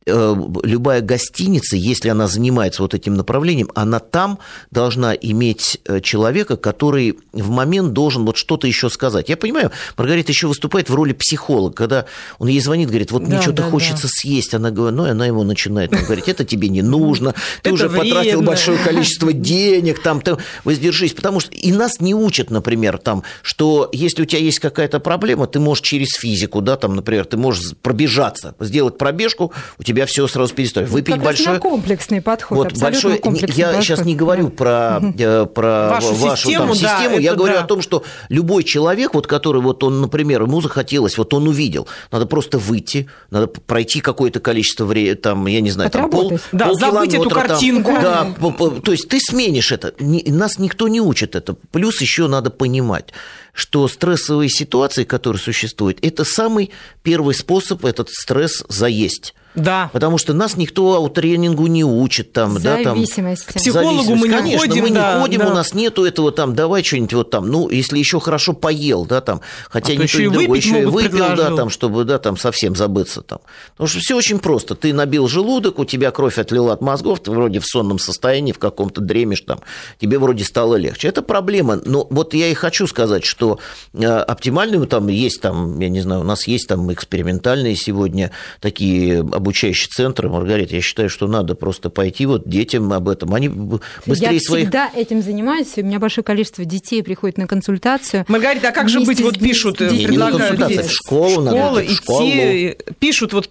любая 0.06 1.02
гостиница, 1.02 1.76
если 1.76 2.10
она 2.10 2.28
занимается 2.28 2.84
вот 2.84 2.94
этим 2.94 3.16
направлением, 3.16 3.72
она 3.74 4.00
там 4.00 4.38
должна 4.70 5.14
иметь 5.16 5.80
э, 5.86 6.00
человека, 6.00 6.58
который 6.58 7.18
в 7.34 7.50
момент 7.50 7.94
должен 7.94 8.24
вот 8.24 8.38
что-то 8.38 8.68
еще 8.68 8.92
сказать. 8.92 9.30
Я 9.30 9.38
понимаю, 9.38 9.72
Маргарита 9.98 10.32
еще 10.32 10.48
выступает 10.48 10.90
в 10.90 10.94
роли 10.94 11.14
психолога, 11.14 11.74
когда 11.74 12.06
он 12.38 12.50
ей 12.50 12.60
звонит, 12.60 12.90
говорит, 12.90 13.12
вот 13.12 13.24
мне 13.24 13.38
да, 13.38 13.42
что-то 13.42 13.64
да, 13.64 13.70
хочется 13.70 14.04
да. 14.04 14.10
съесть, 14.10 14.54
она 14.54 14.70
говорит, 14.70 14.96
ну 14.98 15.08
и 15.08 15.10
она 15.10 15.26
ему 15.26 15.44
начинает 15.44 15.92
он 15.92 16.04
говорит, 16.04 16.28
это 16.28 16.46
тебе 16.46 16.70
не 16.70 16.82
нужно, 16.82 17.34
ты 17.64 17.72
уже 17.72 17.90
потратил 17.90 18.42
большое 18.42 18.78
количество 18.78 19.34
денег, 19.34 20.02
там, 20.02 20.22
ты 20.22 20.38
воздержись, 20.64 21.14
потому 21.14 21.40
что 21.40 21.52
и 21.52 21.72
нас 21.72 22.00
не 22.00 22.14
учат, 22.14 22.52
например, 22.52 22.98
там, 23.00 23.24
что 23.42 23.90
если 23.92 24.22
у 24.22 24.26
тебя 24.26 24.42
есть 24.42 24.60
какая-то 24.60 25.00
проблема, 25.00 25.48
ты 25.48 25.60
можешь 25.60 25.84
через 25.84 26.10
физику, 26.10 26.62
да, 26.62 26.76
там, 26.76 26.96
например, 26.96 27.26
ты 27.26 27.38
можешь 27.38 27.76
пробежаться, 27.82 28.54
сделать 28.60 28.98
пробежку, 28.98 29.52
у 29.80 29.84
тебя 29.84 29.95
тебя 29.96 30.06
все 30.06 30.28
сразу 30.28 30.54
перестроить. 30.54 30.90
Выпить 30.90 31.16
как 31.16 31.24
большой... 31.24 31.60
комплексный 31.60 32.22
подход. 32.22 32.58
Вот 32.58 32.78
большой... 32.78 33.18
Комплексный 33.18 33.58
я 33.58 33.68
подход. 33.68 33.84
сейчас 33.84 34.06
не 34.06 34.16
говорю 34.16 34.50
про, 34.50 35.00
да. 35.02 35.46
про 35.46 35.90
вашу, 35.90 36.14
вашу 36.16 36.48
систему, 36.48 36.74
там, 36.74 36.82
да, 36.82 36.98
систему. 36.98 37.20
я 37.20 37.34
говорю 37.34 37.56
да. 37.56 37.64
о 37.64 37.68
том, 37.68 37.82
что 37.82 38.04
любой 38.30 38.64
человек, 38.64 39.14
вот, 39.14 39.28
который 39.28 39.62
вот 39.62 39.84
он, 39.84 40.02
например, 40.02 40.44
ему 40.44 40.62
захотелось, 40.62 41.18
вот 41.18 41.34
он 41.34 41.48
увидел, 41.48 41.88
надо 42.12 42.26
просто 42.26 42.58
выйти, 42.58 43.08
надо 43.32 43.48
пройти 43.48 44.02
какое-то 44.02 44.40
количество 44.40 44.86
времени, 44.86 45.16
там, 45.16 45.48
я 45.48 45.62
не 45.62 45.72
знаю, 45.72 45.90
там 45.90 46.10
пол, 46.10 46.40
да, 46.52 46.68
пол 46.68 46.78
забыть 46.78 47.14
эту 47.14 47.30
картинку. 47.30 47.94
Там, 48.02 48.36
да, 48.40 48.70
то 48.82 48.92
есть 48.92 49.08
ты 49.08 49.20
сменишь 49.20 49.72
это. 49.72 49.94
Нас 50.00 50.60
никто 50.60 50.88
не 50.88 51.02
учит 51.02 51.36
это. 51.36 51.56
Плюс 51.72 52.02
еще 52.02 52.28
надо 52.28 52.50
понимать, 52.50 53.14
что 53.54 53.88
стрессовые 53.88 54.50
ситуации, 54.50 55.04
которые 55.04 55.42
существуют, 55.42 56.00
это 56.02 56.26
самый 56.26 56.72
первый 57.04 57.34
способ 57.34 57.86
этот 57.86 58.10
стресс 58.10 58.64
заесть. 58.68 59.34
Да. 59.56 59.90
Потому 59.94 60.18
что 60.18 60.34
нас 60.34 60.58
никто 60.58 60.96
аутотренингу 60.96 61.68
не 61.68 61.84
учит. 61.84 62.34
Там, 62.34 62.62
да, 62.62 62.78
там, 62.84 63.04
К 63.04 63.54
психологу 63.54 64.16
мы 64.16 64.28
не 64.28 64.34
Конечно, 64.34 64.68
ходим. 64.68 64.84
мы 64.84 64.90
да, 64.92 65.16
не 65.16 65.22
ходим, 65.22 65.40
да. 65.40 65.48
у 65.48 65.54
нас 65.54 65.74
нету 65.74 66.06
этого 66.06 66.32
там, 66.32 66.56
давай 66.56 66.84
что-нибудь 66.84 67.14
вот 67.14 67.30
там, 67.30 67.48
ну, 67.48 67.70
если 67.70 67.98
еще 67.98 68.20
хорошо 68.20 68.54
поел, 68.54 69.06
да, 69.06 69.22
там, 69.22 69.42
хотя 69.70 69.94
а 69.94 69.96
не 69.96 70.08
то, 70.08 70.18
другое, 70.18 70.58
еще 70.58 70.82
и 70.82 70.86
выпил, 70.86 71.10
предложу. 71.10 71.36
да, 71.36 71.56
там, 71.56 71.70
чтобы, 71.70 72.04
да, 72.04 72.20
там, 72.20 72.38
совсем 72.38 72.76
забыться 72.76 73.22
там. 73.22 73.40
Потому 73.72 73.88
что 73.88 74.00
все 74.00 74.16
очень 74.16 74.40
просто. 74.40 74.76
Ты 74.76 74.94
набил 74.94 75.28
желудок, 75.28 75.80
у 75.80 75.86
тебя 75.86 76.12
кровь 76.12 76.38
отлила 76.38 76.74
от 76.74 76.82
мозгов, 76.82 77.22
ты 77.22 77.32
вроде 77.32 77.60
в 77.60 77.66
сонном 77.66 78.00
состоянии, 78.00 78.52
в 78.52 78.60
каком-то 78.60 79.02
дремешь 79.02 79.42
там, 79.42 79.60
тебе 80.00 80.20
вроде 80.20 80.44
стало 80.44 80.76
легче. 80.76 81.08
Это 81.08 81.22
проблема. 81.22 81.80
Но 81.86 82.08
вот 82.10 82.34
я 82.34 82.48
и 82.48 82.54
хочу 82.54 82.88
сказать, 82.88 83.24
что 83.24 83.60
э, 83.94 84.06
оптимальные 84.06 84.86
там 84.88 85.08
есть 85.08 85.42
там, 85.42 85.80
я 85.80 85.90
не 85.90 86.02
знаю, 86.02 86.22
у 86.22 86.26
нас 86.26 86.48
есть 86.48 86.68
там 86.68 86.92
экспериментальные 86.92 87.76
сегодня 87.76 88.32
такие 88.60 89.24
обучающие 89.46 89.88
центры, 89.90 90.28
Маргарита, 90.28 90.76
я 90.76 90.82
считаю, 90.82 91.08
что 91.08 91.28
надо 91.28 91.54
просто 91.54 91.92
пойти 91.92 92.26
вот 92.26 92.50
детям 92.50 92.92
об 92.92 93.08
этом. 93.08 93.34
Они 93.36 93.48
быстрее 93.48 94.34
я 94.34 94.40
своих... 94.40 94.66
всегда 94.66 94.90
этим 94.96 95.22
занимаюсь. 95.22 95.68
У 95.78 95.84
меня 95.84 96.00
большое 96.00 96.26
количество 96.26 96.66
детей 96.66 97.04
приходит 97.04 97.38
на 97.38 97.46
консультацию. 97.46 98.26
Маргарита, 98.28 98.70
а 98.70 98.72
как 98.72 98.90
же 98.90 99.02
быть? 99.02 99.22
Вот 99.22 99.38
пишут, 99.40 99.80
не, 99.80 100.08
предлагают 100.08 100.68
не 100.68 100.80
в 100.80 100.92
школу, 100.92 101.42
надо 101.42 101.58
школу 101.58 101.80
идти, 101.80 101.94
в 101.94 101.96
школу. 101.96 102.96
Пишут, 103.00 103.34
вот 103.34 103.50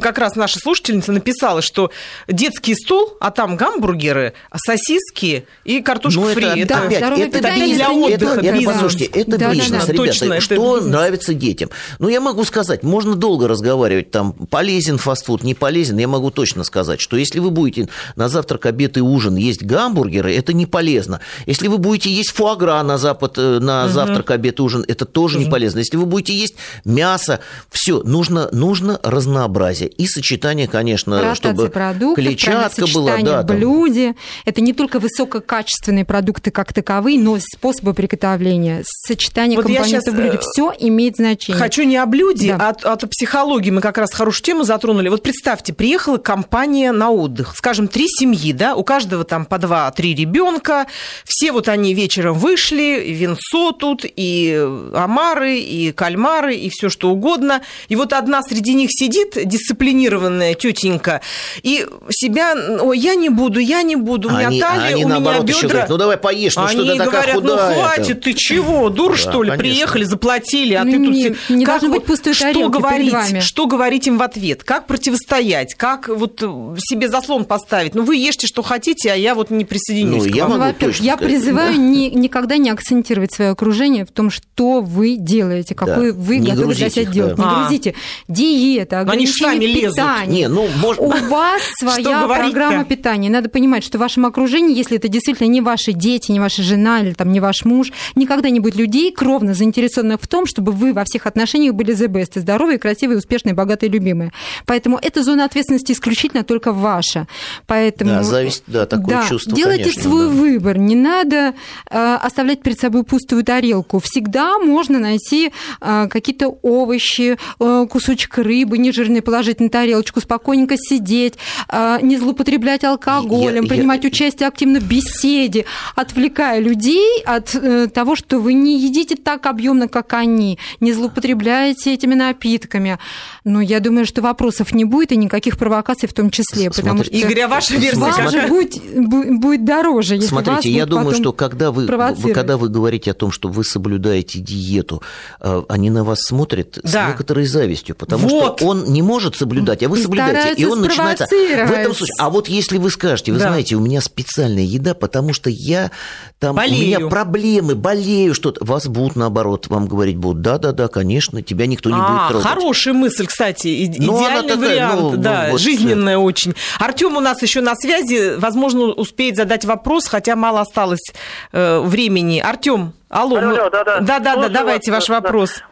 как 0.00 0.16
раз 0.18 0.36
наша 0.36 0.58
слушательница 0.58 1.12
написала, 1.12 1.60
что 1.60 1.90
детский 2.28 2.74
стол, 2.74 3.16
а 3.20 3.30
там 3.30 3.56
гамбургеры, 3.56 4.32
сосиски 4.54 5.46
и 5.64 5.82
картошка 5.82 6.20
ну, 6.20 6.26
фри. 6.28 6.46
Это, 6.46 6.56
это, 6.56 6.78
опять, 6.78 7.02
это, 7.02 7.38
это, 7.38 7.56
не 7.56 7.74
для 7.74 7.90
отдыха, 7.90 8.40
это, 8.40 8.56
это, 8.56 8.64
послушайте, 8.64 9.04
это 9.04 9.38
да, 9.38 9.52
бизнес, 9.52 9.70
да, 9.70 9.86
да. 9.86 9.92
ребята. 9.92 9.96
Точно, 9.96 10.40
что 10.40 10.78
это 10.78 10.86
нравится 10.86 11.34
детям? 11.34 11.68
Ну, 11.98 12.08
я 12.08 12.22
могу 12.22 12.44
сказать, 12.44 12.82
можно 12.82 13.14
долго 13.14 13.48
разговаривать, 13.48 14.10
там, 14.10 14.32
полезен 14.32 14.96
фастфуд, 14.96 15.25
не 15.44 15.54
полезен. 15.54 15.98
Я 15.98 16.08
могу 16.08 16.30
точно 16.30 16.64
сказать, 16.64 17.00
что 17.00 17.16
если 17.16 17.38
вы 17.38 17.50
будете 17.50 17.88
на 18.16 18.28
завтрак, 18.28 18.66
обед 18.66 18.96
и 18.96 19.00
ужин 19.00 19.36
есть 19.36 19.62
гамбургеры, 19.62 20.34
это 20.34 20.52
не 20.52 20.66
полезно. 20.66 21.20
Если 21.46 21.68
вы 21.68 21.78
будете 21.78 22.10
есть 22.10 22.30
фуагра 22.30 22.82
на, 22.82 22.98
запад, 22.98 23.34
э, 23.38 23.58
на 23.60 23.84
угу. 23.84 23.92
завтрак, 23.92 24.30
обед 24.30 24.58
и 24.58 24.62
ужин, 24.62 24.84
это 24.86 25.04
тоже 25.04 25.36
угу. 25.36 25.44
не 25.44 25.50
полезно. 25.50 25.78
Если 25.80 25.96
вы 25.96 26.06
будете 26.06 26.34
есть 26.34 26.56
мясо, 26.84 27.40
все, 27.70 28.02
нужно, 28.02 28.48
нужно 28.52 29.00
разнообразие. 29.02 29.88
И 29.88 30.06
сочетание, 30.06 30.68
конечно, 30.68 31.20
Ротация 31.20 31.34
чтобы 31.34 31.68
продуктов, 31.68 32.24
клетчатка 32.24 32.86
была. 32.92 33.16
Да, 33.22 33.42
блюде. 33.42 34.14
Это 34.44 34.60
не 34.60 34.72
только 34.72 34.98
высококачественные 34.98 36.04
продукты 36.04 36.50
как 36.50 36.72
таковые, 36.72 37.18
но 37.18 37.38
способы 37.40 37.94
приготовления, 37.94 38.82
сочетание 38.84 39.56
вот 39.56 39.66
компонентов 39.66 40.14
в 40.14 40.16
блюде. 40.16 40.38
Все 40.40 40.72
имеет 40.78 41.16
значение. 41.16 41.60
Хочу 41.60 41.82
не 41.84 41.96
о 41.96 42.06
блюде, 42.06 42.56
да. 42.56 42.76
а 42.82 42.92
о 42.92 42.96
психологии. 43.06 43.70
Мы 43.70 43.80
как 43.80 43.98
раз 43.98 44.12
хорошую 44.12 44.44
тему 44.44 44.64
затронули. 44.64 45.08
Вот 45.16 45.22
представьте, 45.22 45.72
приехала 45.72 46.18
компания 46.18 46.92
на 46.92 47.10
отдых, 47.10 47.54
скажем, 47.56 47.88
три 47.88 48.06
семьи, 48.06 48.52
да, 48.52 48.74
у 48.76 48.84
каждого 48.84 49.24
там 49.24 49.46
по 49.46 49.56
два-три 49.56 50.14
ребенка, 50.14 50.88
все 51.24 51.52
вот 51.52 51.68
они 51.68 51.94
вечером 51.94 52.34
вышли, 52.38 53.02
винцо 53.14 53.72
тут, 53.72 54.04
и 54.04 54.62
омары, 54.92 55.56
и 55.58 55.92
кальмары, 55.92 56.54
и 56.54 56.68
все 56.68 56.90
что 56.90 57.08
угодно. 57.08 57.62
И 57.88 57.96
вот 57.96 58.12
одна 58.12 58.42
среди 58.42 58.74
них 58.74 58.90
сидит, 58.92 59.38
дисциплинированная 59.42 60.52
тетенька, 60.52 61.22
и 61.62 61.86
себя, 62.10 62.54
ой, 62.82 62.98
я 62.98 63.14
не 63.14 63.30
буду, 63.30 63.58
я 63.58 63.80
не 63.80 63.96
буду, 63.96 64.28
у 64.28 64.32
меня 64.32 64.48
они, 64.48 64.60
талия, 64.60 64.84
они 64.88 65.04
у 65.04 65.08
меня 65.08 65.18
наоборот 65.18 65.44
бедра. 65.44 65.56
Еще 65.56 65.68
говорят, 65.68 65.88
ну 65.88 65.96
давай 65.96 66.18
поешь, 66.18 66.56
ну 66.56 66.64
они 66.66 66.72
что 66.74 66.84
ты 66.84 66.98
такая 66.98 67.10
говорят, 67.10 67.34
худая. 67.36 67.74
ну 67.74 67.80
хватит, 67.80 68.20
ты 68.20 68.34
чего, 68.34 68.90
дур 68.90 69.12
да, 69.12 69.16
что 69.16 69.42
ли, 69.42 69.48
конечно. 69.52 69.62
приехали, 69.62 70.04
заплатили, 70.04 70.74
а 70.74 70.84
ну, 70.84 70.90
ты 70.92 70.98
тут... 70.98 71.14
Не, 71.14 71.56
не 71.56 71.64
как 71.64 71.80
должно 71.80 71.88
вот, 71.88 72.00
быть 72.00 72.06
пустой 72.06 72.34
что 72.34 72.68
говорить, 72.68 73.12
вами. 73.14 73.40
что 73.40 73.64
говорить 73.66 74.06
им 74.06 74.18
в 74.18 74.22
ответ, 74.22 74.62
как 74.62 74.86
противостоять, 74.96 75.74
как 75.74 76.08
вот 76.08 76.40
себе 76.40 77.08
заслон 77.08 77.44
поставить. 77.44 77.94
Ну 77.94 78.02
вы 78.02 78.16
ешьте, 78.16 78.46
что 78.46 78.62
хотите, 78.62 79.12
а 79.12 79.14
я 79.14 79.34
вот 79.34 79.50
не 79.50 79.66
присоединюсь 79.66 80.24
ну, 80.24 80.32
к 80.32 80.34
я 80.34 80.46
вам. 80.46 80.58
Могу 80.58 80.74
ну, 80.80 80.86
я 80.88 80.92
сказать, 80.92 81.18
призываю 81.18 81.74
да. 81.74 81.78
ни, 81.78 82.08
никогда 82.08 82.56
не 82.56 82.70
акцентировать 82.70 83.32
свое 83.32 83.50
окружение 83.50 84.06
в 84.06 84.10
том, 84.10 84.30
что 84.30 84.80
вы 84.80 85.16
делаете, 85.16 85.74
какой 85.74 86.12
да. 86.12 86.18
вы 86.18 86.38
не 86.38 86.50
готовы 86.50 86.74
для 86.74 86.88
себя 86.88 87.02
их, 87.02 87.10
делать. 87.10 87.36
Да. 87.36 87.42
Не 87.42 87.48
А. 87.48 87.60
грузите. 87.60 87.94
Диета, 88.28 89.00
ограничение 89.00 89.90
питания. 89.90 90.26
Не, 90.26 90.48
ну, 90.48 90.66
может... 90.78 91.02
У 91.02 91.10
вас 91.10 91.62
своя 91.78 92.26
программа 92.26 92.84
питания. 92.84 93.28
Надо 93.28 93.50
понимать, 93.50 93.84
что 93.84 93.98
в 93.98 94.00
вашем 94.00 94.24
окружении, 94.24 94.74
если 94.74 94.96
это 94.96 95.08
действительно 95.08 95.48
не 95.48 95.60
ваши 95.60 95.92
дети, 95.92 96.32
не 96.32 96.40
ваша 96.40 96.62
жена 96.62 97.00
или 97.00 97.12
там 97.12 97.32
не 97.32 97.40
ваш 97.40 97.64
муж, 97.64 97.92
никогда 98.14 98.48
не 98.48 98.60
будет 98.60 98.76
людей, 98.76 99.12
кровно 99.12 99.52
заинтересованных 99.52 100.22
в 100.22 100.28
том, 100.28 100.46
чтобы 100.46 100.72
вы 100.72 100.94
во 100.94 101.04
всех 101.04 101.26
отношениях 101.26 101.74
были 101.74 101.94
the 101.94 102.08
best, 102.08 102.40
здоровые, 102.40 102.78
красивые, 102.78 103.18
успешные, 103.18 103.54
богатые, 103.54 103.90
любимые. 103.90 104.32
Поэтому 104.64 104.85
эта 105.02 105.22
зона 105.22 105.44
ответственности 105.44 105.92
исключительно 105.92 106.44
только 106.44 106.72
ваша. 106.72 107.26
Поэтому 107.66 108.10
Да, 108.10 108.22
зависит, 108.22 108.62
да, 108.66 108.86
такое 108.86 109.16
да, 109.22 109.26
чувство, 109.28 109.52
делайте 109.56 109.82
конечно, 109.84 110.02
свой 110.02 110.26
да. 110.26 110.30
выбор. 110.32 110.78
Не 110.78 110.94
надо 110.94 111.54
э, 111.90 112.14
оставлять 112.22 112.62
перед 112.62 112.78
собой 112.78 113.02
пустую 113.04 113.42
тарелку. 113.44 114.00
Всегда 114.02 114.58
можно 114.58 114.98
найти 114.98 115.52
э, 115.80 116.06
какие-то 116.08 116.48
овощи, 116.62 117.36
э, 117.60 117.86
кусочек 117.90 118.38
рыбы 118.38 118.78
нежирный 118.78 119.22
положить 119.22 119.60
на 119.60 119.68
тарелочку, 119.68 120.20
спокойненько 120.20 120.76
сидеть, 120.78 121.34
э, 121.68 121.98
не 122.02 122.16
злоупотреблять 122.18 122.84
алкоголем, 122.84 123.56
Я- 123.56 123.62
я- 123.62 123.68
принимать 123.68 124.04
участие 124.04 124.46
активно 124.48 124.80
в 124.80 124.84
беседе, 124.84 125.64
отвлекая 125.94 126.60
людей 126.60 127.22
от 127.24 127.54
э, 127.54 127.88
того, 127.88 128.14
что 128.16 128.38
вы 128.38 128.52
не 128.52 128.78
едите 128.78 129.16
так 129.16 129.46
объемно, 129.46 129.88
как 129.88 130.12
они, 130.14 130.58
не 130.80 130.92
злоупотребляете 130.92 131.94
этими 131.94 132.14
напитками. 132.14 132.98
Но 133.44 133.60
я 133.60 133.80
думаю, 133.80 134.06
что 134.06 134.22
вопросов 134.22 134.72
не 134.76 134.84
будет 134.84 135.12
и 135.12 135.16
никаких 135.16 135.58
провокаций 135.58 136.08
в 136.08 136.12
том 136.12 136.30
числе, 136.30 136.70
потому 136.70 136.96
Смотрите, 136.98 137.18
что 137.18 137.26
Игорь, 137.28 137.40
а 137.42 137.48
ваша 137.48 137.74
версия 137.76 137.98
вам 138.00 138.12
Смотри- 138.12 138.40
же 138.40 138.46
будет, 138.46 138.76
бу- 138.76 139.36
будет 139.38 139.64
дороже, 139.64 140.14
если 140.16 140.34
вас 140.34 140.44
Смотрите, 140.44 140.70
я 140.70 140.86
будут 140.86 140.98
думаю, 141.00 141.16
что 141.16 141.32
когда 141.32 141.70
вы, 141.72 141.86
вы- 141.86 142.32
когда 142.32 142.56
вы 142.56 142.68
говорите 142.68 143.10
о 143.10 143.14
том, 143.14 143.32
что 143.32 143.48
вы 143.48 143.64
соблюдаете 143.64 144.38
диету, 144.40 145.02
э, 145.40 145.62
они 145.68 145.90
на 145.90 146.04
вас 146.04 146.20
смотрят 146.20 146.78
с 146.82 146.92
Да. 146.92 147.08
некоторой 147.08 147.46
завистью, 147.46 147.96
потому 147.96 148.28
Вот. 148.28 148.58
что 148.58 148.66
он 148.66 148.84
не 148.84 149.02
может 149.02 149.34
соблюдать, 149.36 149.82
а 149.82 149.88
вы 149.88 149.98
соблюдаете. 150.00 150.60
И 150.60 150.64
он 150.66 150.80
начинается 150.80 151.26
в 151.26 151.70
этом 151.70 151.94
случае. 151.94 152.14
А 152.18 152.30
вот 152.30 152.48
если 152.48 152.78
вы 152.78 152.90
скажете, 152.90 153.32
вы 153.32 153.38
Да. 153.38 153.48
знаете, 153.48 153.76
у 153.76 153.80
меня 153.80 154.00
специальная 154.00 154.64
еда, 154.64 154.94
потому 154.94 155.32
что 155.32 155.50
я 155.50 155.90
там, 156.38 156.54
Болею. 156.56 156.76
у 156.98 157.00
меня 157.00 157.08
проблемы, 157.08 157.74
болею, 157.74 158.34
что-то. 158.34 158.64
Вас 158.64 158.86
будут, 158.88 159.16
наоборот, 159.16 159.68
вам 159.68 159.86
говорить 159.86 160.16
будут, 160.16 160.42
да-да-да, 160.42 160.88
конечно, 160.88 161.42
тебя 161.42 161.66
никто 161.66 161.88
не 161.90 161.96
будет 161.96 162.06
А, 162.08 162.28
трогать. 162.28 162.46
хорошая 162.46 162.94
мысль, 162.94 163.26
кстати, 163.26 163.68
и- 163.68 163.86
она 163.86 164.18
идеальный 164.18 164.48
такая, 164.48 164.56
вариант, 164.68 165.00
ну, 165.00 165.16
да, 165.16 165.44
ну, 165.46 165.52
вот, 165.52 165.60
жизненная 165.60 166.18
очень. 166.18 166.54
Артем 166.78 167.16
у 167.16 167.20
нас 167.20 167.42
еще 167.42 167.60
на 167.60 167.74
связи, 167.74 168.36
возможно, 168.38 168.84
успеет 168.84 169.36
задать 169.36 169.64
вопрос, 169.64 170.06
хотя 170.06 170.36
мало 170.36 170.60
осталось 170.60 171.12
э, 171.52 171.80
времени. 171.80 172.40
Артем, 172.40 172.92
алло, 173.08 173.36
Алло, 173.36 173.46
мы- 173.46 173.58
алло, 173.58 173.70
да-да. 173.70 174.00
да, 174.00 174.18
да, 174.18 174.32
Слушаю 174.32 174.52
давайте 174.52 174.90
вас, 174.92 175.08
ваш 175.08 175.08
да. 175.08 175.14
вопрос. 175.20 175.62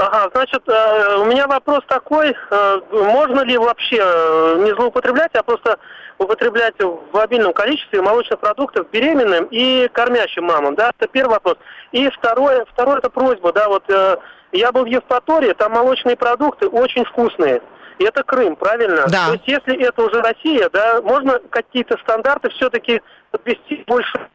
Ага, 0.00 0.30
значит, 0.32 0.62
э, 0.68 1.16
у 1.16 1.24
меня 1.24 1.48
вопрос 1.48 1.80
такой, 1.88 2.32
э, 2.32 2.80
можно 2.92 3.40
ли 3.40 3.58
вообще 3.58 3.98
э, 4.00 4.62
не 4.64 4.72
злоупотреблять, 4.72 5.34
а 5.34 5.42
просто 5.42 5.76
употреблять 6.18 6.74
в 6.78 7.16
обильном 7.18 7.52
количестве 7.52 8.00
молочных 8.00 8.38
продуктов 8.38 8.86
беременным 8.92 9.48
и 9.50 9.88
кормящим 9.88 10.44
мамам, 10.44 10.76
да, 10.76 10.92
это 10.96 11.08
первый 11.10 11.32
вопрос. 11.32 11.56
И 11.90 12.08
второе, 12.10 12.64
второе 12.72 12.98
это 12.98 13.10
просьба, 13.10 13.52
да, 13.52 13.68
вот 13.68 13.84
я 14.52 14.72
был 14.72 14.84
в 14.84 14.86
Евпатории, 14.86 15.52
там 15.52 15.72
молочные 15.72 16.16
продукты 16.16 16.68
очень 16.68 17.04
вкусные. 17.04 17.60
Это 17.98 18.22
Крым, 18.22 18.56
правильно? 18.56 19.06
Да. 19.08 19.26
То 19.28 19.32
есть 19.34 19.44
если 19.46 19.82
это 19.82 20.02
уже 20.02 20.20
Россия, 20.20 20.68
да, 20.72 21.00
можно 21.02 21.38
какие-то 21.50 21.96
стандарты 22.02 22.50
все-таки 22.50 23.00
подвести 23.30 23.84
больше 23.86 24.28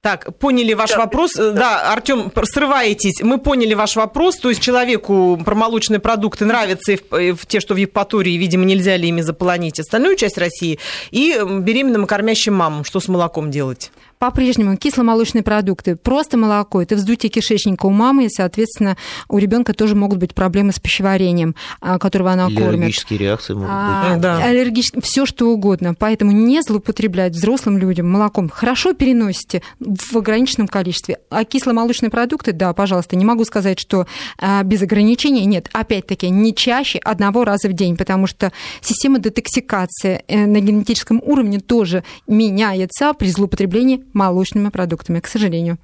Так, 0.00 0.36
поняли 0.38 0.74
ваш 0.74 0.96
вопрос. 0.96 1.34
да. 1.34 1.92
Артем, 1.92 2.32
срываетесь. 2.44 3.22
Мы 3.22 3.38
поняли 3.38 3.74
ваш 3.74 3.94
вопрос. 3.96 4.36
То 4.38 4.48
есть 4.48 4.60
человеку 4.60 5.38
про 5.44 5.54
молочные 5.54 6.00
продукты 6.00 6.44
нравятся 6.44 6.92
и 6.92 6.96
в, 6.96 7.16
и 7.16 7.32
в 7.32 7.46
те, 7.46 7.60
что 7.60 7.74
в 7.74 7.76
Евпатории, 7.76 8.36
видимо, 8.36 8.64
нельзя 8.64 8.96
ли 8.96 9.08
ими 9.08 9.20
заполонить 9.20 9.78
остальную 9.78 10.16
часть 10.16 10.38
России. 10.38 10.80
И 11.12 11.38
беременным 11.60 12.04
и 12.04 12.06
кормящим 12.08 12.54
мамам, 12.54 12.84
что 12.84 12.98
с 12.98 13.08
молоком 13.08 13.50
делать? 13.52 13.92
По-прежнему 14.22 14.76
кисломолочные 14.76 15.42
продукты, 15.42 15.96
просто 15.96 16.36
молоко, 16.36 16.80
это 16.80 16.94
вздутие 16.94 17.28
кишечника 17.28 17.86
у 17.86 17.90
мамы, 17.90 18.26
и, 18.26 18.28
соответственно, 18.28 18.96
у 19.28 19.36
ребенка 19.38 19.74
тоже 19.74 19.96
могут 19.96 20.20
быть 20.20 20.32
проблемы 20.32 20.70
с 20.70 20.78
пищеварением, 20.78 21.56
а, 21.80 21.98
которого 21.98 22.30
она 22.30 22.44
кормит. 22.44 22.68
аллергические 22.68 23.18
реакции 23.18 23.54
могут 23.54 23.70
быть. 23.70 23.78
А, 23.80 24.16
Да. 24.18 24.44
аллергические, 24.44 25.02
все 25.02 25.26
что 25.26 25.48
угодно. 25.50 25.94
Поэтому 25.98 26.30
не 26.30 26.62
злоупотреблять 26.62 27.32
взрослым 27.32 27.78
людям 27.78 28.08
молоком. 28.08 28.48
Хорошо 28.48 28.92
переносите 28.92 29.60
в 29.80 30.16
ограниченном 30.16 30.68
количестве. 30.68 31.18
А 31.28 31.42
кисломолочные 31.44 32.10
продукты, 32.10 32.52
да, 32.52 32.72
пожалуйста, 32.74 33.16
не 33.16 33.24
могу 33.24 33.44
сказать, 33.44 33.80
что 33.80 34.06
а, 34.38 34.62
без 34.62 34.82
ограничений. 34.82 35.44
Нет, 35.46 35.68
опять-таки, 35.72 36.30
не 36.30 36.54
чаще 36.54 37.00
одного 37.00 37.42
раза 37.42 37.68
в 37.68 37.72
день, 37.72 37.96
потому 37.96 38.28
что 38.28 38.52
система 38.82 39.18
детоксикации 39.18 40.22
э, 40.28 40.46
на 40.46 40.60
генетическом 40.60 41.20
уровне 41.26 41.58
тоже 41.58 42.04
меняется 42.28 43.14
при 43.14 43.26
злоупотреблении 43.26 44.04
молочными 44.12 44.68
продуктами, 44.68 45.20
к 45.20 45.26
сожалению. 45.26 45.78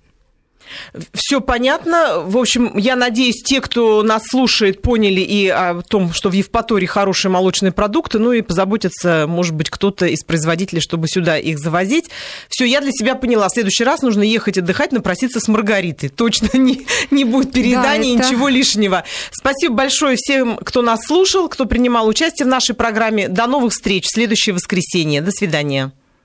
Все 1.14 1.40
понятно. 1.40 2.20
В 2.26 2.36
общем, 2.36 2.76
я 2.76 2.94
надеюсь, 2.94 3.42
те, 3.42 3.60
кто 3.60 4.02
нас 4.02 4.24
слушает, 4.26 4.82
поняли 4.82 5.20
и 5.20 5.48
о 5.48 5.80
том, 5.82 6.12
что 6.12 6.28
в 6.28 6.32
Евпатории 6.32 6.84
хорошие 6.84 7.30
молочные 7.30 7.72
продукты, 7.72 8.18
ну 8.18 8.32
и 8.32 8.42
позаботятся, 8.42 9.24
может 9.26 9.54
быть, 9.54 9.70
кто-то 9.70 10.04
из 10.06 10.24
производителей, 10.24 10.80
чтобы 10.82 11.08
сюда 11.08 11.38
их 11.38 11.58
завозить. 11.58 12.10
Все, 12.50 12.66
я 12.66 12.80
для 12.82 12.90
себя 12.92 13.14
поняла. 13.14 13.48
В 13.48 13.52
следующий 13.52 13.84
раз 13.84 14.02
нужно 14.02 14.22
ехать 14.22 14.58
отдыхать, 14.58 14.92
напроситься 14.92 15.40
с 15.40 15.48
Маргаритой. 15.48 16.10
Точно 16.10 16.50
не, 16.58 16.86
не 17.10 17.24
будет 17.24 17.52
переданий, 17.52 18.16
Да, 18.16 18.24
это- 18.24 18.28
ничего 18.28 18.48
лишнего. 18.48 19.04
Спасибо 19.30 19.74
большое 19.74 20.16
всем, 20.16 20.58
кто 20.58 20.82
нас 20.82 21.00
слушал, 21.06 21.48
кто 21.48 21.64
принимал 21.64 22.06
участие 22.06 22.44
в 22.44 22.48
нашей 22.48 22.74
программе. 22.74 23.28
До 23.28 23.46
новых 23.46 23.72
встреч 23.72 24.04
в 24.04 24.12
следующее 24.12 24.54
воскресенье. 24.54 25.22
До 25.22 25.30
свидания. 25.30 25.92